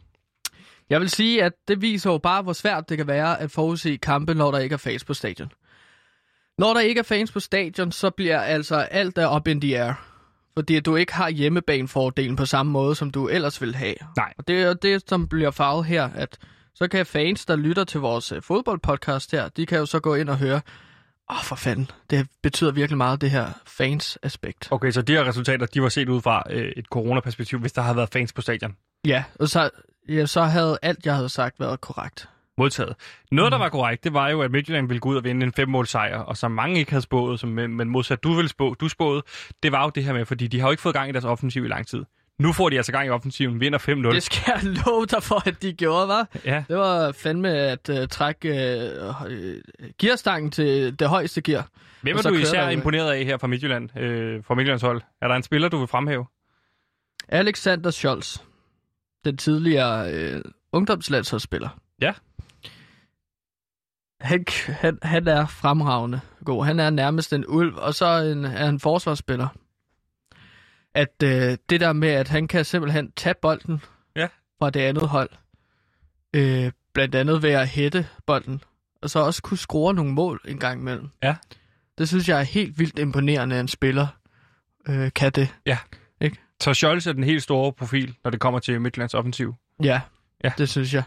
Jeg 0.90 1.00
vil 1.00 1.10
sige, 1.10 1.44
at 1.44 1.52
det 1.68 1.82
viser 1.82 2.10
jo 2.10 2.18
bare, 2.18 2.42
hvor 2.42 2.52
svært 2.52 2.88
det 2.88 2.96
kan 2.96 3.06
være 3.06 3.40
at 3.40 3.50
forudse 3.50 3.96
kampe, 3.96 4.34
når 4.34 4.50
der 4.50 4.58
ikke 4.58 4.72
er 4.72 4.78
fans 4.78 5.04
på 5.04 5.14
stadion. 5.14 5.48
Når 6.58 6.74
der 6.74 6.80
ikke 6.80 6.98
er 6.98 7.02
fans 7.02 7.32
på 7.32 7.40
stadion, 7.40 7.92
så 7.92 8.10
bliver 8.10 8.40
altså 8.40 8.76
alt 8.76 9.16
der 9.16 9.36
up 9.36 9.48
in 9.48 9.60
the 9.60 9.82
air. 9.82 9.92
Fordi 10.54 10.80
du 10.80 10.96
ikke 10.96 11.14
har 11.14 11.28
hjemmebanefordelen 11.28 12.36
på 12.36 12.46
samme 12.46 12.72
måde, 12.72 12.94
som 12.94 13.10
du 13.10 13.28
ellers 13.28 13.60
vil 13.60 13.74
have. 13.74 13.94
Nej. 14.16 14.32
Og 14.38 14.48
det 14.48 14.62
er 14.62 14.74
det, 14.74 15.02
som 15.08 15.28
bliver 15.28 15.50
farvet 15.50 15.84
her, 15.86 16.10
at 16.14 16.38
så 16.74 16.88
kan 16.88 17.06
fans, 17.06 17.46
der 17.46 17.56
lytter 17.56 17.84
til 17.84 18.00
vores 18.00 18.32
øh, 18.32 18.42
fodboldpodcast 18.42 19.32
her, 19.32 19.48
de 19.48 19.66
kan 19.66 19.78
jo 19.78 19.86
så 19.86 20.00
gå 20.00 20.14
ind 20.14 20.28
og 20.28 20.38
høre, 20.38 20.60
åh 21.30 21.36
oh, 21.36 21.42
for 21.44 21.56
fanden, 21.56 21.90
det 22.10 22.28
betyder 22.42 22.72
virkelig 22.72 22.96
meget, 22.96 23.20
det 23.20 23.30
her 23.30 23.46
fans-aspekt. 23.66 24.68
Okay, 24.70 24.90
så 24.90 25.02
de 25.02 25.12
her 25.12 25.24
resultater, 25.24 25.66
de 25.66 25.82
var 25.82 25.88
set 25.88 26.08
ud 26.08 26.20
fra 26.20 26.42
øh, 26.50 26.72
et 26.76 26.86
coronaperspektiv, 26.86 27.58
hvis 27.58 27.72
der 27.72 27.82
havde 27.82 27.96
været 27.96 28.08
fans 28.12 28.32
på 28.32 28.40
stadion. 28.40 28.76
Ja, 29.06 29.24
og 29.40 29.48
så, 29.48 29.70
ja, 30.08 30.26
så 30.26 30.42
havde 30.42 30.78
alt, 30.82 31.06
jeg 31.06 31.14
havde 31.14 31.28
sagt, 31.28 31.60
været 31.60 31.80
korrekt. 31.80 32.28
Modtaget. 32.58 32.94
Noget, 33.30 33.52
der 33.52 33.58
var 33.58 33.68
korrekt, 33.68 34.04
det 34.04 34.14
var 34.14 34.28
jo, 34.28 34.42
at 34.42 34.50
Midtjylland 34.50 34.88
ville 34.88 35.00
gå 35.00 35.08
ud 35.08 35.16
og 35.16 35.24
vinde 35.24 35.46
en 35.46 35.52
fem 35.52 35.84
sejr, 35.84 36.18
og 36.18 36.36
som 36.36 36.50
mange 36.50 36.78
ikke 36.78 36.90
havde 36.90 37.02
spået, 37.02 37.40
som, 37.40 37.48
men, 37.48 37.74
men 37.74 37.88
modsat 37.88 38.22
du 38.22 38.34
ville 38.34 38.48
spå, 38.48 38.74
du 38.74 38.88
spåede, 38.88 39.22
det 39.62 39.72
var 39.72 39.84
jo 39.84 39.90
det 39.90 40.04
her 40.04 40.12
med, 40.12 40.24
fordi 40.24 40.46
de 40.46 40.60
har 40.60 40.66
jo 40.66 40.70
ikke 40.70 40.82
fået 40.82 40.94
gang 40.94 41.08
i 41.08 41.12
deres 41.12 41.24
offensiv 41.24 41.64
i 41.64 41.68
lang 41.68 41.86
tid. 41.86 42.04
Nu 42.38 42.52
får 42.52 42.68
de 42.70 42.76
altså 42.76 42.92
gang 42.92 43.06
i 43.06 43.10
offensiven, 43.10 43.60
vinder 43.60 43.78
5-0. 43.78 44.14
Det 44.14 44.22
skal 44.22 44.42
jeg 44.46 44.74
love 44.86 45.06
dig 45.06 45.22
for, 45.22 45.48
at 45.48 45.62
de 45.62 45.72
gjorde, 45.72 46.08
var. 46.08 46.28
Ja, 46.44 46.64
Det 46.68 46.76
var 46.76 47.12
fandme 47.12 47.48
at 47.48 47.88
uh, 47.88 48.08
trække 48.10 48.50
uh, 49.20 49.28
gearstangen 49.98 50.50
til 50.50 50.98
det 50.98 51.08
højeste 51.08 51.42
gear. 51.42 51.68
hvem 52.00 52.16
er 52.16 52.22
du 52.22 52.34
især 52.34 52.68
imponeret 52.68 53.12
af 53.12 53.24
her 53.24 53.36
fra 53.38 53.46
Midtjylland, 53.46 53.98
øh, 53.98 54.44
fra 54.44 54.54
Midtjyllands 54.54 54.82
hold? 54.82 55.02
Er 55.22 55.28
der 55.28 55.34
en 55.34 55.42
spiller, 55.42 55.68
du 55.68 55.78
vil 55.78 55.88
fremhæve? 55.88 56.26
Alexander 57.28 57.90
Scholz, 57.90 58.38
den 59.24 59.36
tidligere 59.36 60.34
uh, 60.34 60.40
ungdomslandsholdsspiller. 60.72 61.68
Ja. 62.00 62.12
Han, 64.20 64.44
han, 64.66 64.98
han 65.02 65.28
er 65.28 65.46
fremragende 65.46 66.20
god. 66.44 66.64
Han 66.64 66.80
er 66.80 66.90
nærmest 66.90 67.32
en 67.32 67.44
ulv, 67.48 67.74
og 67.76 67.94
så 67.94 68.06
en, 68.06 68.44
er 68.44 68.64
han 68.66 68.80
forsvarsspiller. 68.80 69.48
At 70.94 71.08
uh, 71.24 71.28
det 71.70 71.80
der 71.80 71.92
med, 71.92 72.08
at 72.08 72.28
han 72.28 72.48
kan 72.48 72.64
simpelthen 72.64 73.12
tage 73.16 73.34
bolden 73.42 73.80
Ja. 74.16 74.28
fra 74.58 74.70
det 74.70 74.80
andet 74.80 75.08
hold, 75.08 75.30
uh, 76.36 76.72
blandt 76.94 77.14
andet 77.14 77.42
ved 77.42 77.50
at 77.50 77.68
hætte 77.68 78.06
bolden, 78.26 78.62
og 79.02 79.10
så 79.10 79.18
også 79.18 79.42
kunne 79.42 79.58
score 79.58 79.94
nogle 79.94 80.12
mål 80.12 80.40
en 80.48 80.58
gang 80.58 80.80
imellem. 80.80 81.08
Ja. 81.22 81.36
Det 81.98 82.08
synes 82.08 82.28
jeg 82.28 82.38
er 82.38 82.42
helt 82.44 82.78
vildt 82.78 82.98
imponerende, 82.98 83.56
at 83.56 83.60
en 83.60 83.68
spiller 83.68 84.06
øh, 84.88 85.10
kan 85.14 85.32
det. 85.32 85.54
Så 86.60 86.74
Scholz 86.74 87.06
er 87.06 87.12
den 87.12 87.24
helt 87.24 87.42
store 87.42 87.72
profil, 87.72 88.14
når 88.24 88.30
det 88.30 88.40
kommer 88.40 88.60
til 88.60 88.80
Midtjyllands 88.80 89.14
offensiv. 89.14 89.54
Ja, 89.82 90.00
Ja. 90.44 90.52
det 90.58 90.68
synes 90.68 90.94
jeg. 90.94 91.02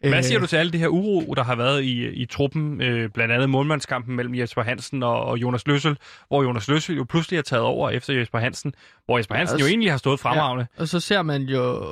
Hvad 0.00 0.18
Øh, 0.18 0.24
siger 0.24 0.38
du 0.38 0.46
til 0.46 0.56
alle 0.56 0.72
det 0.72 0.80
her 0.80 0.88
uro, 0.88 1.34
der 1.34 1.44
har 1.44 1.54
været 1.56 1.82
i, 1.82 2.06
i 2.08 2.26
truppen, 2.26 2.80
øh, 2.82 3.10
blandt 3.10 3.34
andet 3.34 3.50
målmandskampen 3.50 4.16
mellem 4.16 4.34
Jesper 4.34 4.62
Hansen 4.62 5.02
og, 5.02 5.20
og 5.24 5.38
Jonas 5.38 5.66
Løssel, 5.66 5.98
hvor 6.28 6.42
Jonas 6.42 6.68
Løssel 6.68 6.96
jo 6.96 7.04
pludselig 7.04 7.38
har 7.38 7.42
taget 7.42 7.64
over 7.64 7.90
efter 7.90 8.14
Jesper 8.14 8.38
Hansen, 8.38 8.74
hvor 9.04 9.18
Jesper 9.18 9.34
Hansen 9.34 9.58
jo 9.58 9.62
også- 9.64 9.70
egentlig 9.70 9.90
har 9.90 9.98
stået 9.98 10.20
fremragende. 10.20 10.66
Og 10.76 10.88
så 10.88 11.00
ser 11.00 11.22
man 11.22 11.42
jo, 11.42 11.86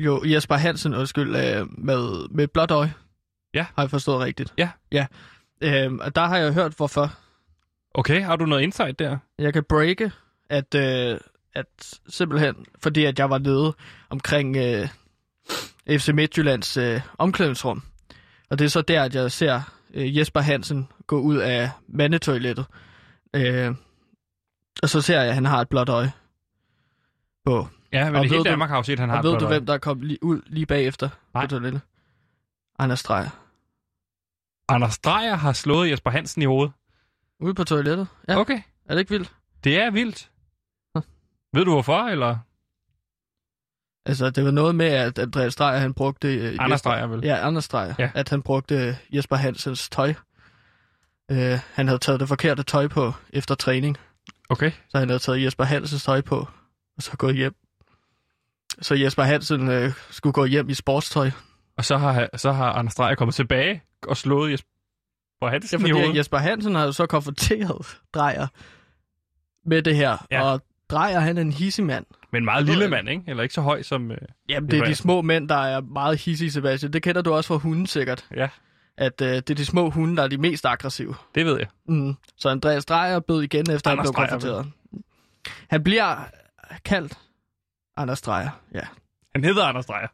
jo 0.00 0.22
Jesper 0.24 0.54
Hansen 0.54 0.94
undskyld, 0.94 1.36
øh, 1.36 1.66
med, 1.78 2.28
med 2.30 2.48
blåt 2.48 2.70
øje. 2.70 2.94
Ja. 3.54 3.66
Har 3.76 3.82
jeg 3.82 3.90
forstået 3.90 4.20
rigtigt? 4.20 4.54
Ja. 4.58 4.68
Ja. 4.92 5.06
Øhm, 5.62 5.98
og 6.02 6.14
der 6.14 6.26
har 6.26 6.36
jeg 6.38 6.52
hørt, 6.54 6.72
hvorfor. 6.76 7.12
Okay, 7.94 8.22
har 8.22 8.36
du 8.36 8.46
noget 8.46 8.62
insight 8.62 8.98
der? 8.98 9.18
Jeg 9.38 9.52
kan 9.52 9.64
breake, 9.68 10.12
at, 10.50 10.74
øh, 10.74 11.18
at 11.54 11.66
simpelthen, 12.08 12.54
fordi 12.82 13.04
at 13.04 13.18
jeg 13.18 13.30
var 13.30 13.38
nede 13.38 13.74
omkring 14.10 14.56
øh, 14.56 14.88
FC 15.88 16.08
Midtjyllands 16.08 16.76
øh, 16.76 17.00
omklædningsrum. 17.18 17.82
Og 18.50 18.58
det 18.58 18.64
er 18.64 18.68
så 18.68 18.82
der, 18.82 19.02
at 19.02 19.14
jeg 19.14 19.32
ser 19.32 19.60
øh, 19.94 20.16
Jesper 20.18 20.40
Hansen 20.40 20.88
gå 21.06 21.20
ud 21.20 21.36
af 21.36 21.70
mandetoilettet. 21.88 22.66
Øh, 23.34 23.74
og 24.82 24.88
så 24.88 25.00
ser 25.00 25.20
jeg, 25.20 25.28
at 25.28 25.34
han 25.34 25.44
har 25.44 25.60
et 25.60 25.68
blåt 25.68 25.88
øje 25.88 26.12
på. 27.44 27.68
Ja, 27.92 28.04
men 28.04 28.14
Og 28.16 28.22
det 28.22 28.30
ved 28.30 28.36
hele 28.36 28.44
du- 28.44 28.50
Danmark 28.50 28.70
har 28.70 28.76
jo 28.76 28.82
set, 28.82 28.92
at 28.92 28.98
han 28.98 29.08
har 29.08 29.18
et 29.18 29.24
ved 29.24 29.30
blåt 29.32 29.40
du, 29.40 29.46
øje. 29.46 29.54
hvem 29.58 29.66
der 29.66 29.78
kom 29.78 30.00
lige 30.00 30.24
ud 30.24 30.42
lige 30.46 30.66
bagefter 30.66 31.08
Nej. 31.34 31.44
på 31.44 31.50
toilettet? 31.50 31.80
Anders 32.78 33.02
Dreyer. 33.02 33.30
Anders 34.68 34.98
Dreyer 34.98 35.34
har 35.34 35.52
slået 35.52 35.90
Jesper 35.90 36.10
Hansen 36.10 36.42
i 36.42 36.44
hovedet. 36.44 36.72
Ude 37.40 37.54
på 37.54 37.64
toilettet. 37.64 38.08
Ja, 38.28 38.36
Okay, 38.38 38.60
er 38.86 38.94
det 38.94 38.98
ikke 39.00 39.10
vildt? 39.10 39.32
det 39.64 39.80
er 39.80 39.90
vildt. 39.90 40.30
Ved 41.52 41.64
du 41.64 41.70
hvorfor, 41.72 42.02
eller? 42.02 42.38
Altså, 44.06 44.30
det 44.30 44.44
var 44.44 44.50
noget 44.50 44.74
med, 44.74 44.86
at 44.86 45.18
Andreas 45.18 45.56
Dreyer, 45.56 45.78
han 45.78 45.94
brugte... 45.94 46.34
Øh, 46.34 46.56
Anders 46.60 46.82
Dreyer, 46.82 47.06
vel? 47.06 47.20
Ja, 47.24 47.46
Anders 47.46 47.68
Dreyer. 47.68 47.94
Ja. 47.98 48.10
At 48.14 48.28
han 48.28 48.42
brugte 48.42 48.96
Jesper 49.12 49.36
Hansens 49.36 49.88
tøj. 49.88 50.14
Øh, 51.30 51.58
han 51.74 51.86
havde 51.88 51.98
taget 51.98 52.20
det 52.20 52.28
forkerte 52.28 52.62
tøj 52.62 52.88
på 52.88 53.12
efter 53.32 53.54
træning. 53.54 53.96
Okay. 54.48 54.70
Så 54.88 54.98
han 54.98 55.08
havde 55.08 55.18
taget 55.18 55.44
Jesper 55.44 55.64
Hansens 55.64 56.04
tøj 56.04 56.20
på, 56.20 56.48
og 56.96 57.02
så 57.02 57.16
gået 57.16 57.36
hjem. 57.36 57.54
Så 58.80 58.94
Jesper 58.94 59.22
Hansen 59.22 59.68
øh, 59.68 59.92
skulle 60.10 60.32
gå 60.32 60.44
hjem 60.44 60.68
i 60.68 60.74
sportstøj. 60.74 61.30
Og 61.76 61.84
så 61.84 61.96
har, 61.96 62.28
så 62.36 62.52
har 62.52 62.72
Anders 62.72 62.94
Dreyer 62.94 63.14
kommet 63.14 63.34
tilbage 63.34 63.82
og 64.08 64.16
slået 64.16 64.52
Jesper 64.52 64.68
Ja, 65.42 65.48
Hansen 65.48 65.78
i 65.78 65.82
fordi 65.82 65.92
hovedet. 65.92 66.10
at 66.10 66.16
Jesper 66.16 66.38
Hansen 66.38 66.74
har 66.74 66.84
jo 66.84 66.92
så 66.92 67.06
konfronteret 67.06 67.98
Drejer 68.14 68.46
med 69.68 69.82
det 69.82 69.96
her. 69.96 70.26
Ja. 70.30 70.42
Og 70.42 70.62
Drejer, 70.90 71.20
han 71.20 71.36
er 71.36 71.42
en 71.42 71.52
hissig 71.52 71.84
mand. 71.84 72.06
Men 72.32 72.44
meget 72.44 72.64
lille 72.64 72.88
mand, 72.88 73.08
ikke? 73.08 73.22
Eller 73.26 73.42
ikke 73.42 73.54
så 73.54 73.60
høj 73.60 73.82
som... 73.82 74.10
Øh, 74.10 74.18
Jamen, 74.48 74.70
det 74.70 74.78
er 74.80 74.84
de 74.84 74.94
små 74.94 75.22
mænd, 75.22 75.48
der 75.48 75.54
er 75.56 75.80
meget 75.80 76.20
hissige, 76.20 76.50
Sebastian. 76.50 76.92
Det 76.92 77.02
kender 77.02 77.22
du 77.22 77.32
også 77.32 77.48
fra 77.48 77.56
hunden 77.56 77.86
sikkert. 77.86 78.26
ja, 78.36 78.48
At 78.96 79.20
øh, 79.20 79.28
det 79.28 79.50
er 79.50 79.54
de 79.54 79.64
små 79.64 79.90
hunde, 79.90 80.16
der 80.16 80.22
er 80.22 80.28
de 80.28 80.38
mest 80.38 80.66
aggressive. 80.66 81.14
det 81.34 81.46
ved 81.46 81.58
jeg. 81.58 81.66
Mm. 81.88 82.14
Så 82.36 82.48
Andreas 82.48 82.84
Dreyer 82.84 83.20
bød 83.20 83.42
igen, 83.42 83.70
efter 83.70 83.90
Anders 83.90 84.06
han 84.06 84.14
blev 84.14 84.14
konfronteret. 84.14 84.72
Han 85.70 85.82
bliver 85.84 86.16
kaldt 86.84 87.18
Anders 87.96 88.22
Dreyer, 88.22 88.60
ja. 88.74 88.80
Han 89.34 89.44
hedder 89.44 89.64
Anders 89.64 89.86
Dreyer. 89.86 90.08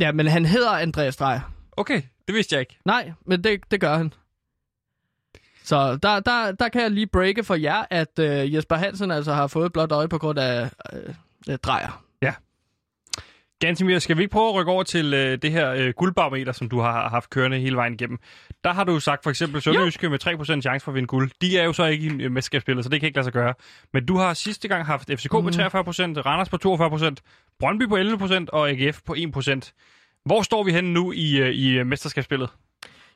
Ja, 0.00 0.12
men 0.12 0.26
han 0.26 0.44
hedder 0.44 0.70
Andreas 0.70 1.16
Dreyer. 1.16 1.40
Okay, 1.76 2.02
det 2.26 2.34
vidste 2.34 2.54
jeg 2.54 2.60
ikke. 2.60 2.78
Nej, 2.84 3.12
men 3.26 3.44
det, 3.44 3.60
det 3.70 3.80
gør 3.80 3.96
han. 3.96 4.12
Så 5.68 5.98
der, 6.02 6.20
der, 6.20 6.52
der 6.52 6.68
kan 6.68 6.82
jeg 6.82 6.90
lige 6.90 7.06
breake 7.06 7.44
for 7.44 7.54
jer, 7.54 7.84
at 7.90 8.18
øh, 8.18 8.54
Jesper 8.54 8.76
Hansen 8.76 9.10
altså 9.10 9.32
har 9.32 9.46
fået 9.46 9.72
blåt 9.72 9.92
øje 9.92 10.08
på 10.08 10.18
grund 10.18 10.38
af 10.38 10.70
øh, 10.92 11.14
øh, 11.48 11.58
Dreyer. 11.58 12.04
Gansimir, 13.60 13.98
skal 13.98 14.16
vi 14.16 14.22
ikke 14.22 14.32
prøve 14.32 14.48
at 14.48 14.54
rykke 14.54 14.72
over 14.72 14.82
til 14.82 15.14
øh, 15.14 15.38
det 15.42 15.50
her 15.50 15.70
øh, 15.70 15.92
guldbarometer, 15.96 16.52
som 16.52 16.68
du 16.68 16.80
har 16.80 17.08
haft 17.08 17.30
kørende 17.30 17.58
hele 17.58 17.76
vejen 17.76 17.92
igennem? 17.94 18.18
Der 18.64 18.72
har 18.72 18.84
du 18.84 19.00
sagt 19.00 19.22
for 19.22 19.30
eksempel 19.30 19.62
Sønderjyske 19.62 20.08
med 20.08 20.18
3% 20.58 20.60
chance 20.60 20.84
for 20.84 20.90
at 20.90 20.94
vinde 20.94 21.06
guld. 21.06 21.30
De 21.40 21.58
er 21.58 21.64
jo 21.64 21.72
så 21.72 21.84
ikke 21.84 22.06
i 22.06 22.22
øh, 22.22 22.32
mesterskabsspillet, 22.32 22.84
så 22.84 22.88
det 22.88 23.00
kan 23.00 23.06
ikke 23.06 23.16
lade 23.16 23.24
sig 23.24 23.32
gøre. 23.32 23.54
Men 23.92 24.06
du 24.06 24.16
har 24.16 24.34
sidste 24.34 24.68
gang 24.68 24.86
haft 24.86 25.10
FCK 25.10 25.32
mm. 25.32 25.44
med 25.44 25.52
43%, 25.52 25.60
Randers 26.26 26.48
på 26.48 26.56
42%, 26.56 27.14
Brøndby 27.58 27.88
på 27.88 27.96
11% 27.96 28.44
og 28.52 28.70
AGF 28.70 29.00
på 29.06 29.14
1%. 29.14 29.72
Hvor 30.24 30.42
står 30.42 30.62
vi 30.62 30.72
henne 30.72 30.92
nu 30.92 31.12
i, 31.12 31.36
øh, 31.36 31.50
i 31.50 31.78
øh, 31.78 31.86
mesterskabsspillet? 31.86 32.50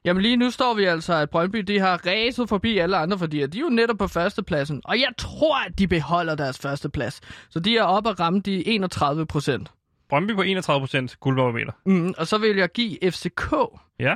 Jamen 0.05 0.23
lige 0.23 0.37
nu 0.37 0.51
står 0.51 0.75
vi 0.75 0.85
altså, 0.85 1.15
at 1.15 1.31
Brøndby 1.31 1.59
de 1.59 1.79
har 1.79 2.01
ræset 2.07 2.49
forbi 2.49 2.79
alle 2.79 2.97
andre, 2.97 3.19
fordi 3.19 3.47
de 3.47 3.59
er 3.59 3.63
jo 3.63 3.69
netop 3.69 3.99
på 3.99 4.07
førstepladsen. 4.09 4.81
Og 4.85 4.99
jeg 4.99 5.09
tror, 5.19 5.65
at 5.67 5.79
de 5.79 5.89
beholder 5.89 6.35
deres 6.35 6.59
førsteplads. 6.59 7.21
Så 7.51 7.61
de 7.61 7.77
er 7.77 7.83
oppe 7.83 8.11
at 8.11 8.21
ramme 8.21 8.41
de 8.41 8.69
31 8.69 9.27
procent. 9.27 9.71
Brøndby 10.09 10.35
på 10.35 10.43
31% 10.43 11.17
guldbarometer. 11.21 11.73
Mm, 11.87 12.15
og 12.19 12.27
så 12.27 12.39
vil 12.39 12.57
jeg 12.57 12.69
give 12.73 12.99
FCK 13.11 13.53
Ja. 14.01 14.15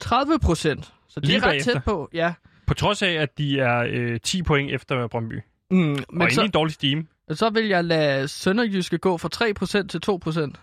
30 0.00 0.38
procent. 0.42 0.92
Så 1.08 1.20
de 1.20 1.26
Lige 1.26 1.36
er 1.38 1.42
ret 1.42 1.48
bagefter. 1.50 1.72
tæt 1.72 1.84
på, 1.84 2.08
ja. 2.12 2.32
På 2.66 2.74
trods 2.74 3.02
af, 3.02 3.10
at 3.12 3.38
de 3.38 3.60
er 3.60 3.84
øh, 3.90 4.20
10 4.20 4.42
point 4.42 4.70
efter 4.72 5.06
Brøndby. 5.06 5.40
Mm, 5.70 5.76
Men 5.78 6.22
og 6.22 6.32
så, 6.32 6.42
en 6.42 6.50
dårlig 6.50 6.74
stime. 6.74 7.04
så 7.30 7.50
vil 7.50 7.66
jeg 7.68 7.84
lade 7.84 8.28
Sønderjyske 8.28 8.98
gå 8.98 9.18
fra 9.18 9.28
3 9.28 9.54
procent 9.54 9.90
til 9.90 10.00
2 10.00 10.16
procent. 10.16 10.60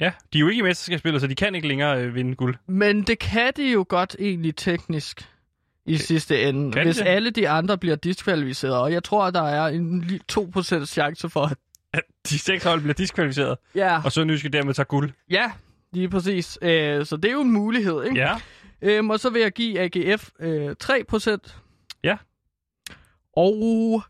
Ja, 0.00 0.12
de 0.32 0.38
er 0.38 0.40
jo 0.40 0.48
ikke 0.48 0.58
i 0.60 0.62
mesterskabsspillet, 0.62 1.20
så 1.20 1.26
de 1.26 1.34
kan 1.34 1.54
ikke 1.54 1.68
længere 1.68 2.02
øh, 2.02 2.14
vinde 2.14 2.34
guld. 2.36 2.56
Men 2.66 3.02
det 3.02 3.18
kan 3.18 3.52
de 3.56 3.72
jo 3.72 3.84
godt 3.88 4.16
egentlig 4.18 4.56
teknisk 4.56 5.28
i 5.86 5.96
sidste 5.96 6.42
ende, 6.42 6.72
kan 6.72 6.84
hvis 6.84 6.96
det? 6.96 7.06
alle 7.06 7.30
de 7.30 7.48
andre 7.48 7.78
bliver 7.78 7.96
diskvalificeret. 7.96 8.76
Og 8.76 8.92
jeg 8.92 9.04
tror, 9.04 9.24
at 9.24 9.34
der 9.34 9.42
er 9.42 9.66
en 9.66 10.04
li- 10.04 10.40
2% 10.80 10.84
chance 10.86 11.28
for, 11.30 11.40
at... 11.44 11.56
De 12.30 12.38
seks 12.38 12.64
hold 12.64 12.80
bliver 12.80 12.94
diskvalificeret, 12.94 13.58
Ja, 13.74 14.02
og 14.04 14.12
Sønderjyske 14.12 14.48
dermed 14.48 14.74
tager 14.74 14.84
guld. 14.84 15.10
ja 15.30 15.50
lige 15.92 16.08
præcis. 16.08 16.58
Øh, 16.62 17.06
så 17.06 17.16
det 17.16 17.28
er 17.28 17.32
jo 17.32 17.40
en 17.40 17.52
mulighed, 17.52 18.04
ikke? 18.04 18.16
Ja. 18.20 18.34
Øhm, 18.82 19.10
og 19.10 19.20
så 19.20 19.30
vil 19.30 19.42
jeg 19.42 19.52
give 19.52 19.80
AGF 19.80 20.28
øh, 20.40 20.74
3%. 20.84 21.36
Ja. 22.04 22.16
Og... 23.36 24.02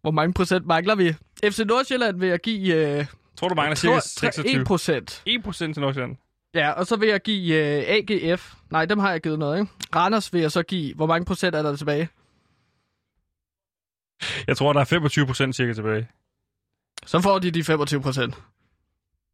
Hvor 0.00 0.10
mange 0.10 0.34
procent 0.34 0.66
mangler 0.66 0.94
vi? 0.94 1.12
FC 1.50 1.58
Nordsjælland 1.66 2.18
vil 2.20 2.28
jeg 2.28 2.38
give... 2.40 2.74
Øh, 2.98 3.06
Tror 3.36 3.48
du 3.48 3.54
mangler 3.54 3.74
cirka 3.74 4.00
26? 4.00 4.60
1 4.60 4.66
procent. 4.66 5.22
1 5.26 5.42
procent 5.42 5.74
til 5.74 5.80
Nordsjælland. 5.80 6.16
Ja, 6.54 6.70
og 6.70 6.86
så 6.86 6.96
vil 6.96 7.08
jeg 7.08 7.20
give 7.20 7.54
øh, 7.54 7.84
AGF... 7.88 8.54
Nej, 8.70 8.84
dem 8.84 8.98
har 8.98 9.10
jeg 9.10 9.20
givet 9.20 9.38
noget, 9.38 9.60
ikke? 9.60 9.72
Randers 9.96 10.32
vil 10.32 10.40
jeg 10.40 10.52
så 10.52 10.62
give... 10.62 10.94
Hvor 10.94 11.06
mange 11.06 11.24
procent 11.24 11.54
er 11.54 11.62
der 11.62 11.76
tilbage? 11.76 12.08
Jeg 14.46 14.56
tror, 14.56 14.72
der 14.72 14.80
er 14.80 14.84
25 14.84 15.26
procent 15.26 15.56
cirka 15.56 15.72
tilbage. 15.72 16.08
Så 17.06 17.20
får 17.20 17.38
de 17.38 17.50
de 17.50 17.64
25 17.64 18.02
procent. 18.02 18.34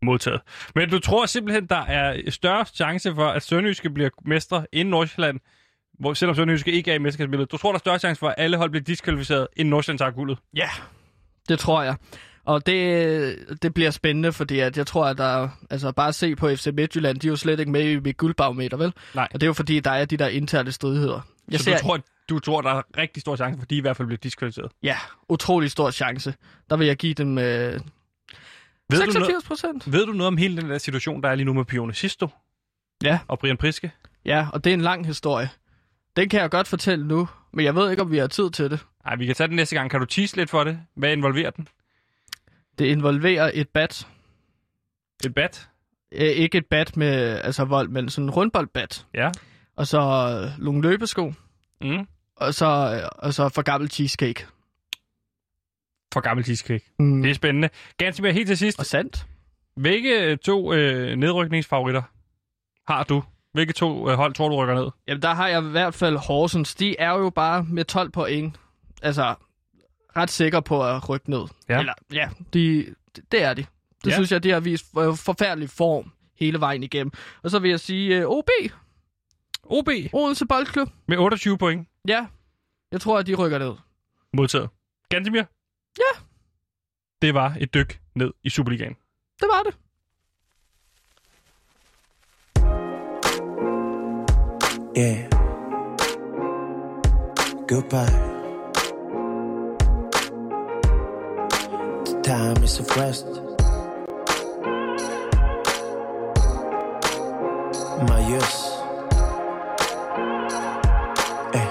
Modtaget. 0.02 0.40
Men 0.74 0.90
du 0.90 0.98
tror 0.98 1.26
simpelthen, 1.26 1.66
der 1.66 1.84
er 1.84 2.30
større 2.30 2.64
chance 2.64 3.14
for, 3.14 3.28
at 3.28 3.42
Sønderjyske 3.42 3.90
bliver 3.90 4.10
mestre 4.24 4.66
end 4.72 4.88
Nordsjælland, 4.88 5.40
hvor, 5.98 6.14
selvom 6.14 6.36
Sønderjyske 6.36 6.72
ikke 6.72 6.90
er 6.90 6.94
i 6.94 6.98
mesterskabsspillet. 6.98 7.52
Du 7.52 7.56
tror, 7.56 7.70
der 7.72 7.74
er 7.74 7.78
større 7.78 7.98
chance 7.98 8.18
for, 8.18 8.28
at 8.28 8.34
alle 8.38 8.56
hold 8.56 8.70
bliver 8.70 8.84
diskvalificeret, 8.84 9.48
end 9.56 9.68
Nordsjælland 9.68 9.98
tager 9.98 10.10
guldet? 10.10 10.38
Ja, 10.56 10.68
det 11.48 11.58
tror 11.58 11.82
jeg. 11.82 11.96
Og 12.50 12.66
det, 12.66 13.62
det 13.62 13.74
bliver 13.74 13.90
spændende, 13.90 14.32
fordi 14.32 14.58
at 14.58 14.76
jeg 14.78 14.86
tror, 14.86 15.06
at 15.06 15.18
der... 15.18 15.48
Altså 15.70 15.92
bare 15.92 16.12
se 16.12 16.36
på 16.36 16.48
FC 16.56 16.66
Midtjylland, 16.74 17.18
de 17.18 17.26
er 17.26 17.30
jo 17.30 17.36
slet 17.36 17.60
ikke 17.60 17.72
med 17.72 17.84
i 17.90 18.00
mit 18.00 18.16
guldbarometer, 18.16 18.76
vel? 18.76 18.92
Nej. 19.14 19.28
Og 19.34 19.40
det 19.40 19.42
er 19.42 19.48
jo 19.48 19.52
fordi, 19.52 19.80
der 19.80 19.90
er 19.90 20.04
de 20.04 20.16
der 20.16 20.28
interne 20.28 20.72
stridigheder. 20.72 21.20
Jeg 21.50 21.58
så 21.58 21.64
ser, 21.64 21.76
du 21.76 21.82
tror, 21.82 21.98
du 22.28 22.38
tror, 22.38 22.60
der 22.60 22.70
er 22.70 22.82
rigtig 22.96 23.20
stor 23.20 23.36
chance 23.36 23.56
for, 23.58 23.62
at 23.62 23.70
de 23.70 23.76
i 23.76 23.80
hvert 23.80 23.96
fald 23.96 24.06
bliver 24.08 24.18
diskvalificeret? 24.18 24.72
Ja, 24.82 24.96
utrolig 25.28 25.70
stor 25.70 25.90
chance. 25.90 26.34
Der 26.70 26.76
vil 26.76 26.86
jeg 26.86 26.96
give 26.96 27.14
dem 27.14 27.38
øh, 27.38 27.44
Ved 27.44 27.80
du, 28.90 28.96
noget, 28.96 29.12
86 29.12 29.44
procent. 29.44 29.92
ved 29.92 30.06
du 30.06 30.12
noget 30.12 30.26
om 30.26 30.36
hele 30.36 30.56
den 30.62 30.70
der 30.70 30.78
situation, 30.78 31.22
der 31.22 31.28
er 31.28 31.34
lige 31.34 31.46
nu 31.46 31.52
med 31.52 31.64
Pione 31.64 31.94
Sisto 31.94 32.28
Ja, 33.02 33.18
og 33.28 33.38
Brian 33.38 33.56
Priske? 33.56 33.92
ja, 34.24 34.46
og 34.52 34.64
det 34.64 34.70
er 34.70 34.74
en 34.74 34.80
lang 34.80 35.06
historie. 35.06 35.50
Den 36.16 36.28
kan 36.28 36.40
jeg 36.40 36.50
godt 36.50 36.68
fortælle 36.68 37.06
nu, 37.08 37.28
men 37.52 37.64
jeg 37.64 37.74
ved 37.74 37.90
ikke, 37.90 38.02
om 38.02 38.10
vi 38.12 38.18
har 38.18 38.26
tid 38.26 38.50
til 38.50 38.70
det. 38.70 38.86
Nej, 39.04 39.16
vi 39.16 39.26
kan 39.26 39.34
tage 39.34 39.48
den 39.48 39.56
næste 39.56 39.76
gang. 39.76 39.90
Kan 39.90 40.00
du 40.00 40.06
tease 40.06 40.36
lidt 40.36 40.50
for 40.50 40.64
det? 40.64 40.78
Hvad 40.96 41.12
involverer 41.12 41.50
den? 41.50 41.68
Det 42.80 42.86
involverer 42.86 43.50
et 43.54 43.68
bat. 43.68 44.06
Et 45.24 45.34
bat? 45.34 45.68
Øh, 46.12 46.20
ikke 46.20 46.58
et 46.58 46.66
bat 46.66 46.96
med 46.96 47.40
altså 47.44 47.64
vold, 47.64 47.88
men 47.88 48.08
sådan 48.08 48.24
en 48.24 48.30
rundboldbat. 48.30 49.06
Ja. 49.14 49.30
Og 49.76 49.86
så 49.86 50.00
øh, 50.00 50.64
nogle 50.64 50.82
løbesko. 50.82 51.32
Mm. 51.80 52.06
Og 52.36 52.54
så, 52.54 53.00
øh, 53.02 53.08
og 53.18 53.34
så 53.34 53.48
for 53.48 53.62
gammel 53.62 53.90
cheesecake. 53.90 54.46
For 56.12 56.20
gammel 56.20 56.44
cheesecake. 56.44 56.84
Mm. 56.98 57.22
Det 57.22 57.30
er 57.30 57.34
spændende. 57.34 57.68
Ganske 57.96 58.22
mere 58.22 58.32
helt 58.32 58.46
til 58.46 58.58
sidst. 58.58 58.78
Og 58.78 58.86
sandt. 58.86 59.26
Hvilke 59.76 60.36
to 60.36 60.72
øh, 60.72 61.16
nedrykningsfavoritter 61.16 62.02
har 62.92 63.04
du? 63.04 63.22
Hvilke 63.52 63.72
to 63.72 64.10
øh, 64.10 64.16
hold 64.16 64.34
tror 64.34 64.48
du 64.48 64.56
rykker 64.56 64.74
ned? 64.74 64.90
Jamen, 65.08 65.22
der 65.22 65.34
har 65.34 65.48
jeg 65.48 65.62
i 65.62 65.70
hvert 65.70 65.94
fald 65.94 66.16
Horsens. 66.16 66.74
De 66.74 66.96
er 66.98 67.10
jo 67.10 67.30
bare 67.30 67.64
med 67.64 67.84
12 67.84 68.10
point. 68.10 68.60
Altså, 69.02 69.34
ret 70.16 70.30
sikre 70.30 70.62
på 70.62 70.84
at 70.84 71.08
rykke 71.08 71.30
ned. 71.30 71.46
Ja. 71.68 71.78
Eller, 71.78 71.92
ja, 72.12 72.28
de, 72.54 72.94
det 73.32 73.42
er 73.42 73.54
de. 73.54 73.66
Det 74.04 74.10
Ja. 74.10 74.14
synes 74.14 74.32
jeg, 74.32 74.42
de 74.42 74.50
har 74.50 74.60
vist 74.60 74.86
øh, 74.98 75.16
forfærdelig 75.16 75.70
form 75.70 76.12
hele 76.38 76.60
vejen 76.60 76.82
igennem. 76.82 77.12
Og 77.42 77.50
så 77.50 77.58
vil 77.58 77.70
jeg 77.70 77.80
sige 77.80 78.26
uh, 78.26 78.38
OB, 78.38 78.48
OB 79.64 79.88
Odense 80.12 80.46
Boldklub. 80.46 80.88
med 81.08 81.16
28 81.18 81.58
point 81.58 81.88
Ja, 82.08 82.26
jeg 82.92 83.00
tror, 83.00 83.18
at 83.18 83.26
de 83.26 83.34
rykker 83.34 83.58
ned. 83.58 83.72
modtaget. 84.32 84.68
Gantemir? 85.08 85.42
Ja. 85.98 86.20
Det 87.22 87.34
var 87.34 87.56
et 87.60 87.74
dyk 87.74 88.00
ned 88.14 88.30
i 88.42 88.50
Superligaen. 88.50 88.96
Det 89.40 89.48
var 89.52 89.62
det. 89.62 89.74
Yeah. 94.98 95.30
Goodbye. 97.68 98.29
Time 102.30 102.62
is 102.62 102.78
rest. 102.96 103.26
My 108.08 108.20
yes. 108.32 108.50
Eh. 111.58 111.68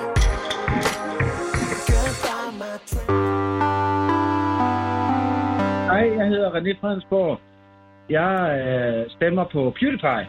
My 2.60 2.76
train. 2.88 3.20
Hej, 5.92 6.06
jeg 6.18 6.28
hedder 6.28 6.52
René 6.52 6.80
Fredensborg. 6.82 7.40
Jeg 8.10 8.34
øh, 8.60 9.10
stemmer 9.10 9.44
på 9.44 9.74
PewDiePie. 9.80 10.28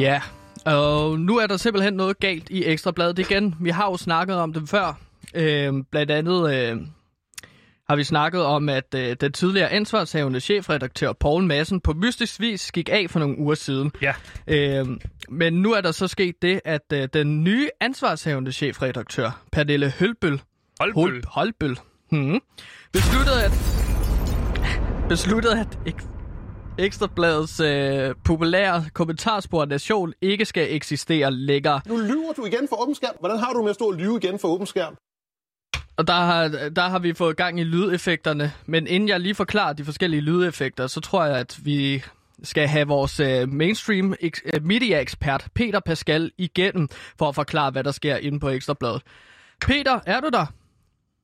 Ja, 0.00 0.22
og 0.66 1.18
nu 1.20 1.36
er 1.38 1.46
der 1.46 1.56
simpelthen 1.56 1.94
noget 1.94 2.20
galt 2.20 2.50
i 2.50 2.64
Ekstrabladet 2.64 3.18
igen. 3.18 3.54
Vi 3.60 3.70
har 3.70 3.84
jo 3.90 3.96
snakket 3.96 4.36
om 4.36 4.52
det 4.52 4.68
før. 4.68 4.98
Øh, 5.34 5.72
blandt 5.90 6.10
andet 6.10 6.54
øh, 6.54 6.76
har 7.88 7.96
vi 7.96 8.04
snakket 8.04 8.42
om, 8.42 8.68
at 8.68 8.94
øh, 8.94 9.16
den 9.20 9.32
tidligere 9.32 9.68
ansvarshavende 9.68 10.40
chefredaktør 10.40 11.12
Paul 11.12 11.42
Madsen 11.44 11.80
på 11.80 11.92
mystisk 11.92 12.40
vis 12.40 12.72
gik 12.72 12.88
af 12.92 13.06
for 13.10 13.18
nogle 13.18 13.38
uger 13.38 13.54
siden. 13.54 13.92
Ja. 14.02 14.14
Øh, 14.46 14.86
men 15.28 15.52
nu 15.52 15.72
er 15.72 15.80
der 15.80 15.92
så 15.92 16.08
sket 16.08 16.42
det, 16.42 16.60
at 16.64 16.92
øh, 16.92 17.08
den 17.12 17.44
nye 17.44 17.68
ansvarshavende 17.80 18.52
chefredaktør, 18.52 19.42
Pernille 19.52 19.92
Hølbøl, 19.98 20.40
Holdbøl. 20.80 21.20
Hol- 21.20 21.22
Holbøl, 21.28 21.78
hmm, 22.10 22.40
besluttede 22.92 23.44
at, 23.44 23.52
besluttede 25.08 25.60
at 25.60 25.78
ek- 25.88 26.06
Ekstrabladets 26.78 27.60
øh, 27.60 28.14
populære 28.24 28.84
kommentarspor 28.94 29.64
Nation 29.64 30.12
ikke 30.20 30.44
skal 30.44 30.66
eksistere 30.70 31.30
længere. 31.30 31.80
Nu 31.86 31.96
lyver 31.96 32.32
du 32.36 32.46
igen 32.46 32.68
for 32.68 32.82
åben 32.82 32.94
skærm. 32.94 33.14
Hvordan 33.20 33.38
har 33.38 33.52
du 33.52 33.62
med 33.62 33.70
at 33.70 33.74
stå 33.74 33.84
og 33.84 33.94
lyve 33.94 34.16
igen 34.22 34.38
for 34.38 34.48
åben 34.48 34.66
skærm? 34.66 34.96
Og 35.96 36.06
der 36.06 36.12
har, 36.12 36.48
der 36.48 36.82
har 36.82 36.98
vi 36.98 37.14
fået 37.14 37.36
gang 37.36 37.60
i 37.60 37.64
lydeffekterne. 37.64 38.52
Men 38.66 38.86
inden 38.86 39.08
jeg 39.08 39.20
lige 39.20 39.34
forklarer 39.34 39.72
de 39.72 39.84
forskellige 39.84 40.20
lydeffekter, 40.20 40.86
så 40.86 41.00
tror 41.00 41.24
jeg, 41.24 41.38
at 41.38 41.58
vi 41.64 42.02
skal 42.42 42.68
have 42.68 42.88
vores 42.88 43.20
øh, 43.20 43.48
mainstream 43.48 44.14
eks- 44.22 44.50
øh, 44.54 44.64
media-ekspert 44.64 45.48
Peter 45.54 45.80
Pascal 45.80 46.30
igennem 46.38 46.88
for 47.18 47.28
at 47.28 47.34
forklare, 47.34 47.70
hvad 47.70 47.84
der 47.84 47.90
sker 47.90 48.16
inde 48.16 48.40
på 48.40 48.48
Ekstrabladet. 48.48 49.02
Peter, 49.66 50.00
er 50.06 50.20
du 50.20 50.28
der? 50.32 50.46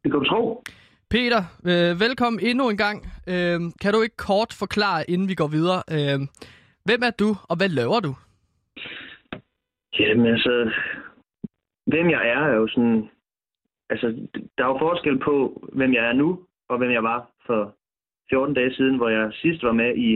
Det 0.03 0.12
kan 0.12 0.20
du 0.20 0.24
tro. 0.24 0.64
Peter, 1.11 1.42
øh, 1.64 2.00
velkommen 2.00 2.40
endnu 2.40 2.68
en 2.70 2.76
gang. 2.76 3.06
Øh, 3.26 3.61
kan 3.82 3.92
du 3.92 4.02
ikke 4.02 4.16
kort 4.16 4.52
forklare, 4.59 5.11
inden 5.11 5.28
vi 5.28 5.34
går 5.34 5.48
videre, 5.48 5.82
øh, 5.96 6.18
hvem 6.84 7.00
er 7.02 7.11
du, 7.11 7.28
og 7.48 7.56
hvad 7.56 7.68
laver 7.68 8.00
du? 8.00 8.14
Jamen 9.98 10.26
altså, 10.26 10.70
hvem 11.86 12.11
jeg 12.11 12.28
er, 12.28 12.40
er 12.52 12.54
jo 12.54 12.68
sådan... 12.68 13.09
Altså, 13.90 14.06
der 14.59 14.64
er 14.64 14.68
jo 14.68 14.78
forskel 14.78 15.18
på, 15.18 15.34
hvem 15.72 15.94
jeg 15.94 16.04
er 16.09 16.12
nu, 16.12 16.40
og 16.68 16.78
hvem 16.78 16.90
jeg 16.90 17.02
var 17.02 17.30
for 17.46 17.74
14 18.30 18.54
dage 18.54 18.74
siden, 18.74 18.96
hvor 18.96 19.09
jeg 19.09 19.32
sidst 19.42 19.62
var 19.62 19.72
med 19.72 19.96
i 19.96 20.11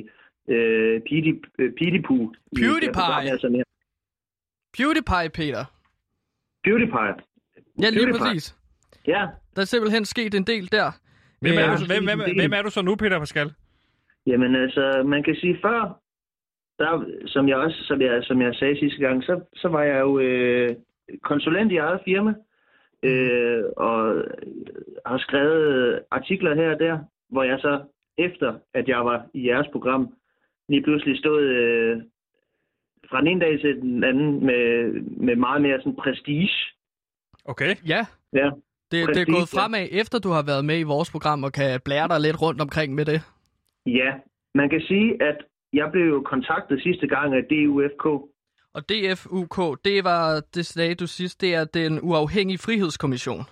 øh, 0.53 1.01
Pewdie- 1.09 1.51
øh, 1.59 1.73
PewDiePie. 1.79 2.29
i- 2.53 2.61
PewDiePie. 2.61 3.31
Altså, 3.33 3.49
ja, 3.49 3.63
PewDiePie, 4.77 5.31
Peter. 5.39 5.65
PewDiePie. 6.65 7.15
Ja, 7.83 7.91
lige 7.91 7.99
PewDiePie. 8.07 8.19
præcis. 8.19 8.57
Ja, 9.07 9.27
Der 9.57 9.61
er 9.63 9.67
simpelthen 9.67 10.05
sket 10.05 10.35
en 10.35 10.45
del 10.47 10.73
der. 10.73 10.91
Hvem 11.41 11.53
er, 11.59 11.65
Øh, 11.67 11.73
du, 11.73 11.77
så- 11.79 11.87
hvem, 11.87 12.05
hvem, 12.05 12.37
hvem 12.37 12.53
er 12.53 12.63
du 12.63 12.71
så 12.71 12.83
nu, 12.83 12.97
Peter 12.97 13.19
Pascal? 13.19 13.53
jamen 14.27 14.55
altså, 14.57 15.03
man 15.07 15.23
kan 15.23 15.35
sige 15.35 15.59
før, 15.63 15.99
der, 16.79 17.05
som 17.27 17.49
jeg 17.49 17.57
også, 17.57 17.85
som 17.85 18.01
jeg, 18.01 18.25
som 18.25 18.43
jeg 18.43 18.55
sagde 18.55 18.79
sidste 18.79 18.99
gang, 19.01 19.25
så, 19.25 19.41
så 19.55 19.69
var 19.69 19.83
jeg 19.83 20.01
jo 20.01 20.19
øh, 20.19 20.77
konsulent 21.23 21.73
i 21.73 21.77
eget 21.77 22.01
firma, 22.05 22.35
øh, 23.03 23.65
og 23.77 24.25
har 25.07 25.19
skrevet 25.19 26.01
artikler 26.11 26.55
her 26.55 26.71
og 26.75 26.79
der, 26.79 26.99
hvor 27.29 27.43
jeg 27.43 27.59
så, 27.61 27.83
efter 28.19 28.55
at 28.75 28.89
jeg 28.89 29.05
var 29.05 29.27
i 29.35 29.49
jeres 29.49 29.67
program, 29.73 30.15
lige 30.69 30.83
pludselig 30.83 31.19
stod 31.19 31.43
øh, 31.43 32.03
fra 33.11 33.19
den 33.21 33.27
ene 33.27 33.41
dag 33.41 33.61
til 33.61 33.77
den 33.81 34.05
anden 34.05 34.47
med, 34.47 34.93
med 35.03 35.37
meget 35.37 35.63
mere 35.63 35.79
sådan 35.79 35.97
prestige. 35.97 36.51
Okay. 37.45 37.75
Ja, 37.87 38.07
Ja, 38.33 38.51
det, 38.93 39.01
det 39.15 39.21
er 39.21 39.25
Præcis, 39.25 39.35
gået 39.35 39.49
ja. 39.55 39.59
fremad, 39.61 39.85
efter 40.03 40.19
du 40.19 40.31
har 40.37 40.43
været 40.43 40.65
med 40.65 40.79
i 40.79 40.83
vores 40.95 41.11
program 41.11 41.45
og 41.45 41.53
kan 41.53 41.81
blære 41.85 42.09
dig 42.09 42.21
lidt 42.21 42.43
rundt 42.43 42.61
omkring 42.61 42.95
med 42.95 43.05
det. 43.05 43.21
ja. 43.87 44.11
Man 44.55 44.69
kan 44.71 44.81
sige, 44.91 45.09
at 45.29 45.37
jeg 45.73 45.89
blev 45.93 46.05
jo 46.15 46.21
kontaktet 46.33 46.83
sidste 46.83 47.07
gang 47.07 47.35
af 47.35 47.43
DUFK, 47.51 48.05
Og 48.77 48.83
DFUK, 48.91 49.57
det 49.85 50.05
var, 50.05 50.43
det 50.55 50.67
sagde 50.67 50.95
du 50.95 51.07
sidst, 51.07 51.41
det 51.41 51.55
er 51.55 51.65
den 51.65 51.99
uafhængige 52.03 52.59
frihedskommission. 52.59 53.43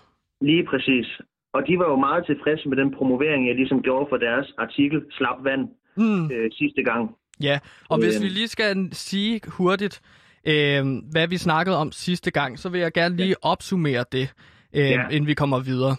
Lige 0.41 0.64
præcis. 0.70 1.07
Og 1.53 1.62
de 1.68 1.78
var 1.78 1.88
jo 1.91 1.97
meget 1.97 2.26
tilfredse 2.26 2.68
med 2.68 2.76
den 2.76 2.91
promovering, 2.95 3.49
jeg 3.49 3.55
ligesom 3.57 3.82
gjorde 3.82 4.07
for 4.11 4.16
deres 4.16 4.47
artikel 4.59 5.03
Slap 5.11 5.45
Vand 5.45 5.68
Mm. 5.97 6.30
øh, 6.32 6.51
sidste 6.53 6.82
gang. 6.82 7.11
Ja, 7.43 7.59
og 7.88 7.99
hvis 7.99 8.16
Øhm. 8.16 8.24
vi 8.24 8.28
lige 8.28 8.49
skal 8.49 8.88
sige 8.93 9.41
hurtigt, 9.59 10.01
øh, 10.47 10.82
hvad 11.12 11.28
vi 11.28 11.36
snakkede 11.36 11.76
om 11.76 11.93
sidste 11.93 12.30
gang, 12.30 12.59
så 12.59 12.68
vil 12.68 12.80
jeg 12.80 12.93
gerne 12.93 13.16
lige 13.16 13.36
opsummere 13.43 14.05
det, 14.12 14.34
øh, 14.73 14.91
Ja. 14.91 15.09
inden 15.09 15.27
vi 15.27 15.35
kommer 15.35 15.59
videre. 15.59 15.97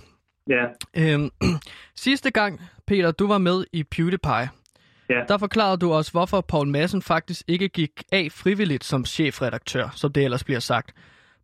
Ja, 0.49 0.65
Øh, 0.97 1.29
sidste 1.95 2.31
gang, 2.31 2.61
Peter, 2.87 3.11
du 3.11 3.27
var 3.27 3.37
med 3.37 3.63
i 3.73 3.83
PewDiePie. 3.83 4.49
Ja. 5.09 5.21
Der 5.27 5.37
forklarede 5.37 5.77
du 5.77 5.93
os, 5.93 6.09
hvorfor 6.09 6.41
Paul 6.41 6.67
Madsen 6.67 7.01
faktisk 7.01 7.41
ikke 7.47 7.67
gik 7.69 8.03
af 8.11 8.27
frivilligt 8.31 8.83
som 8.83 9.05
chefredaktør, 9.05 9.89
som 9.95 10.13
det 10.13 10.23
ellers 10.23 10.43
bliver 10.43 10.59
sagt. 10.59 10.95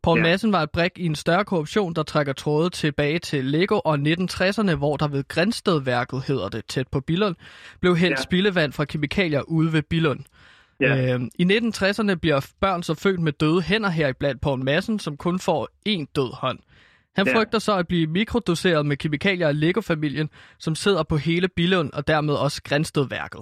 Paul 0.04 0.18
Ja. 0.18 0.24
Madsen 0.24 0.52
var 0.52 0.62
et 0.64 0.72
brik 0.72 0.92
i 0.96 1.06
en 1.06 1.16
større 1.16 1.46
korruption, 1.46 1.94
der 1.96 2.04
trækker 2.04 2.34
tråde 2.34 2.70
tilbage 2.70 3.20
til 3.20 3.46
Lego 3.46 3.80
og 3.86 3.94
1960'erne, 3.96 4.76
hvor 4.76 4.98
der 4.98 5.08
ved 5.08 5.28
Grænstedværket, 5.28 6.24
hedder 6.28 6.50
det, 6.50 6.66
tæt 6.66 6.88
på 6.88 7.00
Billund, 7.00 7.36
blev 7.80 7.96
hældt 7.98 8.18
Ja. 8.20 8.24
spildevand 8.24 8.74
fra 8.74 8.86
kemikalier 8.86 9.42
ude 9.42 9.74
ved 9.74 9.82
Billund. 9.82 10.20
ja, 10.82 11.14
Øh, 11.16 11.22
I 11.36 11.44
1960'erne 11.44 12.16
bliver 12.16 12.48
børn 12.62 12.84
så 12.84 12.94
født 12.94 13.20
med 13.20 13.32
døde 13.32 13.62
hænder 13.62 13.90
her 13.90 14.08
i 14.08 14.14
blandt 14.14 14.42
Paul 14.42 14.64
Madsen, 14.64 15.00
som 15.00 15.18
kun 15.18 15.40
får 15.40 15.70
én 15.90 16.06
død 16.16 16.34
hånd. 16.34 16.60
Han 17.18 17.28
Ja. 17.28 17.38
frygter 17.38 17.60
så 17.60 17.78
at 17.78 17.88
blive 17.88 18.08
mikrodoseret 18.08 18.86
med 18.86 18.98
kemikalier 18.98 19.48
af 19.48 19.60
Lego-familien, 19.60 20.30
som 20.60 20.76
sidder 20.76 21.04
på 21.04 21.18
hele 21.18 21.48
Billund 21.48 21.92
og 21.94 22.08
dermed 22.08 22.34
også 22.34 22.62
Grænstedværket. 22.64 23.42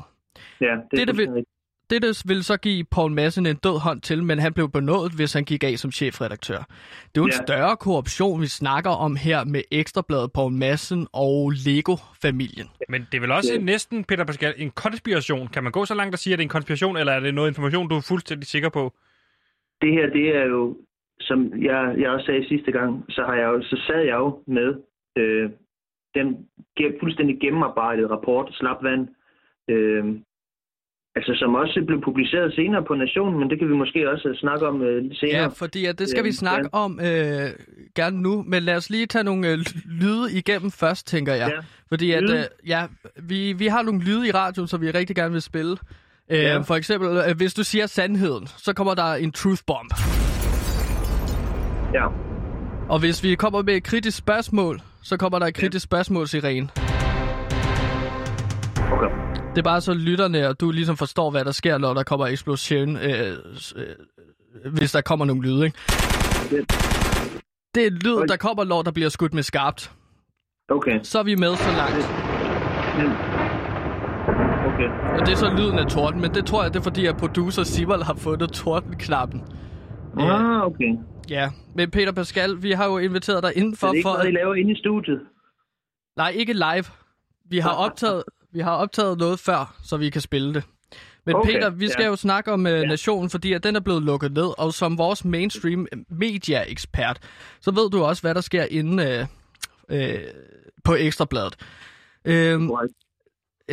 ja. 0.62 0.66
Det, 0.66 1.00
er 1.02 1.06
det, 1.06 1.08
der 1.08 1.14
vil-. 1.14 1.46
Dette 1.90 2.08
vil 2.26 2.44
så 2.44 2.58
give 2.58 2.84
Paul 2.92 3.12
Madsen 3.12 3.46
en 3.46 3.56
død 3.56 3.80
hånd 3.80 4.02
til, 4.02 4.24
men 4.24 4.40
han 4.40 4.54
blev 4.54 4.70
benådet, 4.72 5.12
hvis 5.12 5.34
han 5.34 5.44
gik 5.44 5.64
af 5.64 5.80
som 5.80 5.92
chefredaktør. 5.92 6.58
Det 6.58 6.64
er 6.64 7.10
jo 7.18 7.24
en 7.26 7.32
Ja. 7.32 7.44
større 7.46 7.78
korruption, 7.78 8.42
vi 8.42 8.48
snakker 8.48 8.90
om 8.92 9.16
her 9.16 9.44
med 9.44 9.62
Ekstrabladet, 9.72 10.32
Paul 10.34 10.52
Madsen 10.54 11.08
og 11.14 11.52
Lego-familien. 11.66 12.68
Men 12.90 13.08
det 13.12 13.18
er 13.18 13.22
vel 13.22 13.32
også 13.32 13.54
Ja. 13.54 13.60
en, 13.60 13.66
næsten, 13.66 14.04
Peter 14.04 14.24
Pascal, 14.24 14.54
en 14.58 14.72
konspiration. 14.72 15.48
Kan 15.48 15.64
man 15.64 15.72
gå 15.72 15.86
så 15.86 15.94
langt 15.96 16.16
og 16.16 16.20
sige, 16.20 16.34
at 16.34 16.38
det 16.38 16.44
er 16.44 16.46
en 16.46 16.50
konspiration, 16.50 16.98
eller 16.98 17.14
er 17.14 17.20
det 17.20 17.34
noget 17.34 17.50
information, 17.50 17.90
du 17.90 17.96
er 17.96 18.02
fuldstændig 18.02 18.48
sikker 18.48 18.70
på? 18.70 18.94
Det 19.82 19.92
her, 19.92 20.06
det 20.14 20.36
er 20.36 20.46
jo, 20.46 20.78
som 21.20 21.64
jeg, 21.64 21.96
jeg 21.98 22.10
også 22.10 22.26
sagde 22.26 22.48
sidste 22.48 22.72
gang, 22.72 23.06
så, 23.10 23.22
har 23.28 23.36
jeg 23.36 23.46
jo, 23.46 23.62
så 23.64 23.82
sad 23.88 24.02
jeg 24.02 24.16
jo 24.16 24.40
med 24.48 24.70
øh, 25.18 25.50
den 26.16 26.48
fuldstændig 27.02 27.38
gennemarbejdede 27.42 28.08
rapport, 28.08 28.50
Slap 28.54 28.84
Vand, 28.84 29.08
øh, 29.70 30.06
altså 31.16 31.34
som 31.36 31.56
også 31.56 31.84
blev 31.88 32.02
publiceret 32.02 32.54
senere 32.54 32.84
på 32.84 32.96
Nationen, 32.96 33.40
men 33.40 33.50
det 33.50 33.60
kan 33.60 33.70
vi 33.70 33.74
måske 33.76 34.10
også 34.12 34.38
snakke 34.40 34.68
om 34.68 34.82
øh, 34.82 35.04
senere. 35.16 35.42
Ja, 35.42 35.48
fordi 35.48 35.86
at 35.86 36.00
det 36.00 36.10
skal 36.10 36.24
vi 36.24 36.28
Øhm, 36.30 36.44
snakke 36.44 36.70
om 36.74 37.00
øh, 37.00 37.50
gerne 37.96 38.22
nu, 38.22 38.44
men 38.48 38.64
lad 38.64 38.76
os 38.76 38.90
lige 38.90 39.06
tage 39.06 39.24
nogle 39.24 39.52
øh, 39.52 39.58
lyde 39.86 40.34
igennem 40.38 40.72
først, 40.72 41.08
tænker 41.08 41.34
jeg. 41.34 41.50
Ja. 41.52 41.60
Fordi 41.90 42.12
at, 42.12 42.24
øh, 42.24 42.44
ja, 42.68 42.88
vi, 43.24 43.54
vi 43.54 43.68
har 43.68 43.82
nogle 43.82 44.04
lyde 44.04 44.28
i 44.28 44.32
radioen, 44.32 44.68
som 44.68 44.82
vi 44.82 44.92
rigtig 44.92 45.16
gerne 45.16 45.32
vil 45.32 45.42
spille. 45.42 45.78
Øh, 46.32 46.38
Ja. 46.40 46.58
For 46.58 46.76
eksempel, 46.76 47.10
øh, 47.10 47.38
hvis 47.38 47.54
du 47.54 47.64
siger 47.64 47.86
sandheden, 47.86 48.48
så 48.48 48.74
kommer 48.74 48.94
der 48.96 49.14
en 49.14 49.32
truth 49.32 49.62
bomb. 49.68 49.92
Ja, 51.94 52.06
Og 52.90 53.00
hvis 53.00 53.24
vi 53.24 53.36
kommer 53.36 53.62
med 53.62 53.74
et 53.76 53.84
kritisk 53.84 54.18
spørgsmål, 54.18 54.82
så 55.04 55.18
kommer 55.18 55.40
der 55.40 55.46
et 55.48 55.54
kritisk 55.56 55.84
spørgsmål, 55.84 56.28
Sirene. 56.28 56.70
okay. 58.92 59.10
Det 59.50 59.58
er 59.58 59.64
bare 59.64 59.82
så 59.82 59.94
lytterne, 59.94 60.48
og 60.48 60.60
du 60.60 60.72
ligesom 60.72 60.98
forstår, 60.98 61.32
hvad 61.32 61.46
der 61.46 61.52
sker, 61.52 61.78
når 61.78 61.94
der 61.94 62.04
kommer 62.04 62.28
eksplosion, 62.28 62.98
øh, 62.98 63.38
øh, 63.76 64.72
hvis 64.72 64.92
der 64.92 65.02
kommer 65.02 65.26
nogle 65.26 65.42
lyde, 65.42 65.66
ikke? 65.66 65.78
Det- 66.50 66.66
Det 67.76 67.86
er 67.88 67.92
lyd, 67.92 68.28
der 68.28 68.38
kommer, 68.38 68.64
når 68.64 68.82
der 68.82 68.92
bliver 68.92 69.10
skudt 69.10 69.34
med 69.34 69.44
skarpt. 69.44 69.92
Okay. 70.70 71.00
Så 71.04 71.20
er 71.20 71.24
vi 71.24 71.36
med 71.36 71.56
så 71.56 71.72
langt. 71.72 72.06
Okay. 74.74 74.90
Og 75.20 75.26
det 75.26 75.32
er 75.32 75.36
så 75.38 75.50
lyden 75.58 75.80
af 75.80 75.86
torden, 75.86 76.22
men 76.22 76.34
det 76.34 76.46
tror 76.46 76.64
jeg, 76.64 76.74
det 76.74 76.80
er 76.80 76.84
fordi, 76.84 77.06
at 77.06 77.18
producer 77.18 77.64
Sibel 77.64 78.04
har 78.04 78.14
fundet 78.14 78.52
tordenknappen. 78.52 79.42
Ah, 80.18 80.66
okay. 80.66 80.98
Ja, 81.30 81.52
men 81.76 81.92
Peter 81.92 82.12
Pascal, 82.12 82.64
vi 82.64 82.72
har 82.72 82.86
jo 82.86 82.98
inviteret 82.98 83.44
dig 83.44 83.58
indenfor 83.58 83.88
det 83.88 83.92
er 83.92 83.96
ikke 83.96 84.08
for... 84.08 84.14
noget, 84.14 84.30
I 84.30 84.32
laver 84.32 84.56
inde 84.56 84.72
i 84.72 84.76
studiet? 84.76 85.22
Nej, 86.18 86.30
ikke 86.30 86.54
live. 86.54 86.86
Vi 87.50 87.58
har 87.58 87.74
optaget, 87.74 88.24
vi 88.54 88.60
har 88.60 88.76
optaget 88.76 89.18
noget 89.18 89.40
før, 89.40 89.76
så 89.84 89.98
vi 89.98 90.10
kan 90.10 90.22
spille 90.22 90.54
det. 90.54 90.64
Men 91.26 91.36
Okay, 91.36 91.54
Peter, 91.54 91.70
vi 91.70 91.88
skal 91.88 92.04
ja. 92.04 92.10
jo 92.10 92.16
snakke 92.16 92.52
om 92.52 92.60
uh, 92.60 92.72
nationen, 92.72 93.30
fordi 93.30 93.54
at 93.54 93.64
den 93.64 93.76
er 93.76 93.80
blevet 93.80 94.04
lukket 94.04 94.32
ned, 94.32 94.60
og 94.60 94.74
som 94.74 94.98
vores 94.98 95.26
mainstream 95.26 95.88
media-ekspert, 96.10 97.20
så 97.62 97.72
ved 97.72 97.90
du 97.90 98.04
også, 98.04 98.22
hvad 98.22 98.36
der 98.36 98.42
sker 98.42 98.64
inde 98.64 99.28
uh, 99.90 99.96
uh, 99.96 100.00
på 100.84 100.96
Ekstrabladet. 100.96 101.56
Uh, 102.26 102.32
Right. 102.32 102.94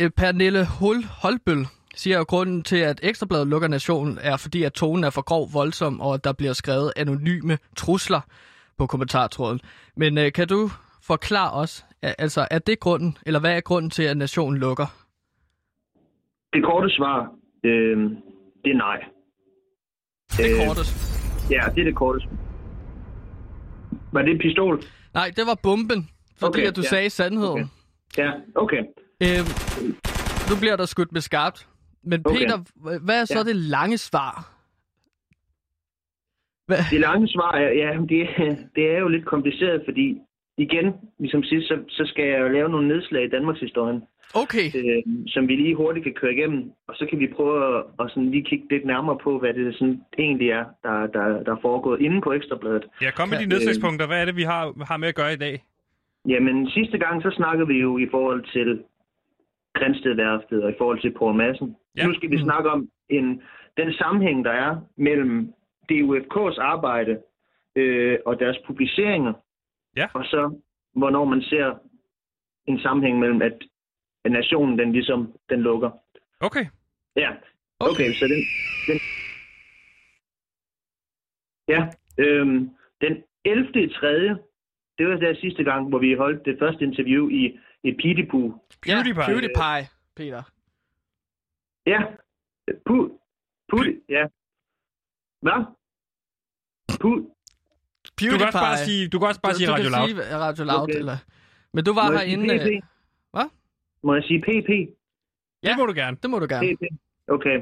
uh, 0.03 0.09
Pernille 0.17 0.65
Hol 0.65 1.03
Holbøl 1.03 1.67
siger 1.95 2.17
jo, 2.17 2.23
grunden 2.23 2.63
til, 2.63 2.77
at 2.77 2.99
Ekstrabladet 3.03 3.47
lukker 3.47 3.67
nationen, 3.67 4.17
er 4.21 4.37
fordi, 4.37 4.63
at 4.63 4.73
tonen 4.73 5.03
er 5.03 5.09
for 5.09 5.21
grov 5.21 5.49
voldsom, 5.53 6.01
og 6.01 6.13
at 6.13 6.23
der 6.23 6.33
bliver 6.33 6.53
skrevet 6.53 6.93
anonyme 6.95 7.57
trusler 7.77 8.21
på 8.77 8.87
kommentartråden. 8.87 9.59
Men 9.97 10.17
uh, 10.17 10.23
kan 10.35 10.47
du 10.47 10.69
forklare 11.03 11.51
os, 11.51 11.85
altså 12.01 12.47
er 12.51 12.59
det 12.59 12.79
grunden, 12.79 13.17
eller 13.25 13.39
hvad 13.39 13.55
er 13.57 13.61
grunden 13.61 13.89
til, 13.91 14.03
at 14.03 14.17
nationen 14.17 14.57
lukker? 14.59 14.85
Det 16.53 16.63
korte 16.63 16.89
svar, 16.89 17.31
øh, 17.63 17.97
det 18.63 18.71
er 18.71 18.77
nej. 18.77 19.03
Det 20.37 20.61
Øh, 20.61 20.67
kortest. 20.67 20.93
Ja, 21.51 21.61
det 21.75 21.81
er 21.81 21.85
det 21.85 21.95
korte. 21.95 22.19
Var 24.11 24.21
det 24.21 24.31
en 24.31 24.39
pistol? 24.39 24.83
Nej, 25.13 25.31
det 25.35 25.43
var 25.47 25.59
bomben, 25.63 26.09
fordi 26.37 26.47
Okay, 26.59 26.67
at 26.67 26.75
du 26.75 26.81
ja. 26.81 26.87
sagde 26.87 27.09
sandheden. 27.09 27.71
Okay. 28.17 28.23
Ja, 28.23 28.31
okay. 28.55 28.77
Øhm, 29.23 29.47
nu 30.49 30.55
bliver 30.59 30.75
der 30.75 30.85
skudt 30.85 31.11
med 31.11 31.21
skarpt. 31.21 31.67
Men 32.03 32.21
Okay. 32.25 32.37
Peter, 32.37 32.57
h- 32.57 33.05
hvad 33.05 33.21
er 33.21 33.25
så 33.25 33.37
Ja. 33.37 33.43
det 33.43 33.55
lange 33.55 33.97
svar? 33.97 34.49
Hvad? 36.67 36.77
Det 36.91 36.99
lange 36.99 37.27
svar 37.27 37.51
er, 37.51 37.69
ja, 37.83 37.89
det, 38.09 38.27
det 38.75 38.91
er 38.95 38.99
jo 38.99 39.07
lidt 39.07 39.25
kompliceret, 39.25 39.81
fordi 39.85 40.17
igen, 40.57 40.93
ligesom 41.19 41.43
sidst, 41.43 41.67
så, 41.67 41.75
så 41.89 42.03
skal 42.05 42.25
jeg 42.27 42.39
jo 42.41 42.47
lave 42.47 42.69
nogle 42.69 42.87
nedslag 42.87 43.23
i 43.25 43.29
Danmarks 43.29 43.59
historien, 43.59 44.01
Okay, 44.35 44.67
øh, 44.75 45.03
som 45.27 45.47
vi 45.47 45.55
lige 45.55 45.75
hurtigt 45.75 46.03
kan 46.03 46.13
køre 46.13 46.33
igennem, 46.33 46.71
og 46.87 46.95
så 46.95 47.05
kan 47.09 47.19
vi 47.19 47.27
prøve 47.35 47.77
at, 47.77 47.83
at 47.99 48.09
sådan 48.09 48.31
lige 48.31 48.43
kigge 48.43 48.65
lidt 48.71 48.85
nærmere 48.85 49.17
på, 49.23 49.39
hvad 49.39 49.53
det 49.53 49.75
sådan 49.75 50.01
egentlig 50.17 50.49
er, 50.49 50.65
der, 50.83 51.07
der, 51.07 51.43
der 51.43 51.51
er 51.55 51.61
foregået 51.61 52.01
inde 52.01 52.21
på 52.21 52.31
Ekstrabladet. 52.33 52.85
Ja, 53.01 53.11
kom 53.11 53.29
med 53.29 53.37
Ja, 53.37 53.43
de 53.43 53.49
nedslagspunkter. 53.49 54.07
Hvad 54.07 54.21
er 54.21 54.25
det, 54.25 54.35
vi 54.35 54.43
har, 54.43 54.83
har 54.89 54.97
med 54.97 55.07
at 55.07 55.15
gøre 55.15 55.33
i 55.33 55.37
dag? 55.45 55.63
Jamen, 56.27 56.69
sidste 56.69 56.97
gang, 56.97 57.23
så 57.23 57.31
snakkede 57.35 57.67
vi 57.67 57.77
jo 57.79 57.97
i 57.97 58.07
forhold 58.11 58.43
til 58.53 58.83
Grænstedværftet 59.73 60.63
og 60.63 60.69
i 60.71 60.75
forhold 60.77 61.01
til 61.01 61.11
Paul 61.19 61.35
Madsen. 61.35 61.75
Ja. 61.97 62.07
Nu 62.07 62.13
skal 62.13 62.29
vi 62.29 62.35
Mm. 62.35 62.43
snakke 62.43 62.69
om 62.69 62.89
en, 63.09 63.41
den 63.77 63.93
sammenhæng, 63.93 64.45
der 64.45 64.51
er 64.51 64.81
mellem 64.97 65.53
DUFK's 65.91 66.61
arbejde 66.61 67.21
øh, 67.75 68.19
og 68.25 68.39
deres 68.39 68.57
publiceringer, 68.67 69.33
Ja. 69.97 70.07
og 70.13 70.25
så 70.25 70.59
hvornår 70.95 71.25
man 71.25 71.41
ser 71.41 71.77
en 72.65 72.79
sammenhæng 72.79 73.19
mellem, 73.19 73.41
at, 73.41 73.63
at 74.25 74.31
nationen 74.31 74.79
den 74.79 74.91
ligesom 74.91 75.33
den 75.49 75.61
lukker. 75.61 75.91
Okay. 76.39 76.65
Ja, 77.15 77.31
okay, 77.79 78.13
så 78.13 78.25
den... 78.27 78.41
den 78.87 78.99
ja, 81.67 81.87
øhm, 82.17 82.69
den 83.01 83.23
11. 83.45 83.83
i 83.83 83.89
3. 83.89 84.07
Det 84.97 85.07
var 85.07 85.15
der 85.17 85.35
sidste 85.35 85.63
gang, 85.63 85.89
hvor 85.89 85.99
vi 85.99 86.13
holdt 86.13 86.45
det 86.45 86.55
første 86.59 86.83
interview 86.85 87.29
i, 87.29 87.59
i 87.83 87.91
PewDiePie. 87.91 88.53
Ja, 88.87 88.95
PewDiePie. 88.95 89.23
PewDiePie, 89.27 89.83
Peter. 90.15 90.43
Ja, 91.85 91.99
pu, 92.85 92.95
pu, 93.69 93.77
ja. 94.09 94.23
Hvad? 95.41 95.59
Pu, 97.01 97.09
Du 98.19 98.37
kan 98.37 98.47
også 98.47 98.59
bare 98.67 98.77
sige, 98.77 99.07
du 99.09 99.19
kan 99.19 99.27
også 99.27 99.41
bare 99.41 99.53
sige 99.53 99.67
du 99.67 99.73
Radio 99.73 99.89
Loud. 99.89 100.07
sige 100.09 100.37
Radio 100.37 100.63
Loud, 100.65 100.83
Okay. 100.83 100.95
eller... 101.01 101.17
Men 101.73 101.83
du 101.83 101.93
var 101.93 102.05
må 102.11 102.17
jeg 102.19 102.21
sige 102.29 102.45
herinde... 102.45 102.65
PP? 102.65 102.71
øh, 102.75 102.81
Hvad? 103.33 103.47
Må 104.03 104.13
jeg 104.13 104.23
sige 104.23 104.41
PP? 104.47 104.69
Ja. 105.63 105.69
Det 105.69 105.77
må 105.79 105.85
du 105.85 105.93
gerne. 106.01 106.17
Det 106.21 106.29
må 106.29 106.39
du 106.39 106.47
gerne. 106.49 106.75
PP. 106.75 106.83
Okay. 107.27 107.57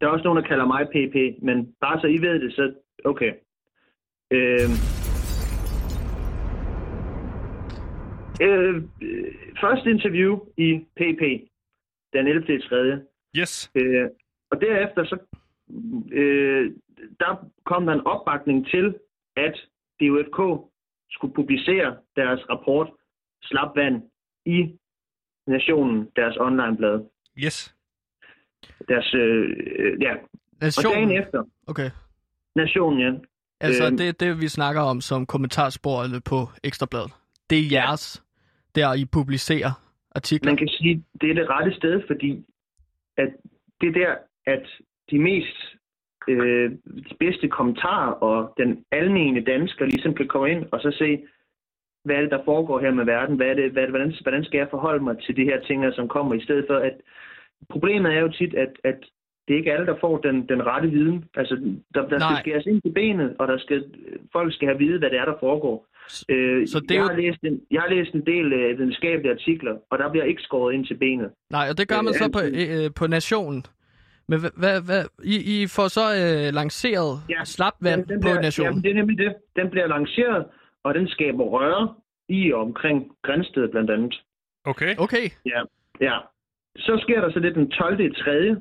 Der 0.00 0.06
er 0.06 0.10
også 0.10 0.24
nogen, 0.24 0.42
der 0.42 0.48
kalder 0.48 0.66
mig 0.66 0.82
PP, 0.94 1.16
men 1.46 1.56
bare 1.80 2.00
så 2.00 2.06
I 2.06 2.18
ved 2.26 2.40
det, 2.44 2.52
så 2.52 2.74
okay. 3.04 3.32
Øhm. 4.36 4.76
Øh, 8.46 8.74
øh, 9.02 9.32
første 9.60 9.90
interview 9.90 10.38
i 10.56 10.68
PP, 10.96 11.22
den 12.12 12.26
11. 12.26 12.56
i 12.56 12.60
3. 12.68 13.00
Yes. 13.36 13.70
Øh, 13.74 14.06
og 14.50 14.60
derefter 14.60 15.04
så 15.04 15.16
øh, 16.12 16.72
der 17.20 17.48
kom 17.64 17.86
der 17.86 17.92
en 17.92 18.06
opbakning 18.06 18.66
til, 18.66 18.94
at 19.36 19.54
DUFK 20.00 20.38
skulle 21.10 21.34
publicere 21.34 21.96
deres 22.16 22.40
rapport 22.50 22.88
Slap 23.42 23.76
Vand 23.76 24.02
i 24.46 24.78
Nationen, 25.46 26.08
deres 26.16 26.36
onlineblad. 26.36 27.00
Yes. 27.44 27.74
Deres, 28.88 29.14
øh, 29.14 29.50
øh, 29.78 30.02
ja. 30.02 30.12
Og 30.14 30.20
dagen 30.60 30.66
Nationen. 30.66 31.10
efter, 31.22 31.44
Okay. 31.66 31.90
Nationen, 32.56 33.00
ja. 33.00 33.12
Altså, 33.60 33.86
Øhm. 33.86 33.96
det 33.96 34.20
det, 34.20 34.40
vi 34.40 34.48
snakker 34.48 34.80
om 34.82 35.00
som 35.00 35.26
kommentarsporene 35.26 36.20
på 36.20 36.48
Ekstrabladet. 36.64 37.12
Det 37.50 37.58
er 37.58 37.68
jeres, 37.72 38.22
der 38.74 38.94
I 38.94 39.04
publicerer 39.04 39.70
artikler. 40.14 40.50
Man 40.50 40.56
kan 40.56 40.68
sige, 40.68 41.04
det 41.20 41.30
er 41.30 41.34
det 41.34 41.50
rette 41.50 41.74
sted, 41.76 42.02
fordi 42.06 42.44
at 43.22 43.30
det 43.80 43.88
er 43.88 43.92
der, 43.92 44.12
at 44.46 44.64
de 45.10 45.18
mest 45.18 45.58
øh, 46.28 46.70
de 47.10 47.14
bedste 47.20 47.48
kommentarer 47.48 48.12
og 48.12 48.54
den 48.56 48.84
almene 48.92 49.40
dansker 49.40 49.84
ligesom 49.84 50.14
kan 50.14 50.28
komme 50.28 50.50
ind 50.50 50.64
og 50.72 50.80
så 50.80 50.90
se, 50.98 51.26
hvad 52.04 52.16
er 52.16 52.20
det, 52.20 52.30
der 52.30 52.44
foregår 52.44 52.80
her 52.80 52.90
med 52.90 53.04
verden? 53.04 53.36
Hvad 53.36 53.46
er 53.46 53.54
det, 53.54 53.72
hvad, 53.72 53.86
hvordan, 53.86 54.12
hvordan 54.22 54.44
skal 54.44 54.58
jeg 54.58 54.68
forholde 54.70 55.04
mig 55.04 55.16
til 55.18 55.36
de 55.36 55.44
her 55.44 55.60
ting, 55.60 55.94
som 55.94 56.08
kommer, 56.08 56.34
i 56.34 56.44
stedet 56.44 56.64
for 56.68 56.76
at 56.76 56.96
problemet 57.68 58.12
er 58.12 58.20
jo 58.20 58.28
tit, 58.28 58.54
at, 58.54 58.72
at 58.84 59.00
det 59.50 59.54
er 59.54 59.58
ikke 59.58 59.72
alle, 59.72 59.86
der 59.86 59.96
får 60.00 60.18
den, 60.18 60.48
den 60.48 60.66
rette 60.66 60.88
viden. 60.90 61.24
Altså, 61.34 61.54
der, 61.94 62.08
der 62.08 62.18
skal 62.18 62.36
skæres 62.40 62.66
ind 62.66 62.82
til 62.82 62.92
benet, 62.92 63.36
og 63.38 63.48
der 63.48 63.58
skal, 63.58 63.84
folk 64.32 64.54
skal 64.54 64.68
have 64.68 64.78
vide, 64.78 64.98
hvad 64.98 65.10
det 65.10 65.18
er, 65.18 65.24
der 65.24 65.34
foregår. 65.40 65.86
Øh, 66.28 66.66
så 66.66 66.80
det 66.80 66.90
jeg, 66.94 67.00
jo- 67.00 67.06
har 67.08 67.16
læst 67.16 67.42
en, 67.42 67.60
jeg 67.70 67.80
har 67.80 67.88
læst 67.94 68.12
en 68.14 68.26
del 68.26 68.52
øh, 68.52 68.78
videnskabelige 68.78 69.32
artikler, 69.32 69.74
og 69.90 69.98
der 69.98 70.10
bliver 70.10 70.24
ikke 70.24 70.42
skåret 70.42 70.74
ind 70.74 70.86
til 70.86 70.94
benet. 70.94 71.30
Nej, 71.50 71.66
og 71.70 71.78
det 71.78 71.88
gør 71.88 72.00
man 72.02 72.08
Øh, 72.14 72.18
så 72.18 72.30
på, 72.32 72.38
altid. 72.38 72.84
øh, 72.84 72.90
på 72.98 73.06
Nationen. 73.06 73.62
Men 74.28 74.40
hvad, 74.40 74.50
hvad, 74.56 74.82
hvad, 74.88 75.04
I, 75.24 75.36
I 75.62 75.66
får 75.76 75.88
så 75.88 76.04
øh, 76.22 76.54
lanceret 76.54 77.12
Ja, 77.30 77.44
slap 77.44 77.74
vand 77.80 78.04
den 78.06 78.20
på 78.20 78.26
bliver, 78.26 78.40
Nationen. 78.42 78.70
Jamen, 78.72 78.82
det 78.84 78.90
er 78.90 78.94
nemlig 78.94 79.18
det. 79.18 79.34
Den 79.56 79.70
bliver 79.70 79.86
lanceret, 79.86 80.44
og 80.84 80.94
den 80.94 81.08
skaber 81.08 81.44
røre 81.44 81.94
i 82.28 82.52
og 82.52 82.60
omkring 82.60 82.98
Grænsted 83.22 83.68
blandt 83.68 83.90
andet. 83.90 84.14
Okay. 84.64 84.94
Okay, 84.98 85.26
Ja. 85.46 85.60
ja. 86.00 86.16
Så 86.76 86.98
sker 87.02 87.20
der 87.20 87.30
så 87.32 87.40
det 87.40 87.54
den 87.54 87.70
12. 87.70 88.00
i 88.00 88.10
3. 88.14 88.56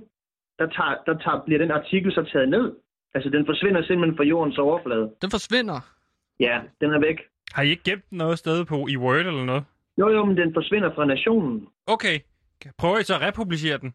Der, 0.59 0.67
tager, 0.67 0.95
der 1.05 1.15
tager, 1.23 1.43
bliver 1.45 1.59
den 1.59 1.71
artikel 1.71 2.11
så 2.11 2.23
taget 2.33 2.49
ned. 2.49 2.75
Altså, 3.13 3.29
den 3.29 3.45
forsvinder 3.45 3.81
simpelthen 3.83 4.17
fra 4.17 4.23
jordens 4.23 4.57
overflade. 4.57 5.11
den 5.21 5.31
forsvinder. 5.31 5.79
Ja, 6.39 6.55
den 6.81 6.93
er 6.93 6.99
væk. 6.99 7.17
Har 7.53 7.63
I 7.63 7.69
ikke 7.69 7.83
gemt 7.83 8.09
den 8.09 8.17
noget 8.17 8.39
sted 8.39 8.65
på 8.65 8.87
i 8.89 8.97
Word 8.97 9.15
eller 9.17 9.45
noget? 9.45 9.63
Jo, 9.99 10.09
jo, 10.09 10.25
men 10.25 10.37
den 10.37 10.53
forsvinder 10.53 10.95
fra 10.95 11.05
nationen. 11.05 11.67
Okay. 11.87 12.19
Prøver 12.77 12.97
I 12.99 13.03
så 13.03 13.15
at 13.15 13.21
republicere 13.21 13.77
den? 13.77 13.93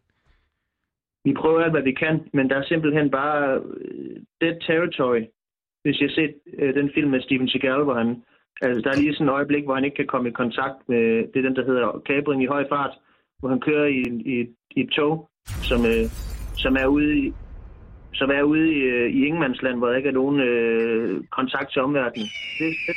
Vi 1.25 1.33
prøver 1.33 1.61
alt, 1.61 1.71
hvad 1.71 1.81
vi 1.81 1.91
kan, 1.91 2.29
men 2.33 2.49
der 2.49 2.55
er 2.55 2.63
simpelthen 2.63 3.11
bare 3.11 3.55
øh, 3.55 4.15
dead 4.41 4.57
territory. 4.67 5.21
Hvis 5.83 5.99
jeg 5.99 6.09
har 6.09 6.15
set 6.15 6.33
øh, 6.59 6.75
den 6.75 6.91
film 6.95 7.09
med 7.11 7.21
Steven 7.21 7.49
Seagal, 7.49 7.83
hvor 7.83 7.93
han... 7.93 8.23
Altså, 8.61 8.81
der 8.81 8.89
er 8.89 9.01
lige 9.01 9.13
sådan 9.13 9.27
et 9.27 9.31
øjeblik, 9.31 9.63
hvor 9.63 9.75
han 9.75 9.85
ikke 9.85 9.95
kan 9.95 10.07
komme 10.07 10.29
i 10.29 10.39
kontakt 10.41 10.77
med... 10.87 11.03
Det 11.31 11.37
er 11.39 11.47
den, 11.47 11.55
der 11.55 11.65
hedder 11.65 12.01
kabring 12.05 12.43
i 12.43 12.45
høj 12.55 12.63
fart, 12.69 12.93
hvor 13.39 13.49
han 13.49 13.59
kører 13.59 13.85
i, 13.85 14.01
i, 14.33 14.35
i 14.75 14.81
et 14.81 14.89
tog, 14.89 15.29
som, 15.69 15.85
øh, 15.85 16.05
som 16.57 16.75
er 16.75 16.85
ude 16.85 17.17
i 17.19 17.33
som 18.13 18.29
er 18.29 18.41
ude 18.43 18.73
i, 18.73 18.77
øh, 18.79 19.09
i 19.11 19.25
ingenmandsland, 19.25 19.77
hvor 19.77 19.87
der 19.89 19.97
ikke 19.97 20.09
er 20.09 20.13
nogen 20.13 20.39
øh, 20.39 21.23
kontakt 21.31 21.71
til 21.73 21.81
omverdenen. 21.81 22.27
Det, 22.59 22.75
det, 22.87 22.95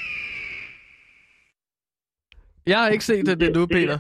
Jeg 2.67 2.79
har 2.79 2.89
ikke 2.89 3.05
set 3.05 3.27
det, 3.27 3.41
det 3.41 3.55
nu, 3.55 3.61
Det- 3.61 3.69
det- 3.71 3.77
Peter. 3.77 3.99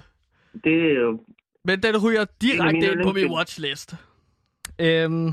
det 0.65 0.91
er 0.91 0.95
jo... 1.01 1.21
Men 1.65 1.83
den 1.83 1.97
ryger 2.05 2.25
direkte 2.43 2.93
ind 2.93 3.03
på 3.03 3.13
min 3.13 3.31
watchlist. 3.33 3.95
Øhm, 4.81 5.33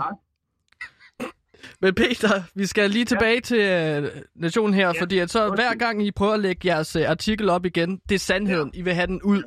men 1.82 1.94
Peter, 1.96 2.30
vi 2.56 2.66
skal 2.66 2.90
lige 2.90 3.06
tilbage 3.06 3.42
til 3.42 3.60
øh, 3.60 4.10
nationen 4.36 4.74
her, 4.74 4.88
Ja, 4.96 5.02
fordi 5.02 5.20
at 5.20 5.30
så 5.30 5.50
hver 5.56 5.76
gang 5.76 6.04
I 6.08 6.12
prøver 6.12 6.34
at 6.34 6.40
lægge 6.40 6.68
jeres 6.68 6.96
øh, 6.96 7.10
artikel 7.10 7.50
op 7.50 7.66
igen, 7.66 8.02
det 8.10 8.16
er 8.16 8.20
sandheden, 8.20 8.72
I 8.74 8.82
vil 8.82 8.94
have 8.94 9.08
den 9.08 9.22
ud. 9.22 9.44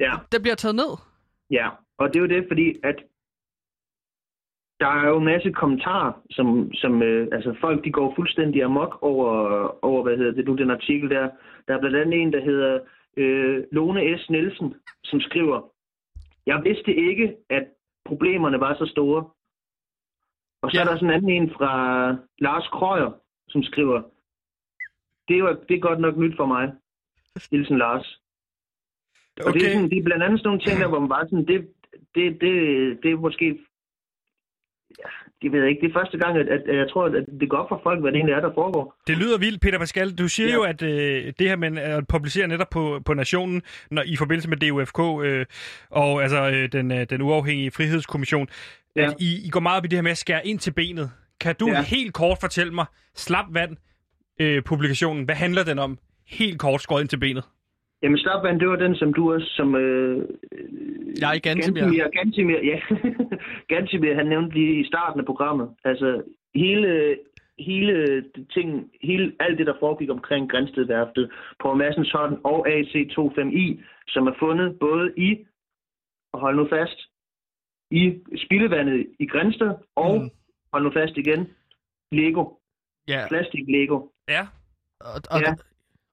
Ja. 0.00 0.14
Den 0.32 0.42
bliver 0.42 0.54
taget 0.54 0.74
ned. 0.74 0.96
Ja, 1.50 1.68
og 1.98 2.08
det 2.08 2.16
er 2.16 2.20
jo 2.20 2.26
det, 2.28 2.44
fordi 2.50 2.74
at 2.84 2.94
der 4.80 4.86
er 4.86 5.08
jo 5.08 5.18
en 5.18 5.24
masse 5.24 5.50
kommentarer, 5.52 6.12
som, 6.30 6.72
som 6.72 7.02
øh, 7.02 7.28
altså 7.32 7.54
folk 7.60 7.84
de 7.84 7.92
går 7.92 8.12
fuldstændig 8.16 8.62
amok 8.62 8.98
over, 9.02 9.30
over, 9.84 10.02
hvad 10.02 10.16
hedder 10.16 10.32
det 10.32 10.44
nu, 10.44 10.56
den 10.56 10.70
artikel 10.70 11.10
der. 11.10 11.28
Der 11.68 11.74
er 11.74 11.80
blandt 11.80 11.96
andet 11.96 12.20
en, 12.22 12.32
der 12.32 12.40
hedder 12.44 12.80
øh, 13.16 13.64
Lone 13.72 14.18
S. 14.18 14.30
Nielsen, 14.30 14.74
som 15.04 15.20
skriver, 15.20 15.60
jeg 16.46 16.64
vidste 16.64 16.94
ikke, 16.94 17.36
at 17.50 17.64
problemerne 18.04 18.60
var 18.60 18.74
så 18.74 18.86
store. 18.86 19.24
Og 20.62 20.70
så 20.70 20.76
Ja. 20.76 20.82
er 20.82 20.88
der 20.88 20.96
sådan 20.96 21.08
en 21.08 21.14
anden 21.14 21.30
en 21.42 21.50
fra 21.50 21.72
Lars 22.38 22.68
Krøyer, 22.68 23.10
som 23.48 23.62
skriver, 23.62 24.02
det 25.28 25.38
er, 25.38 25.56
det 25.68 25.74
er 25.76 25.80
godt 25.80 26.00
nok 26.00 26.16
nyt 26.16 26.36
for 26.36 26.46
mig. 26.46 26.72
Hilsen 27.50 27.78
Lars. 27.78 28.20
Og 29.46 29.52
det, 29.54 29.62
er 29.62 29.66
Okay. 29.66 29.72
sådan, 29.74 29.90
det 29.90 29.98
er 29.98 30.02
blandt 30.02 30.24
andet 30.24 30.38
sådan 30.38 30.48
nogle 30.48 30.60
ting, 30.60 30.80
der, 30.80 30.88
hvor 30.88 30.98
man 31.00 31.08
bare 31.08 31.28
sådan, 31.28 31.46
det, 31.46 31.68
det, 32.14 32.40
det, 32.40 32.52
det 33.02 33.10
er 33.10 33.16
måske... 33.16 33.58
Ja, 34.98 35.10
det 35.42 35.52
ved 35.52 35.60
jeg 35.60 35.68
ikke. 35.68 35.80
Det 35.80 35.88
er 35.88 35.98
første 36.00 36.18
gang, 36.18 36.38
at, 36.38 36.48
at, 36.48 36.62
at 36.68 36.76
jeg 36.76 36.90
tror, 36.90 37.04
at 37.06 37.24
det 37.40 37.50
går 37.50 37.56
op 37.56 37.68
for 37.68 37.80
folk, 37.82 38.00
hvad 38.00 38.12
det 38.12 38.16
egentlig 38.18 38.34
er, 38.34 38.40
der 38.40 38.54
foregår. 38.54 38.94
Det 39.06 39.16
lyder 39.18 39.38
vildt, 39.38 39.60
Peter 39.60 39.78
Pascal. 39.78 40.10
Du 40.14 40.28
siger 40.28 40.48
ja. 40.48 40.54
Jo, 40.54 40.62
at 40.62 40.82
øh, 40.82 41.32
det 41.38 41.48
her 41.48 41.56
med 41.56 41.78
at 41.78 42.08
publicere 42.08 42.48
netop 42.48 42.70
på, 42.70 43.00
på 43.04 43.14
Nationen 43.14 43.62
når, 43.90 44.02
i 44.06 44.16
forbindelse 44.16 44.48
med 44.48 44.56
DUFK 44.56 45.00
øh, 45.24 45.46
og 45.90 46.22
altså 46.22 46.50
øh, 46.50 46.72
den, 46.72 46.92
øh, 46.92 47.06
den 47.10 47.22
uafhængige 47.22 47.70
frihedskommission, 47.70 48.48
ja. 48.96 49.04
At 49.04 49.14
I, 49.20 49.46
I 49.46 49.50
går 49.50 49.60
meget 49.60 49.78
op 49.78 49.84
i 49.84 49.88
det 49.88 49.96
her 49.96 50.02
med 50.02 50.10
at 50.10 50.18
skære 50.18 50.46
ind 50.46 50.58
til 50.58 50.70
benet. 50.70 51.10
Kan 51.40 51.54
du. 51.60 51.68
Ja. 51.68 51.82
helt 51.82 52.14
kort 52.14 52.38
fortælle 52.40 52.74
mig, 52.74 52.86
Slap 53.14 53.44
Vand 53.50 53.76
øh, 54.40 54.62
publikationen, 54.62 55.24
hvad 55.24 55.34
handler 55.34 55.64
den 55.64 55.78
om? 55.78 55.98
Helt 56.26 56.60
kort 56.60 56.82
skåret 56.82 57.00
ind 57.00 57.08
til 57.08 57.18
benet. 57.18 57.44
Jamen, 58.02 58.18
Slapvand, 58.18 58.60
det 58.60 58.68
var 58.68 58.76
den, 58.76 58.94
som 58.94 59.12
du 59.14 59.32
også, 59.34 59.48
som... 59.56 59.74
Øh, 59.74 60.28
Jeg 61.20 61.34
er 61.36 61.38
Gantimir. 61.38 61.80
Gantimir, 61.80 62.08
Gantimir, 62.18 62.60
ja. 62.64 62.80
Gantimir, 63.74 64.14
han 64.14 64.26
nævnte 64.26 64.54
lige 64.54 64.80
i 64.80 64.86
starten 64.86 65.20
af 65.20 65.26
programmet. 65.26 65.68
Altså, 65.84 66.22
hele, 66.54 67.18
hele 67.58 68.24
ting, 68.54 68.90
hele, 69.02 69.32
alt 69.40 69.58
det, 69.58 69.66
der 69.66 69.74
foregik 69.80 70.10
omkring 70.10 70.50
Grænstedværftet, 70.50 71.30
på 71.62 71.74
Madsens 71.74 72.12
hånd 72.12 72.38
og 72.44 72.68
AC25i, 72.68 73.82
som 74.08 74.26
er 74.26 74.34
fundet 74.38 74.78
både 74.78 75.12
i, 75.16 75.46
og 76.32 76.40
hold 76.40 76.56
nu 76.56 76.68
fast, 76.70 76.98
i 77.90 78.20
spildevandet 78.44 79.06
i 79.18 79.26
Grænsted, 79.26 79.70
og, 79.96 80.20
mm. 80.20 80.30
hold 80.72 80.82
nu 80.84 80.90
fast 80.90 81.16
igen, 81.16 81.48
Lego. 82.12 82.44
Ja, 83.08 83.24
Plastik 83.28 83.64
Lego. 83.68 84.08
Ja. 84.28 84.46
og, 85.00 85.20
og, 85.30 85.40
Ja. 85.40 85.54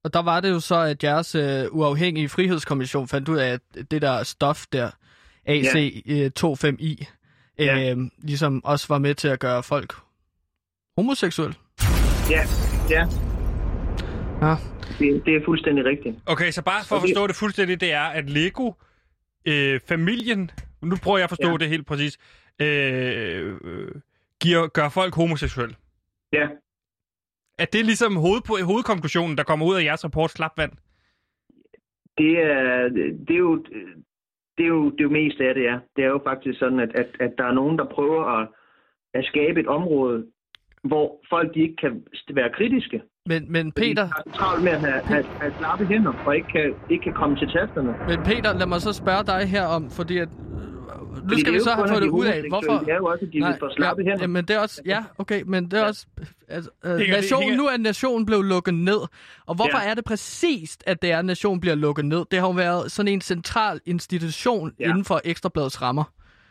Og 0.06 0.14
der 0.14 0.22
var 0.22 0.40
det 0.40 0.50
jo 0.50 0.60
så, 0.60 0.76
at 0.76 1.04
jeres 1.04 1.36
øh, 1.36 1.66
uafhængige 1.72 2.30
frihedskommission 2.30 3.08
fandt 3.08 3.30
ud 3.30 3.38
af, 3.38 3.50
at 3.54 3.92
det 3.92 4.02
der 4.02 4.24
stof 4.24 4.66
der, 4.74 4.90
AC25i, 5.50 7.06
øh, 7.60 7.66
Ja. 7.66 7.96
ligesom 8.18 8.66
også 8.66 8.86
var 8.90 8.98
med 8.98 9.16
til 9.16 9.28
at 9.28 9.40
gøre 9.40 9.64
folk 9.64 9.94
homoseksuelle. 10.98 11.56
Ja, 12.30 12.42
ja, 12.90 13.08
Ja. 14.42 14.56
det, 15.00 15.26
det 15.26 15.36
er 15.36 15.42
fuldstændig 15.46 15.86
rigtigt. 15.86 16.16
Okay, 16.26 16.52
så 16.52 16.62
bare 16.62 16.86
for 16.86 16.96
at 16.96 17.02
forstå 17.02 17.28
det 17.28 17.36
fuldstændig, 17.36 17.82
det 17.82 17.92
er, 17.94 18.02
at 18.04 18.30
Lego, 18.30 18.72
øh, 19.48 19.80
familien 19.88 20.52
nu 20.82 20.96
prøver 21.04 21.18
jeg 21.18 21.24
at 21.24 21.30
forstå 21.30 21.50
Ja. 21.50 21.58
det 21.58 21.70
helt 21.70 21.88
præcis. 21.88 22.18
Øh, 22.62 23.56
øh, 23.64 23.92
giver, 24.42 24.68
gør 24.68 24.90
folk 24.90 25.16
homoseksuelle. 25.16 25.76
Ja, 26.34 26.48
Er 27.60 27.66
det 27.66 27.86
ligesom 27.86 28.16
hoved, 28.16 28.64
hovedkonklusionen, 28.66 29.38
der 29.38 29.44
kommer 29.44 29.66
ud 29.66 29.76
af 29.76 29.84
jeres 29.84 30.04
rapport 30.04 30.32
Slapvand? 30.32 30.72
det 32.18 32.34
er, 32.44 32.90
det 33.28 33.34
er 33.36 33.44
jo... 33.50 33.64
Det 34.58 34.64
er, 34.64 34.68
jo, 34.68 34.90
det 34.90 35.00
er 35.00 35.04
jo 35.04 35.10
mest 35.10 35.40
af 35.40 35.54
det, 35.54 35.68
er. 35.68 35.80
Det 35.96 36.04
er 36.04 36.08
jo 36.08 36.22
faktisk 36.24 36.60
sådan, 36.60 36.80
at, 36.80 36.92
at, 36.96 37.08
at 37.20 37.32
der 37.38 37.44
er 37.44 37.54
nogen, 37.54 37.78
der 37.78 37.86
prøver 37.86 38.24
at, 38.38 38.48
at 39.14 39.26
skabe 39.26 39.60
et 39.60 39.68
område, 39.68 40.26
hvor 40.84 41.22
folk 41.30 41.56
de 41.56 41.60
ikke 41.60 41.76
kan 41.76 42.04
være 42.34 42.50
kritiske. 42.58 43.02
Men, 43.26 43.52
men 43.52 43.72
Fordi 43.72 43.88
Peter, 43.88 44.04
De 44.04 44.12
har 44.16 44.24
travlt 44.34 44.64
med 44.64 44.72
at 44.72 44.80
have, 44.80 45.02
have, 45.02 45.24
have 45.24 45.54
slappe 45.60 45.86
hænder, 45.86 46.14
og 46.26 46.36
ikke 46.36 46.48
kan, 46.48 46.74
ikke 46.90 47.04
kan 47.04 47.14
komme 47.14 47.36
til 47.36 47.48
tasterne. 47.48 47.92
men 48.10 48.20
Peter, 48.30 48.54
lad 48.60 48.68
mig 48.68 48.82
så 48.82 48.94
spørge 48.94 49.24
dig 49.34 49.42
her 49.56 49.66
om, 49.78 49.90
fordi 49.90 50.18
at, 50.18 50.30
nu 51.24 51.38
skal 51.38 51.54
vi 51.54 51.60
så 51.60 51.70
jo 51.70 51.76
have 51.76 51.88
fået 51.90 52.02
det 52.02 52.08
de 52.12 52.12
ud 52.20 52.26
af, 52.26 52.44
hvorfor... 52.50 52.80
Det 52.86 52.90
er 52.94 52.96
jo 52.96 53.06
også, 53.06 53.26
vil 53.32 53.56
få 53.60 53.70
slappe 53.70 54.04
ja, 54.04 54.10
hænder. 54.10 54.28
men 54.28 54.46
det 54.46 54.56
er 54.56 54.60
også, 54.60 54.82
ja, 54.86 55.04
okay, 55.18 55.42
men 55.46 55.66
det 55.72 55.80
er 55.80 55.84
også, 55.86 56.08
altså, 56.48 56.70
øh, 56.86 56.98
hænger- 56.98 57.58
nu 57.58 57.64
er 57.64 57.78
nationen 57.78 58.26
blevet 58.26 58.46
lukket 58.46 58.74
ned, 58.74 59.02
og 59.46 59.56
hvorfor 59.56 59.82
Ja. 59.84 59.90
er 59.90 59.94
det 59.94 60.06
præcist, 60.06 60.84
at 60.88 61.02
det 61.02 61.12
er, 61.12 61.20
at 61.20 61.26
nationen 61.26 61.60
bliver 61.62 61.76
lukket 61.76 62.06
ned? 62.06 62.26
Det 62.32 62.40
har 62.40 62.48
jo 62.48 62.54
været 62.54 62.92
sådan 62.92 63.12
en 63.14 63.22
central 63.22 63.82
institution 63.86 64.72
Ja. 64.80 64.90
inden 64.90 65.06
for 65.06 65.22
Ekstrabladets 65.26 65.82
rammer. 65.82 66.04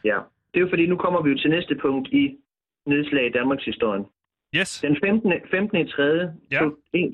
Ja, 0.05 0.19
det 0.55 0.57
er 0.61 0.61
jo 0.61 0.69
fordi, 0.69 0.87
nu 0.87 0.97
kommer 0.97 1.23
vi 1.23 1.31
jo 1.31 1.39
til 1.39 1.51
næste 1.51 1.75
punkt 1.83 2.09
i 2.09 2.37
nedslag 2.87 3.27
i 3.27 3.31
Danmarks 3.33 3.65
historie. 3.65 4.05
Yes. 4.57 4.81
Den 4.81 4.97
15. 5.05 5.33
15. 5.51 5.79
i 5.81 5.89
3. 5.91 6.03
Ja. 6.51 6.61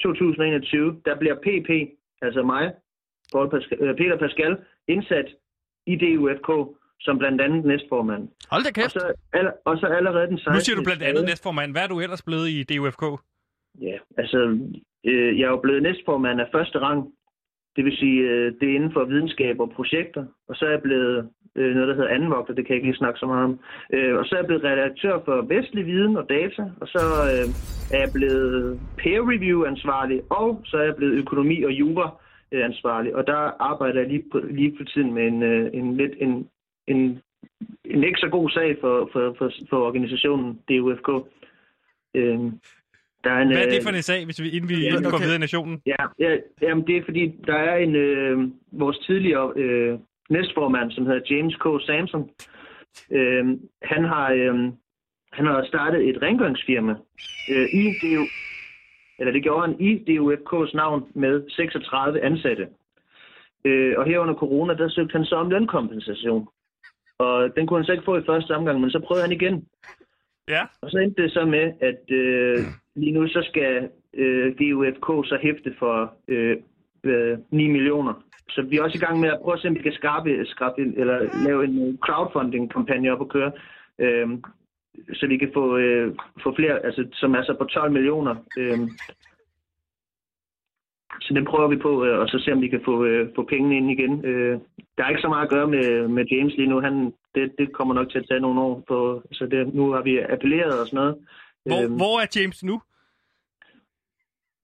2021, 0.02 0.96
der 1.04 1.18
bliver 1.18 1.34
PP, 1.34 1.70
altså 2.22 2.42
mig, 2.42 2.72
Paul 3.32 3.50
Pascal, 3.50 3.78
øh, 3.80 3.96
Peter 3.96 4.18
Pascal, 4.18 4.56
indsat 4.88 5.26
i 5.86 5.94
DUFK 5.96 6.48
som 7.00 7.18
blandt 7.18 7.40
andet 7.40 7.64
næstformand. 7.64 8.28
Hold 8.50 8.62
da 8.64 8.68
Og 8.68 8.74
kæft. 8.74 8.92
så, 8.92 9.12
aller, 9.32 9.52
og 9.64 9.78
så 9.78 9.86
allerede 9.86 10.26
den 10.26 10.38
16. 10.38 10.52
Nu 10.54 10.60
siger 10.60 10.76
du 10.76 10.84
blandt 10.84 11.02
andet 11.02 11.24
næstformand. 11.24 11.72
Hvad 11.72 11.82
er 11.82 11.88
du 11.88 12.00
ellers 12.00 12.22
blevet 12.22 12.48
i 12.48 12.62
DUFK? 12.70 13.04
Ja, 13.80 13.96
altså, 14.18 14.38
øh, 15.06 15.38
jeg 15.38 15.44
er 15.46 15.50
jo 15.56 15.60
blevet 15.66 15.82
næstformand 15.82 16.40
af 16.40 16.48
første 16.52 16.78
rang. 16.78 17.00
Det 17.76 17.84
vil 17.84 17.96
sige, 17.96 18.20
øh, 18.20 18.52
det 18.60 18.70
er 18.70 18.74
inden 18.74 18.92
for 18.92 19.04
videnskab 19.04 19.60
og 19.60 19.70
projekter. 19.76 20.24
Og 20.48 20.54
så 20.56 20.64
er 20.66 20.70
jeg 20.70 20.82
blevet 20.82 21.28
øh, 21.56 21.74
noget, 21.74 21.88
der 21.88 21.94
hedder 21.94 22.14
andenvogter, 22.14 22.54
det 22.54 22.66
kan 22.66 22.72
jeg 22.74 22.76
ikke 22.76 22.88
lige 22.88 23.02
snakke 23.02 23.18
så 23.18 23.26
meget 23.26 23.44
om. 23.44 23.60
Øh, 23.94 24.14
og 24.18 24.24
så 24.24 24.34
er 24.34 24.38
jeg 24.38 24.46
blevet 24.46 24.64
redaktør 24.64 25.14
for 25.24 25.42
vestlig 25.42 25.86
viden 25.86 26.16
og 26.16 26.26
data. 26.28 26.62
Og 26.80 26.88
så 26.88 27.02
øh, 27.32 27.46
er 27.96 28.00
jeg 28.04 28.10
blevet 28.14 28.80
peer 28.98 29.22
review 29.32 29.64
ansvarlig. 29.64 30.22
Og 30.30 30.60
så 30.64 30.76
er 30.76 30.82
jeg 30.82 30.96
blevet 30.96 31.14
økonomi 31.22 31.62
og 31.62 31.72
jura 31.72 32.10
ansvarlig. 32.52 33.14
Og 33.14 33.26
der 33.26 33.40
arbejder 33.70 34.00
jeg 34.00 34.08
lige 34.08 34.24
på, 34.32 34.38
lige 34.38 34.76
på 34.78 34.84
tiden 34.84 35.14
med 35.14 35.26
en, 35.26 35.42
øh, 35.42 35.70
en 35.72 35.96
lidt 35.96 36.12
en, 36.18 36.48
en, 36.90 37.22
en 37.84 38.04
ikke 38.04 38.20
så 38.20 38.28
god 38.30 38.50
sag 38.50 38.76
for, 38.80 39.08
for, 39.12 39.34
for, 39.38 39.50
for 39.70 39.86
organisationen 39.86 40.58
DUFK. 40.68 41.08
Øh, 42.14 42.38
der 43.24 43.30
er 43.30 43.40
en, 43.42 43.48
Hvad 43.48 43.64
er 43.64 43.70
det 43.70 43.76
øh, 43.76 43.82
for 43.82 43.90
en 43.90 44.02
sag, 44.02 44.24
hvis 44.24 44.42
vi, 44.42 44.50
inden 44.50 44.68
vi 44.68 44.74
Ja, 44.74 44.90
går 44.90 45.08
okay. 45.08 45.24
videre 45.24 45.36
i 45.36 45.46
nationen? 45.46 45.82
Ja, 45.86 46.02
ja 46.18 46.36
jamen 46.62 46.86
det 46.86 46.96
er 46.96 47.04
fordi, 47.04 47.24
der 47.46 47.54
er 47.54 47.76
en 47.76 47.94
øh, 47.96 48.38
vores 48.72 48.98
tidligere 48.98 49.52
øh, 49.56 49.98
næstformand, 50.30 50.90
som 50.92 51.06
hedder 51.06 51.20
James 51.30 51.56
K. 51.56 51.66
Samson. 51.86 52.30
Øh, 53.10 53.44
han 53.82 54.04
har 54.04 54.32
øh, 54.32 54.72
han 55.32 55.46
har 55.46 55.64
startet 55.64 56.08
et 56.08 56.22
rengøringsfirma 56.22 56.94
øh, 57.52 57.66
i 57.82 57.84
DU, 58.02 58.24
eller 59.18 59.32
det 59.32 59.42
gjorde 59.42 59.66
han 59.66 59.80
i 59.80 59.90
DUFK's 60.08 60.76
navn 60.76 61.08
med 61.14 61.50
36 61.50 62.24
ansatte. 62.24 62.68
Øh, 63.64 63.94
og 63.98 64.04
her 64.04 64.18
under 64.18 64.34
corona, 64.34 64.74
der 64.74 64.88
søgte 64.88 65.12
han 65.12 65.24
så 65.24 65.34
om 65.36 65.50
lønkompensation. 65.50 66.48
Og 67.24 67.56
den 67.56 67.66
kunne 67.66 67.78
han 67.78 67.86
så 67.86 67.92
ikke 67.92 68.04
få 68.04 68.16
i 68.16 68.28
første 68.30 68.56
omgang, 68.56 68.80
men 68.80 68.90
så 68.90 69.00
prøvede 69.06 69.24
han 69.26 69.32
igen. 69.32 69.56
Ja. 70.48 70.62
Og 70.82 70.90
så 70.90 70.98
endte 70.98 71.22
det 71.22 71.32
så 71.32 71.44
med, 71.44 71.72
at 71.80 72.02
øh, 72.10 72.58
lige 72.96 73.12
nu 73.12 73.28
så 73.28 73.42
skal 73.50 73.88
øh, 74.14 74.46
GUFK 74.58 75.08
så 75.30 75.38
hæfte 75.42 75.74
for 75.78 76.14
øh, 76.28 76.56
øh, 77.04 77.38
9 77.50 77.66
millioner. 77.66 78.14
Så 78.50 78.62
vi 78.62 78.76
er 78.76 78.82
også 78.82 78.98
i 78.98 79.04
gang 79.06 79.20
med 79.20 79.28
at 79.28 79.38
prøve 79.42 79.54
at 79.54 79.60
se, 79.60 79.68
om 79.68 79.74
vi 79.74 79.82
kan 79.82 79.92
skrabe, 79.92 80.46
skrabe 80.46 80.82
eller 80.96 81.18
lave 81.44 81.64
en 81.64 81.88
øh, 81.88 81.98
crowdfunding-kampagne 81.98 83.12
op 83.12 83.20
at 83.20 83.28
køre. 83.28 83.52
Øh, 83.98 84.28
så 85.12 85.26
vi 85.26 85.36
kan 85.36 85.50
få, 85.54 85.76
øh, 85.76 86.14
få 86.42 86.54
flere, 86.56 86.84
altså, 86.86 87.08
som 87.12 87.34
er 87.34 87.42
så 87.42 87.54
på 87.58 87.64
12 87.64 87.92
millioner. 87.92 88.34
Øh, 88.58 88.78
så 91.20 91.34
det 91.34 91.46
prøver 91.46 91.68
vi 91.68 91.76
på, 91.76 92.04
øh, 92.04 92.18
og 92.18 92.28
så 92.28 92.38
se, 92.38 92.52
om 92.52 92.60
vi 92.60 92.68
kan 92.68 92.82
få, 92.84 93.04
øh, 93.04 93.28
få 93.34 93.42
pengene 93.44 93.76
ind 93.76 93.90
igen. 93.90 94.24
Øh, 94.24 94.58
der 94.98 95.04
er 95.04 95.08
ikke 95.08 95.20
så 95.20 95.28
meget 95.28 95.44
at 95.44 95.50
gøre 95.50 95.68
med, 95.68 96.08
med 96.08 96.24
James 96.32 96.54
lige 96.56 96.68
nu. 96.68 96.80
Han, 96.80 97.12
det, 97.34 97.52
det 97.58 97.72
kommer 97.72 97.94
nok 97.94 98.10
til 98.10 98.18
at 98.18 98.26
tage 98.28 98.40
nogle 98.40 98.60
år. 98.60 98.84
På, 98.88 99.22
så 99.32 99.46
det, 99.46 99.74
nu 99.74 99.92
har 99.92 100.02
vi 100.02 100.18
appelleret 100.18 100.80
og 100.80 100.86
sådan 100.86 100.96
noget. 100.96 101.16
Hvor, 101.66 101.82
Øhm, 101.82 101.96
hvor 101.96 102.20
er 102.22 102.26
James 102.36 102.64
nu? 102.64 102.80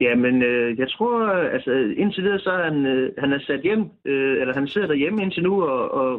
Jamen, 0.01 0.43
øh, 0.43 0.79
jeg 0.79 0.91
tror, 0.91 1.33
øh, 1.35 1.53
altså 1.53 1.71
indtil 1.97 2.23
videre, 2.25 2.39
så 2.39 2.51
er 2.51 2.65
han, 2.65 2.87
øh, 2.87 3.13
han 3.19 3.33
er 3.33 3.39
sat 3.47 3.61
hjem, 3.61 3.85
øh, 4.05 4.41
eller 4.41 4.55
han 4.55 4.69
sidder 4.69 4.87
derhjemme 4.87 5.23
indtil 5.23 5.43
nu, 5.43 5.63
og, 5.63 5.91
og, 5.91 6.13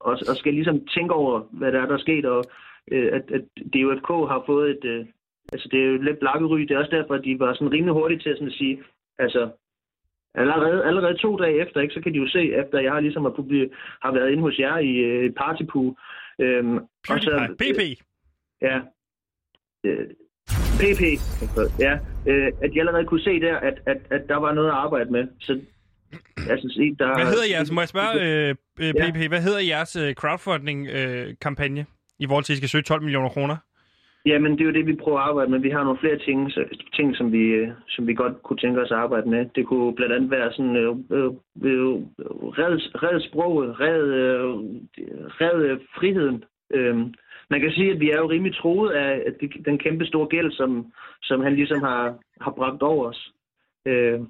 og, 0.00 0.18
og 0.28 0.36
skal 0.36 0.54
ligesom 0.54 0.86
tænke 0.86 1.14
over, 1.14 1.40
hvad 1.50 1.72
der 1.72 1.80
er, 1.80 1.86
der 1.86 1.94
er 1.94 2.06
sket, 2.06 2.26
og 2.26 2.44
øh, 2.92 3.08
at, 3.12 3.24
at 3.36 3.44
DUFK 3.74 4.08
har 4.08 4.42
fået 4.46 4.70
et, 4.70 4.84
øh, 4.84 5.06
altså 5.52 5.68
det 5.72 5.80
er 5.80 5.86
jo 5.86 6.02
lidt 6.02 6.18
blakkery, 6.18 6.60
det 6.60 6.70
er 6.70 6.78
også 6.78 6.96
derfor, 6.96 7.14
at 7.14 7.24
de 7.24 7.40
var 7.40 7.54
sådan 7.54 7.72
rimelig 7.72 7.94
hurtige 7.94 8.18
til 8.18 8.30
at, 8.30 8.36
sådan 8.36 8.48
at 8.48 8.54
sige, 8.54 8.82
altså 9.18 9.50
allerede, 10.34 10.84
allerede 10.84 11.18
to 11.18 11.36
dage 11.36 11.60
efter, 11.66 11.80
ikke, 11.80 11.94
så 11.94 12.00
kan 12.00 12.12
de 12.12 12.18
jo 12.18 12.28
se, 12.28 12.54
efter 12.54 12.80
jeg 12.80 13.02
ligesom 13.02 13.22
har, 13.22 13.30
publi- 13.30 13.70
har 14.02 14.12
været 14.12 14.30
inde 14.30 14.42
hos 14.42 14.58
jer 14.58 14.78
i 14.78 14.92
øh, 14.96 15.32
Partypoo, 15.32 15.96
øh, 16.38 16.64
PewDiePie. 17.08 17.56
PP. 17.58 18.02
Ja. 18.62 18.80
Øh, 19.84 20.06
PP. 20.80 21.02
Ja. 21.78 21.98
Øh, 22.26 22.46
at 22.62 22.70
jeg 22.74 22.80
allerede 22.80 23.04
kunne 23.04 23.20
se 23.22 23.40
der, 23.40 23.56
at, 23.56 23.74
at, 23.86 23.98
at 24.10 24.22
der 24.28 24.36
var 24.36 24.52
noget 24.52 24.68
at 24.68 24.74
arbejde 24.74 25.10
med. 25.10 25.28
Så 25.40 25.60
altså, 26.50 26.68
se, 26.76 26.94
der, 26.98 27.14
Hvad 27.14 27.26
hedder 27.26 27.48
jeres, 27.50 27.70
må 27.72 27.80
jeg 27.80 27.88
spørge, 27.88 28.14
øh, 28.48 28.54
øh, 28.80 28.94
Ja. 28.96 29.10
PP, 29.10 29.28
hvad 29.28 29.42
hedder 29.42 29.60
jeres 29.60 29.96
øh, 29.96 30.14
crowdfunding-kampagne 30.14 31.86
i 32.18 32.26
forhold 32.26 32.44
til, 32.44 32.52
at 32.52 32.54
I 32.54 32.60
skal 32.60 32.68
søge 32.68 32.82
12 32.82 33.02
millioner 33.02 33.28
kroner? 33.28 33.56
Jamen, 34.26 34.52
det 34.52 34.60
er 34.60 34.64
jo 34.64 34.72
det, 34.72 34.86
vi 34.86 34.96
prøver 34.96 35.18
at 35.18 35.28
arbejde 35.28 35.50
med. 35.50 35.58
Vi 35.58 35.70
har 35.70 35.84
nogle 35.84 35.98
flere 35.98 36.18
ting, 36.18 36.52
ting 36.92 37.16
som, 37.16 37.32
vi, 37.32 37.38
øh, 37.38 37.68
som 37.88 38.06
vi 38.06 38.14
godt 38.14 38.42
kunne 38.42 38.56
tænke 38.56 38.80
os 38.80 38.90
at 38.90 38.96
arbejde 38.96 39.28
med. 39.28 39.46
Det 39.54 39.66
kunne 39.66 39.94
blandt 39.94 40.14
andet 40.14 40.30
være 40.30 40.52
sådan, 40.52 40.76
øh, 40.76 40.96
øh, 41.10 41.30
øh 41.64 41.94
red, 42.58 43.02
red 43.02 43.20
sproget, 43.20 43.80
red, 43.80 44.02
øh, 44.02 44.54
red 45.40 45.62
øh, 45.62 45.80
friheden. 45.96 46.44
Øh, 46.70 46.96
man 47.50 47.60
kan 47.60 47.72
sige, 47.72 47.90
at 47.90 48.00
vi 48.00 48.10
er 48.10 48.18
jo 48.18 48.30
rimelig 48.30 48.54
troet 48.54 48.90
af 48.90 49.22
at 49.26 49.34
den 49.64 49.78
kæmpe 49.78 50.06
store 50.06 50.26
gæld, 50.26 50.52
som, 50.52 50.92
som 51.22 51.40
han 51.40 51.54
ligesom 51.54 51.80
har, 51.80 52.18
har 52.40 52.50
bragt 52.50 52.82
over 52.82 53.06
os. 53.06 53.32
Øh, 53.86 54.20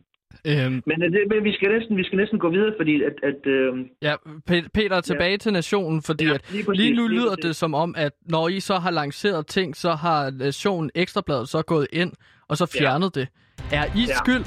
Øhm, 0.46 0.82
men, 0.86 1.02
øh, 1.02 1.12
det, 1.12 1.20
men 1.28 1.44
vi, 1.44 1.52
skal 1.52 1.70
næsten, 1.78 1.96
vi 1.96 2.04
skal 2.04 2.16
næsten 2.18 2.38
gå 2.38 2.50
videre, 2.50 2.74
fordi 2.78 3.02
at... 3.02 3.12
at 3.22 3.46
øh, 3.46 3.86
ja, 4.02 4.14
Pe- 4.50 4.68
Peter, 4.74 5.00
tilbage 5.00 5.30
ja. 5.30 5.36
til 5.36 5.52
nationen, 5.52 6.02
fordi 6.02 6.24
Ja, 6.24 6.34
at 6.34 6.50
lige 6.52 6.64
præcis, 6.64 6.80
lige 6.80 6.94
nu 6.96 7.06
lige 7.08 7.20
lyder 7.20 7.30
præcis. 7.30 7.44
det 7.44 7.56
som 7.56 7.74
om, 7.74 7.94
at 7.98 8.12
når 8.30 8.48
I 8.48 8.60
så 8.60 8.74
har 8.74 8.90
lanceret 8.90 9.46
ting, 9.46 9.76
så 9.76 9.90
har 9.92 10.30
nationen 10.30 10.90
Ekstrabladet 10.94 11.48
så 11.48 11.62
gået 11.62 11.86
ind 11.92 12.12
og 12.48 12.56
så 12.56 12.76
fjernet 12.78 13.16
ja. 13.16 13.20
det. 13.20 13.28
Er 13.72 13.84
I 13.84 14.04
Ja. 14.08 14.14
skyld? 14.24 14.44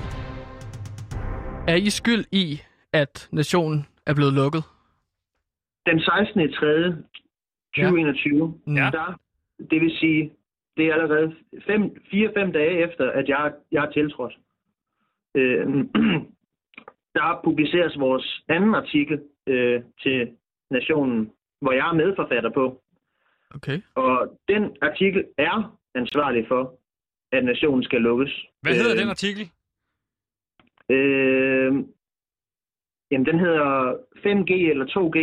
Er 1.67 1.75
I 1.75 1.89
skyld 1.89 2.25
i, 2.31 2.61
at 2.93 3.29
nationen 3.31 3.85
er 4.05 4.13
blevet 4.13 4.33
lukket? 4.33 4.63
den 5.89 5.99
16. 5.99 6.41
i 6.41 6.51
3. 6.53 6.95
2021, 7.75 8.53
Mm. 8.67 8.75
ja. 8.75 8.89
der, 8.91 9.19
det 9.71 9.81
vil 9.81 9.91
sige, 9.99 10.31
det 10.77 10.85
er 10.85 10.93
allerede 10.93 11.35
4-5 12.47 12.51
dage 12.51 12.91
efter, 12.91 13.11
at 13.11 13.29
jeg, 13.29 13.51
jeg 13.71 13.85
er 13.85 13.91
tiltrådt. 13.91 14.33
Øh, 15.35 15.67
der 17.15 17.41
publiceres 17.43 17.99
vores 17.99 18.43
anden 18.49 18.75
artikel 18.75 19.21
øh, 19.47 19.81
til 20.03 20.37
Nationen, 20.71 21.31
hvor 21.61 21.71
jeg 21.71 21.89
er 21.89 21.93
medforfatter 21.93 22.49
på. 22.49 22.81
Okay. 23.55 23.81
Og 23.95 24.39
den 24.47 24.77
artikel 24.81 25.25
er 25.37 25.77
ansvarlig 25.95 26.45
for, 26.47 26.79
at 27.31 27.45
Nationen 27.45 27.83
skal 27.83 28.01
lukkes. 28.01 28.45
Hvad 28.61 28.73
hedder 28.73 28.95
Øh, 28.95 29.01
den 29.01 29.09
artikel? 29.09 29.51
Øh, 30.89 31.73
jamen, 33.11 33.25
den 33.25 33.39
hedder 33.39 33.93
5G 34.25 34.51
eller 34.71 34.85
2G. 34.95 35.17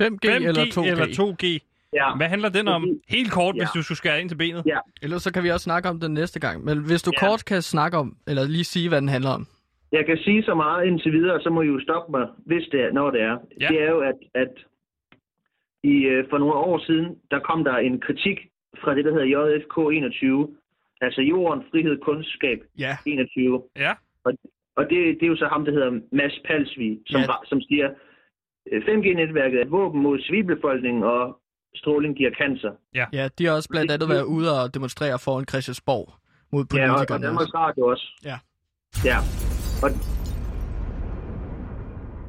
5G, 0.00 0.24
5G 0.26 0.48
eller 0.48 0.64
2G? 0.76 0.86
eller 0.90 1.06
2G? 1.20 1.44
Ja. 2.00 2.08
Hvad 2.16 2.28
handler 2.34 2.48
den 2.58 2.68
om? 2.76 2.82
Helt 3.16 3.30
kort, 3.38 3.54
Ja. 3.54 3.60
hvis 3.60 3.70
du 3.76 3.82
skulle 3.82 3.98
skære 4.02 4.20
ind 4.20 4.28
til 4.28 4.36
benet. 4.44 4.62
Ja. 4.66 4.78
Ellers 5.02 5.22
så 5.22 5.30
kan 5.32 5.42
vi 5.44 5.50
også 5.50 5.64
snakke 5.70 5.88
om 5.88 6.00
den 6.00 6.12
næste 6.14 6.40
gang. 6.40 6.64
Men 6.64 6.76
hvis 6.88 7.02
du 7.02 7.10
Ja. 7.14 7.26
kort 7.26 7.44
kan 7.44 7.62
snakke 7.62 7.96
om, 8.02 8.08
eller 8.28 8.42
lige 8.56 8.64
sige, 8.74 8.88
hvad 8.88 9.00
den 9.00 9.08
handler 9.08 9.30
om. 9.38 9.46
Jeg 9.92 10.06
kan 10.06 10.18
sige 10.26 10.42
så 10.42 10.54
meget 10.54 10.86
indtil 10.86 11.12
videre, 11.12 11.40
så 11.40 11.50
må 11.50 11.60
I 11.62 11.66
jo 11.66 11.80
stoppe 11.80 12.10
mig, 12.16 12.26
hvis 12.46 12.64
det 12.72 12.80
er, 12.80 12.92
når 12.92 13.10
det 13.10 13.20
er. 13.20 13.36
Ja. 13.60 13.68
Det 13.68 13.82
er 13.82 13.90
jo, 13.90 14.00
at, 14.00 14.18
at 14.34 14.52
i, 15.84 15.96
øh, 16.12 16.24
for 16.30 16.38
nogle 16.38 16.54
år 16.54 16.78
siden, 16.86 17.06
der 17.30 17.38
kom 17.38 17.64
der 17.64 17.76
en 17.76 18.00
kritik 18.00 18.38
fra 18.82 18.94
det, 18.94 19.04
der 19.04 19.12
hedder 19.12 19.26
JFK 19.34 19.76
21, 19.96 20.48
altså 21.00 21.20
Jorden, 21.22 21.62
Frihed, 21.70 21.98
Kundskab 22.00 22.58
Ja. 22.78 22.96
21. 23.06 23.62
Ja. 23.76 23.92
Og 24.78 24.84
det, 24.90 24.98
det 25.20 25.22
er 25.22 25.26
jo 25.34 25.36
så 25.36 25.46
ham, 25.52 25.64
der 25.64 25.72
hedder 25.72 25.90
Mads 26.12 26.38
Palsvig, 26.46 26.98
som, 27.06 27.20
Ja. 27.20 27.26
ja. 27.32 27.36
som 27.46 27.60
siger, 27.60 27.88
øh, 28.72 28.82
5G-netværket 28.86 29.58
er 29.58 29.64
et 29.64 29.70
våben 29.70 30.02
mod 30.02 30.20
civilbefolkningen, 30.20 31.02
og 31.02 31.40
stråling 31.76 32.16
giver 32.16 32.30
cancer. 32.38 32.72
Ja, 32.94 33.28
de 33.38 33.46
har 33.46 33.52
også 33.52 33.68
blandt 33.68 33.90
andet 33.92 34.08
været 34.08 34.24
ude 34.24 34.62
og 34.62 34.74
demonstrere 34.74 35.18
foran 35.18 35.44
Christiansborg 35.48 36.14
mod 36.52 36.64
Ja, 36.74 36.90
og, 36.90 36.96
politikerne. 36.96 37.26
Danmarks 37.26 37.54
Radio 37.54 37.86
også. 37.86 38.06
Ja. 38.24 38.38
Ja. 39.04 39.18
Og, 39.84 39.90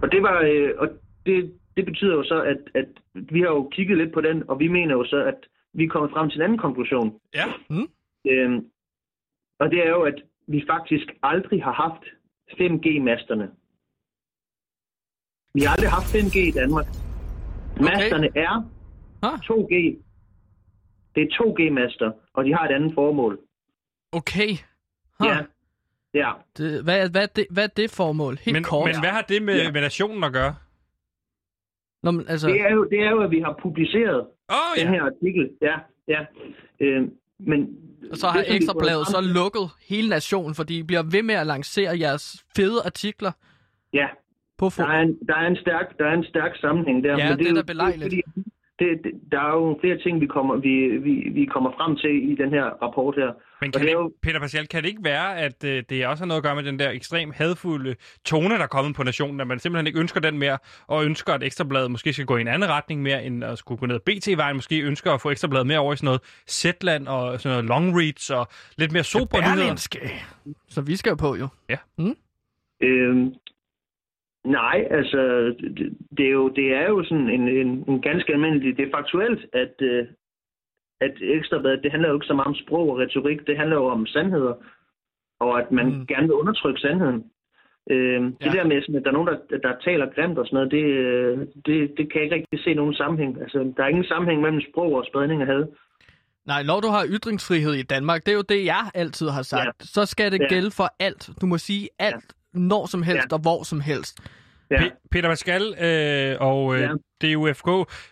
og 0.01 0.11
det 0.11 0.21
var, 0.23 0.41
øh, 0.41 0.71
og 0.77 0.87
det, 1.25 1.53
det 1.77 1.85
betyder 1.85 2.15
jo 2.15 2.23
så, 2.23 2.41
at, 2.41 2.57
at 2.75 2.89
vi 3.13 3.39
har 3.39 3.47
jo 3.47 3.69
kigget 3.71 3.97
lidt 3.97 4.13
på 4.13 4.21
den, 4.21 4.49
og 4.49 4.59
vi 4.59 4.67
mener 4.67 4.93
jo 4.95 5.05
så, 5.05 5.23
at 5.23 5.39
vi 5.73 5.83
er 5.83 5.89
kommet 5.89 6.11
frem 6.11 6.29
til 6.29 6.37
en 6.37 6.43
anden 6.43 6.57
konklusion. 6.57 7.19
Ja. 7.35 7.45
Øhm, 8.31 8.65
og 9.59 9.71
det 9.71 9.79
er 9.85 9.89
jo, 9.89 10.01
at 10.01 10.21
vi 10.47 10.63
faktisk 10.69 11.07
aldrig 11.23 11.63
har 11.63 11.71
haft 11.71 12.03
5G-masterne. 12.51 13.47
Vi 15.53 15.61
har 15.61 15.71
aldrig 15.75 15.89
haft 15.89 16.15
5G 16.15 16.37
i 16.39 16.51
Danmark. 16.51 16.85
Masterne 17.81 18.29
er 18.35 18.69
Ah. 19.22 19.34
2G. 19.34 19.74
Det 21.15 21.24
er 21.24 21.28
2G-master, 21.43 22.11
og 22.34 22.45
de 22.45 22.53
har 22.53 22.65
et 22.68 22.72
andet 22.76 22.91
formål. 22.93 23.39
Okay. 24.11 24.49
Huh. 25.20 25.28
Ja. 25.28 25.38
Ja. 26.13 26.32
Det, 26.57 26.84
hvad, 26.84 27.09
hvad, 27.09 27.22
er 27.24 27.26
det, 27.36 27.45
hvad 27.51 27.63
er 27.63 27.68
det 27.78 27.91
formål? 27.91 28.38
Helt 28.45 28.53
Men, 28.55 28.63
kort. 28.63 28.86
men 28.89 28.99
hvad 28.99 29.09
har 29.09 29.22
det 29.22 29.41
med, 29.41 29.55
Ja. 29.61 29.72
med 29.72 29.82
nationen 29.82 30.24
at 30.24 30.34
gøre? 30.34 30.55
Nå, 32.03 32.11
men, 32.11 32.26
altså, 32.28 32.47
Det 32.47 32.61
er 32.61 32.72
jo, 32.74 32.84
det 32.91 32.99
er 32.99 33.09
jo 33.09 33.22
at 33.24 33.32
vi 33.32 33.39
har 33.39 33.59
publiceret 33.61 34.20
Åh, 34.49 34.55
oh, 34.55 34.78
den 34.78 34.88
ja. 34.88 34.91
her 34.93 35.03
artikel. 35.03 35.49
Ja, 35.61 35.76
ja. 36.07 36.22
Øh, 36.80 37.07
men 37.39 37.78
og 38.11 38.18
så 38.18 38.28
har 38.28 38.39
det, 38.39 38.55
Ekstrabladet 38.55 39.07
så 39.07 39.22
lukket 39.22 39.70
hele 39.89 40.09
nationen, 40.09 40.55
fordi 40.55 40.80
I 40.80 40.84
bliver 40.84 41.03
ved 41.11 41.24
med 41.24 41.36
at 41.36 41.47
lancere 41.47 41.99
jeres 41.99 42.45
fede 42.55 42.82
artikler 42.86 43.32
Ja, 43.93 44.07
på 44.57 44.70
der 44.78 44.86
er, 44.88 45.01
en, 45.01 45.18
der, 45.28 45.36
er 45.36 45.47
en 45.47 45.55
stærk, 45.55 45.97
der 45.97 46.05
er 46.05 46.13
en 46.13 46.24
stærk 46.24 46.51
sammenhæng 46.61 47.03
der. 47.03 47.18
Ja, 47.18 47.30
men 47.30 47.38
det 47.39 47.45
er 47.47 47.49
jo- 47.51 47.55
da 47.55 47.61
belejligt. 47.61 48.03
fordi, 48.03 48.22
det, 48.80 48.88
det, 49.03 49.11
der 49.32 49.39
er 49.41 49.49
jo 49.49 49.78
flere 49.82 49.97
ting, 49.97 50.21
vi 50.21 50.28
kommer, 50.28 50.55
vi, 50.55 50.97
vi, 50.97 51.30
vi 51.34 51.45
kommer 51.45 51.71
frem 51.71 51.95
til 51.95 52.32
i 52.32 52.36
den 52.36 52.49
her 52.49 52.63
rapport 52.63 53.15
her. 53.15 53.32
Men 53.61 53.67
Og 53.67 53.73
kan 53.73 53.73
det 53.73 53.82
det, 53.82 53.89
er 53.89 53.91
jo- 53.99 54.11
Peter 54.21 54.39
Pascal, 54.39 54.67
kan 54.67 54.84
det 54.84 54.89
ikke 54.89 55.03
være, 55.03 55.38
at 55.38 55.63
øh, 55.63 55.84
det 55.89 56.07
også 56.07 56.23
har 56.23 56.28
noget 56.28 56.39
at 56.39 56.43
gøre 56.43 56.55
med 56.55 56.63
den 56.63 56.80
der 56.80 56.89
ekstrem 56.89 57.32
hadfulde 57.36 57.95
tone, 58.25 58.49
der 58.55 58.59
er 58.63 58.67
kommet 58.67 58.95
på 58.95 59.03
nationen, 59.03 59.41
at 59.41 59.47
man 59.47 59.59
simpelthen 59.59 59.88
ikke 59.88 59.99
ønsker 59.99 60.19
den 60.19 60.38
mere, 60.39 60.57
og 60.88 61.05
ønsker, 61.05 61.34
at 61.34 61.43
Ekstrabladet 61.43 61.91
måske 61.91 62.13
skal 62.13 62.25
gå 62.25 62.38
i 62.38 62.41
en 62.41 62.47
anden 62.47 62.69
retning 62.69 63.01
mere, 63.01 63.25
end 63.25 63.43
at 63.43 63.57
skulle 63.57 63.80
gå 63.80 63.86
ned 63.86 63.95
ad 63.95 63.99
BT-vejen, 63.99 64.55
måske 64.55 64.82
ønsker 64.82 65.11
at 65.11 65.21
få 65.21 65.30
Ekstrabladet 65.32 65.67
mere 65.67 65.80
over 65.80 65.93
i 65.93 65.97
sådan 65.97 66.05
noget 66.05 66.21
Zetland 66.49 67.07
og 67.07 67.39
sådan 67.41 67.53
noget 67.55 67.65
long 67.65 67.99
reads 67.99 68.30
og 68.30 68.47
lidt 68.78 68.91
mere 68.91 69.03
sobre 69.03 69.39
nyheder? 69.41 69.75
Så 70.69 70.82
vi 70.82 70.95
skal 70.95 71.09
jo 71.09 71.15
på, 71.15 71.36
jo. 71.36 71.47
Øhm, 72.82 73.34
nej, 74.51 74.87
altså, 74.91 75.21
det, 75.77 75.97
det, 76.17 76.25
er 76.25 76.31
jo, 76.31 76.49
det 76.49 76.73
er 76.73 76.87
jo 76.89 77.03
sådan 77.03 77.29
en, 77.29 77.47
en, 77.47 77.83
en 77.87 78.01
ganske 78.01 78.33
almindelig, 78.33 78.77
det 78.77 78.87
er 78.87 78.97
faktuelt, 78.97 79.45
at, 79.53 79.73
øh, 79.81 80.05
at 81.01 81.13
Ekstrabladet, 81.21 81.83
det 81.83 81.91
handler 81.91 82.09
jo 82.09 82.15
ikke 82.15 82.25
så 82.25 82.33
meget 82.33 82.47
om 82.47 82.55
sprog 82.55 82.89
og 82.89 82.97
retorik, 82.97 83.47
det 83.47 83.57
handler 83.57 83.75
jo 83.75 83.85
om 83.85 84.05
sandheder, 84.05 84.53
og 85.39 85.59
at 85.61 85.71
man 85.71 85.85
Mm. 85.85 86.05
gerne 86.07 86.27
vil 86.27 86.33
undertrykke 86.41 86.79
sandheden. 86.79 87.23
Ja. 87.89 87.95
Det 88.43 88.51
der 88.57 88.67
med, 88.67 88.81
sådan, 88.81 88.95
at 88.95 89.03
der 89.03 89.09
er 89.09 89.13
nogen, 89.13 89.27
der, 89.49 89.57
der 89.57 89.73
taler 89.83 90.05
grimt 90.15 90.37
og 90.37 90.45
sådan 90.45 90.55
noget, 90.55 90.71
det, 90.71 90.83
øh, 90.83 91.37
det, 91.65 91.97
det 91.97 92.11
kan 92.11 92.15
jeg 92.15 92.23
ikke 92.23 92.35
rigtig 92.35 92.63
se 92.63 92.73
nogen 92.73 92.93
sammenhæng. 92.93 93.41
Altså, 93.41 93.73
der 93.77 93.83
er 93.83 93.87
ingen 93.87 94.03
sammenhæng 94.05 94.41
mellem 94.41 94.61
sprog 94.71 94.91
og 94.93 95.05
spredning 95.09 95.41
af 95.41 95.47
had. 95.47 95.65
Nej, 96.45 96.63
når 96.63 96.79
du 96.79 96.87
har 96.87 97.05
ytringsfrihed 97.09 97.73
i 97.73 97.83
Danmark, 97.83 98.25
det 98.25 98.31
er 98.31 98.35
jo 98.35 98.43
det, 98.49 98.65
jeg 98.65 98.83
altid 98.93 99.27
har 99.29 99.41
sagt. 99.41 99.65
Ja. 99.65 99.71
Så 99.79 100.05
skal 100.05 100.31
det 100.31 100.39
Ja. 100.41 100.47
gælde 100.47 100.71
for 100.71 100.87
alt. 100.99 101.29
Du 101.41 101.45
må 101.45 101.57
sige 101.57 101.89
alt, 101.99 102.33
når 102.53 102.85
som 102.85 103.03
helst 103.03 103.27
Ja. 103.31 103.35
og 103.35 103.39
hvor 103.41 103.63
som 103.63 103.79
helst. 103.79 104.19
Ja. 104.71 104.75
Pe- 104.77 105.07
Peter 105.11 105.29
Pascal 105.29 105.61
øh, 105.81 106.37
og 106.39 106.75
øh, 106.75 106.81
Ja. 106.81 106.89
DUFK, 107.33 107.67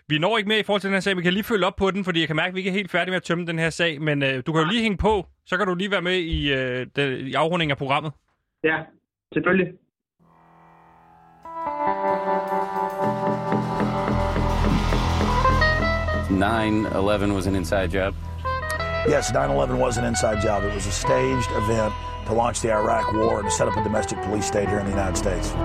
vi 0.07 0.19
når 0.19 0.37
ikke 0.37 0.47
mere 0.47 0.59
i 0.59 0.63
forhold 0.63 0.81
til 0.81 0.87
den 0.87 0.93
her 0.95 0.99
sag, 0.99 1.17
vi 1.17 1.21
kan 1.21 1.33
lige 1.33 1.43
følge 1.43 1.65
op 1.65 1.75
på 1.75 1.91
den, 1.91 2.03
fordi 2.05 2.19
jeg 2.19 2.27
kan 2.27 2.35
mærke, 2.35 2.47
at 2.49 2.53
vi 2.55 2.59
ikke 2.59 2.69
er 2.69 2.73
helt 2.73 2.91
færdige 2.91 3.11
med 3.11 3.15
at 3.17 3.23
tømme 3.23 3.45
den 3.45 3.59
her 3.59 3.69
sag, 3.69 4.01
men 4.01 4.23
øh, 4.23 4.43
du 4.45 4.51
kan 4.53 4.61
jo 4.61 4.67
lige 4.67 4.81
hænge 4.81 4.97
på, 4.97 5.25
så 5.45 5.57
kan 5.57 5.67
du 5.67 5.75
lige 5.75 5.91
være 5.91 6.01
med 6.01 6.15
i, 6.17 6.53
øh, 6.53 6.87
den, 6.95 7.27
i 7.27 7.33
afrundingen 7.33 7.71
af 7.71 7.77
programmet. 7.77 8.11
ja, 8.63 8.77
selvfølgelig. 9.33 9.67
Nine 16.29 16.87
Eleven 16.99 17.33
was 17.35 17.47
an 17.47 17.55
inside 17.55 17.89
job. 17.93 18.13
Yes, 19.07 19.31
9 19.31 19.49
11 19.51 19.77
was 19.77 19.97
an 19.97 20.05
inside 20.05 20.41
job. 20.41 20.63
It 20.63 20.73
was 20.73 20.87
a 20.87 20.91
staged 20.91 21.51
event 21.51 21.93
to 22.27 22.33
launch 22.33 22.59
the 22.61 22.71
Iraq 22.71 23.13
War 23.13 23.39
and 23.39 23.47
to 23.49 23.51
set 23.51 23.67
up 23.67 23.77
a 23.77 23.83
domestic 23.83 24.17
police 24.23 24.47
state 24.47 24.67
here 24.67 24.79
in 24.79 24.85
the 24.85 24.91
United 24.91 25.17
States. 25.17 25.55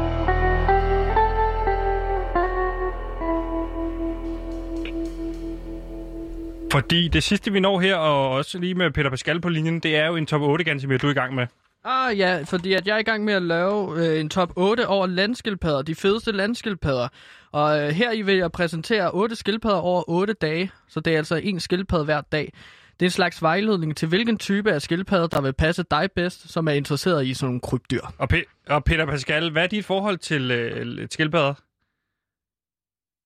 Fordi 6.72 7.08
det 7.08 7.22
sidste, 7.22 7.52
vi 7.52 7.60
når 7.60 7.80
her, 7.80 7.96
og 7.96 8.30
også 8.30 8.58
lige 8.58 8.74
med 8.74 8.90
Peter 8.90 9.10
Pascal 9.10 9.40
på 9.40 9.48
linjen, 9.48 9.80
det 9.80 9.96
er 9.96 10.06
jo 10.06 10.16
en 10.16 10.26
top 10.26 10.40
8 10.40 10.64
Gansimir, 10.64 10.98
du 10.98 11.06
er 11.06 11.10
i 11.10 11.14
gang 11.14 11.34
med. 11.34 11.46
Ah 11.84 12.18
ja, 12.18 12.42
fordi 12.44 12.72
at 12.72 12.86
jeg 12.86 12.94
er 12.94 12.98
i 12.98 13.02
gang 13.02 13.24
med 13.24 13.34
at 13.34 13.42
lave 13.42 14.06
øh, 14.06 14.20
en 14.20 14.28
top 14.28 14.52
8 14.56 14.88
over 14.88 15.06
landskildpadder, 15.06 15.82
de 15.82 15.94
fedeste 15.94 16.32
landskildpadder. 16.32 17.08
Og 17.52 17.82
øh, 17.82 17.88
her 17.88 18.12
i 18.12 18.22
vil 18.22 18.36
jeg 18.36 18.52
præsentere 18.52 19.10
8 19.10 19.36
skildpadder 19.36 19.76
over 19.78 20.10
8 20.10 20.32
dage, 20.32 20.70
så 20.88 21.00
det 21.00 21.12
er 21.12 21.18
altså 21.18 21.36
en 21.36 21.60
skildpadde 21.60 22.04
hver 22.04 22.20
dag. 22.20 22.52
Det 23.00 23.06
er 23.06 23.12
en 23.14 23.20
slags 23.22 23.42
vejledning 23.42 23.96
til, 23.96 24.08
hvilken 24.08 24.38
type 24.38 24.70
af 24.72 24.80
skildpadder, 24.80 25.26
der 25.26 25.42
vil 25.42 25.54
passe 25.64 25.84
dig 25.90 26.08
bedst, 26.14 26.40
som 26.52 26.68
er 26.68 26.72
interesseret 26.72 27.26
i 27.26 27.34
sådan 27.34 27.46
nogle 27.48 27.60
krybdyr. 27.68 28.04
Og, 28.22 28.28
Pe- 28.32 28.50
og 28.74 28.84
Peter 28.84 29.06
Pascal, 29.06 29.52
hvad 29.52 29.62
er 29.62 29.66
dit 29.66 29.84
forhold 29.84 30.16
til 30.16 30.42
øh, 30.50 31.08
skildpadder? 31.10 31.54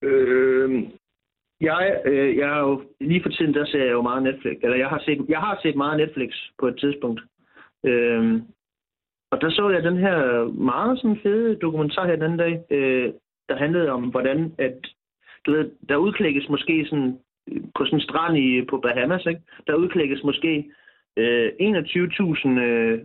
Øh, 0.02 0.68
jeg, 1.60 2.02
øh, 2.04 2.36
jeg 2.36 2.48
er 2.56 2.58
jo, 2.58 2.82
lige 3.00 3.22
for 3.22 3.28
tiden, 3.28 3.54
der 3.54 3.66
ser 3.66 3.84
jeg 3.84 3.92
jo 3.92 4.02
meget 4.02 4.22
Netflix. 4.22 4.56
Eller 4.62 4.76
jeg 4.76 4.88
har 4.88 5.02
set, 5.04 5.26
jeg 5.28 5.40
har 5.40 5.60
set 5.62 5.76
meget 5.76 5.96
Netflix 5.96 6.30
på 6.60 6.68
et 6.68 6.76
tidspunkt. 6.80 7.20
Øh, 7.84 8.42
og 9.32 9.40
der 9.40 9.50
så 9.50 9.70
jeg 9.70 9.82
den 9.82 9.96
her 9.96 10.18
meget 10.72 10.98
sådan 10.98 11.20
fede 11.22 11.56
dokumentar 11.56 12.06
her 12.06 12.16
den 12.16 12.22
anden 12.22 12.38
dag, 12.38 12.64
øh, 12.70 13.12
der 13.48 13.56
handlede 13.56 13.90
om, 13.90 14.02
hvordan 14.02 14.54
at, 14.58 14.76
du 15.46 15.52
ved, 15.52 15.70
der 15.88 15.96
udklækkes 15.96 16.48
måske 16.48 16.86
sådan, 16.90 17.18
på 17.76 17.84
sådan 17.84 17.98
en 17.98 18.00
strand 18.08 18.36
i, 18.38 18.64
på 18.70 18.76
Bahamas, 18.78 19.26
ikke? 19.26 19.40
der 19.66 19.74
udklækkes 19.74 20.24
måske 20.24 20.70
øh, 21.16 21.48
21.000 21.60 22.48
øh, 22.48 23.00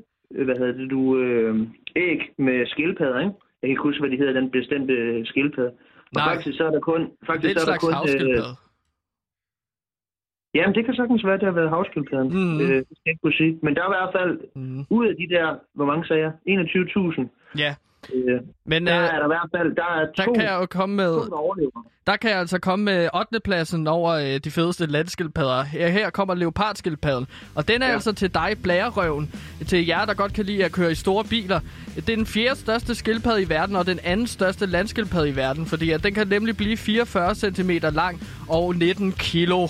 hvad 0.45 0.55
hedder 0.57 0.71
det, 0.71 0.89
du, 0.91 1.17
øh, 1.17 1.67
æg 1.95 2.19
med 2.37 2.65
skildpadder, 2.65 3.19
ikke? 3.19 3.33
Jeg 3.61 3.67
kan 3.67 3.69
ikke 3.69 3.81
huske, 3.81 3.99
hvad 4.01 4.09
de 4.09 4.17
hedder, 4.17 4.33
den 4.33 4.49
bestemte 4.51 5.25
skildpadde. 5.25 5.71
Og 5.95 6.15
Nej. 6.15 6.33
faktisk 6.33 6.57
så 6.57 6.63
er 6.67 6.71
der 6.71 6.79
kun... 6.79 7.11
Faktisk 7.25 7.55
er 7.55 7.59
så 7.59 7.69
er 7.69 7.73
der 7.73 7.79
kun 7.79 7.93
havskildpadde. 7.93 8.55
Jamen, 10.55 10.75
det 10.75 10.85
kan 10.85 10.95
sagtens 10.95 11.25
være, 11.25 11.37
det 11.37 11.43
har 11.51 11.57
været 11.61 11.69
havskildpadden. 11.69 12.29
Mm. 12.33 12.59
Øh, 12.61 12.67
det 12.77 12.85
skal 12.97 13.05
jeg 13.05 13.11
ikke 13.13 13.21
kunne 13.23 13.33
sige. 13.41 13.59
Men 13.63 13.75
der 13.75 13.81
er 13.81 13.89
i 13.91 13.95
hvert 13.97 14.13
fald, 14.17 14.33
Mm. 14.55 14.85
ud 14.89 15.05
af 15.07 15.13
de 15.21 15.35
der, 15.35 15.47
hvor 15.75 15.85
mange 15.85 16.05
sagde 16.07 16.21
jeg? 16.21 16.31
21.000. 16.47 17.21
Ja, 17.57 17.75
Øh, 18.13 18.41
men 18.65 18.87
der 18.87 18.99
øh, 19.01 19.05
er 19.07 19.17
der 19.17 19.25
i 19.25 19.27
hvert 19.27 19.49
fald, 19.57 19.75
der 19.75 19.83
er 19.83 20.05
der 20.15 20.23
to, 20.25 20.33
kan 20.33 20.43
jeg 20.43 20.57
jo 20.61 20.65
komme 20.65 20.95
med... 20.95 21.13
to 21.29 21.53
der. 21.59 21.85
Der 22.07 22.15
kan 22.17 22.29
jeg 22.29 22.39
altså 22.39 22.59
komme 22.59 22.85
med 22.85 23.09
8. 23.15 23.39
pladsen 23.39 23.87
over 23.87 24.11
øh, 24.13 24.39
de 24.43 24.51
fedeste 24.51 24.85
landskildpadder. 24.85 25.63
Her, 25.63 25.87
her 25.87 26.09
kommer 26.09 26.33
leopardskildpadden. 26.35 27.27
Og 27.55 27.67
den 27.67 27.81
er. 27.81 27.87
Ja. 27.87 27.93
altså 27.93 28.13
til 28.13 28.33
dig, 28.33 28.55
blærerøven. 28.63 29.31
Til 29.67 29.85
jer, 29.87 30.05
der 30.05 30.13
godt 30.13 30.33
kan 30.33 30.45
lide 30.45 30.65
at 30.65 30.71
køre 30.71 30.91
i 30.91 30.95
store 30.95 31.23
biler. 31.29 31.59
Det 31.95 32.09
er 32.09 32.15
den 32.15 32.25
fjerde 32.25 32.55
største 32.59 32.95
skildpadde 32.95 33.41
i 33.41 33.49
verden, 33.49 33.75
og 33.75 33.85
den 33.85 33.99
anden 34.03 34.27
største 34.27 34.65
landskildpadde 34.65 35.29
i 35.29 35.35
verden. 35.35 35.65
Fordi 35.65 35.91
at 35.91 36.03
den 36.03 36.13
kan 36.13 36.27
nemlig 36.27 36.57
blive 36.57 36.77
44 36.77 37.35
cm 37.35 37.69
lang 37.93 38.21
og 38.49 38.75
19 38.75 39.11
kilo. 39.11 39.67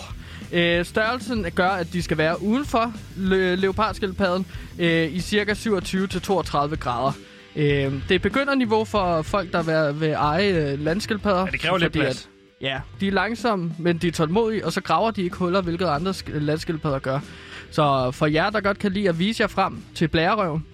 Øh, 0.54 0.86
størrelsen 0.86 1.46
gør, 1.56 1.70
at 1.70 1.94
de 1.94 2.02
skal 2.02 2.18
være 2.18 2.42
udenfor 2.42 2.94
le- 3.18 3.56
leopardskildpadden 3.56 4.46
øh, 4.80 5.14
i 5.14 5.20
cirka 5.20 5.54
27-32 5.54 6.76
grader. 6.76 7.12
Øh, 7.56 7.94
det 8.10 8.16
er 8.16 8.20
begynderniveau 8.20 8.86
for 8.86 9.22
folk, 9.22 9.52
der 9.52 9.92
vil, 9.92 10.02
vil 10.02 10.12
eje 10.12 10.72
øh, 10.72 10.80
landskildpadder. 10.80 11.40
Ja, 11.40 11.46
det 11.52 11.60
kræver 11.60 11.78
lidt 11.78 11.94
plads. 11.94 12.30
At, 12.62 12.68
ja, 12.68 12.80
de 13.00 13.08
er 13.08 13.12
langsomme, 13.12 13.72
men 13.80 13.98
de 13.98 14.08
er 14.08 14.12
tålmodige, 14.12 14.66
og 14.66 14.74
så 14.74 14.82
graver 14.82 15.12
de 15.12 15.22
ikke 15.24 15.36
huller, 15.38 15.62
hvilket 15.62 15.86
andre 15.86 16.12
sk- 16.12 16.40
landskildpadder 16.40 17.00
gør. 17.00 17.20
Så 17.72 18.12
for 18.12 18.26
jer, 18.26 18.50
der 18.50 18.62
godt 18.62 18.80
kan 18.80 18.92
lide 18.92 19.10
at 19.10 19.20
vise 19.20 19.42
jer 19.42 19.48
frem 19.48 19.84
til 19.96 20.08
blærerøven, 20.08 20.66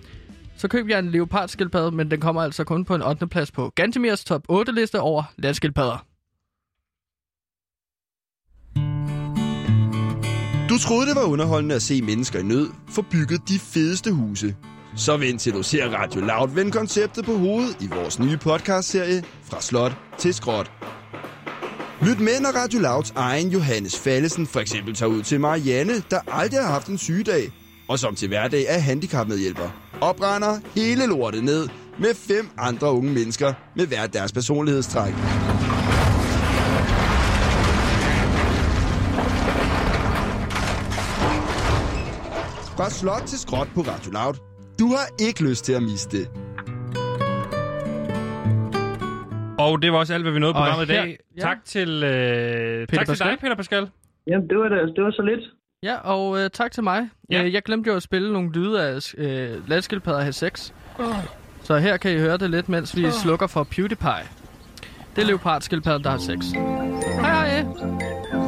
så 0.57 0.67
køb 0.67 0.89
jeg 0.89 0.99
en 0.99 1.11
leopardskildpadde, 1.11 1.91
men 1.91 2.11
den 2.11 2.19
kommer 2.19 2.41
altså 2.43 2.63
kun 2.63 2.86
på 2.86 2.95
en 2.95 3.01
8. 3.01 3.28
plads 3.28 3.51
på 3.51 3.71
Gantemirs 3.76 4.23
top 4.23 4.41
8 4.49 4.71
liste 4.71 4.99
over 4.99 5.23
landskildpadder. 5.38 6.05
Du 10.70 10.78
troede, 10.78 11.07
det 11.07 11.16
var 11.16 11.24
underholdende 11.24 11.76
at 11.76 11.82
se 11.82 12.01
mennesker 12.01 12.39
i 12.39 12.43
nød 12.43 12.70
få 12.89 13.01
bygget 13.01 13.41
de 13.49 13.59
fedeste 13.59 14.11
huse. 14.11 14.55
Så 14.95 15.18
vent 15.18 15.41
til 15.41 15.53
du 15.53 15.63
ser 15.63 15.89
Radio 15.89 16.22
Loud 16.22 16.49
vende 16.49 16.72
konceptet 16.72 17.26
på 17.26 17.38
hovedet 17.38 17.78
i 17.82 17.88
vores 17.88 18.20
nye 18.20 18.38
podcastserie 18.38 19.24
Fra 19.43 19.61
Slot 19.61 19.97
til 20.18 20.34
Skråt. 20.34 20.72
Lyt 22.01 22.20
med, 22.20 22.39
når 22.41 22.49
Radio 22.49 22.80
Louds 22.80 23.13
egen 23.16 23.49
Johannes 23.49 23.99
Fallesen 23.99 24.47
for 24.47 24.59
eksempel 24.59 24.95
tager 24.95 25.09
ud 25.09 25.24
til 25.24 25.39
Marianne, 25.39 25.93
der 26.09 26.20
aldrig 26.32 26.59
har 26.59 26.72
haft 26.72 26.88
en 26.88 26.97
sygedag, 26.97 27.51
og 27.89 27.99
som 27.99 28.16
til 28.16 28.28
hverdag 28.28 28.66
er 28.68 28.80
handicapmedhjælper. 28.80 29.70
Og 30.01 30.16
brænder 30.16 30.59
hele 30.76 31.05
lortet 31.05 31.43
ned 31.43 31.68
med 31.99 32.16
fem 32.16 32.49
andre 32.57 32.91
unge 32.91 33.13
mennesker 33.13 33.53
med 33.76 33.88
hver 33.88 34.07
deres 34.07 34.32
personlighedstræk. 34.32 35.13
Fra 42.78 42.89
slot 42.89 43.21
til 43.28 43.39
skråt 43.39 43.67
på 43.76 43.82
Radio 43.82 44.11
Loud. 44.11 44.34
Du 44.80 44.88
har 44.88 45.26
ikke 45.28 45.43
lyst 45.49 45.65
til 45.65 45.73
at 45.73 45.84
miste 45.84 46.17
det. 46.17 46.28
Og 49.59 49.82
det 49.82 49.91
var 49.91 49.97
også 49.97 50.13
alt, 50.13 50.23
hvad 50.23 50.32
vi 50.34 50.39
nåede 50.39 50.53
på 50.53 50.59
Og 50.59 50.65
programmet 50.65 50.89
i 50.89 50.93
her- 50.93 51.01
dag. 51.03 51.17
ja. 51.38 51.41
Tak 51.41 51.57
til, 51.65 52.03
øh, 52.03 52.88
tak 52.88 52.99
til 52.99 53.05
Pascal. 53.11 53.30
dig, 53.32 53.39
Peter 53.41 53.55
Pascal. 53.55 53.89
Jamen, 54.28 54.49
det 54.49 54.57
var, 54.57 54.67
da, 54.69 54.76
det 54.76 55.03
var 55.03 55.11
så 55.11 55.21
lidt. 55.21 55.39
Ja, 55.84 55.95
og 55.95 56.39
øh, 56.39 56.49
tak 56.49 56.71
til 56.71 56.84
mig. 56.84 57.09
Ja. 57.32 57.38
Ja. 57.38 57.43
Øh, 57.45 57.53
jeg 57.53 57.61
glemte 57.63 57.89
jo 57.89 57.95
at 57.95 58.03
spille 58.03 58.34
nogle 58.34 58.51
lyde 58.51 58.84
af 58.84 59.13
øh, 59.17 59.69
landskildpadder 59.69 60.21
have 60.21 60.34
sex. 60.34 60.71
Så 61.63 61.78
her 61.78 61.97
kan 61.97 62.11
I 62.11 62.17
høre 62.19 62.38
det 62.38 62.49
lidt, 62.49 62.69
mens 62.69 62.95
vi 62.95 63.11
slukker 63.11 63.47
for 63.47 63.63
PewDiePie. 63.63 64.26
Det 65.15 65.21
er 65.21 65.26
leopardskildpadder, 65.28 65.99
der 65.99 66.09
har 66.09 66.17
sex. 66.17 66.45
Hej 67.21 67.61
hej! 67.61 68.44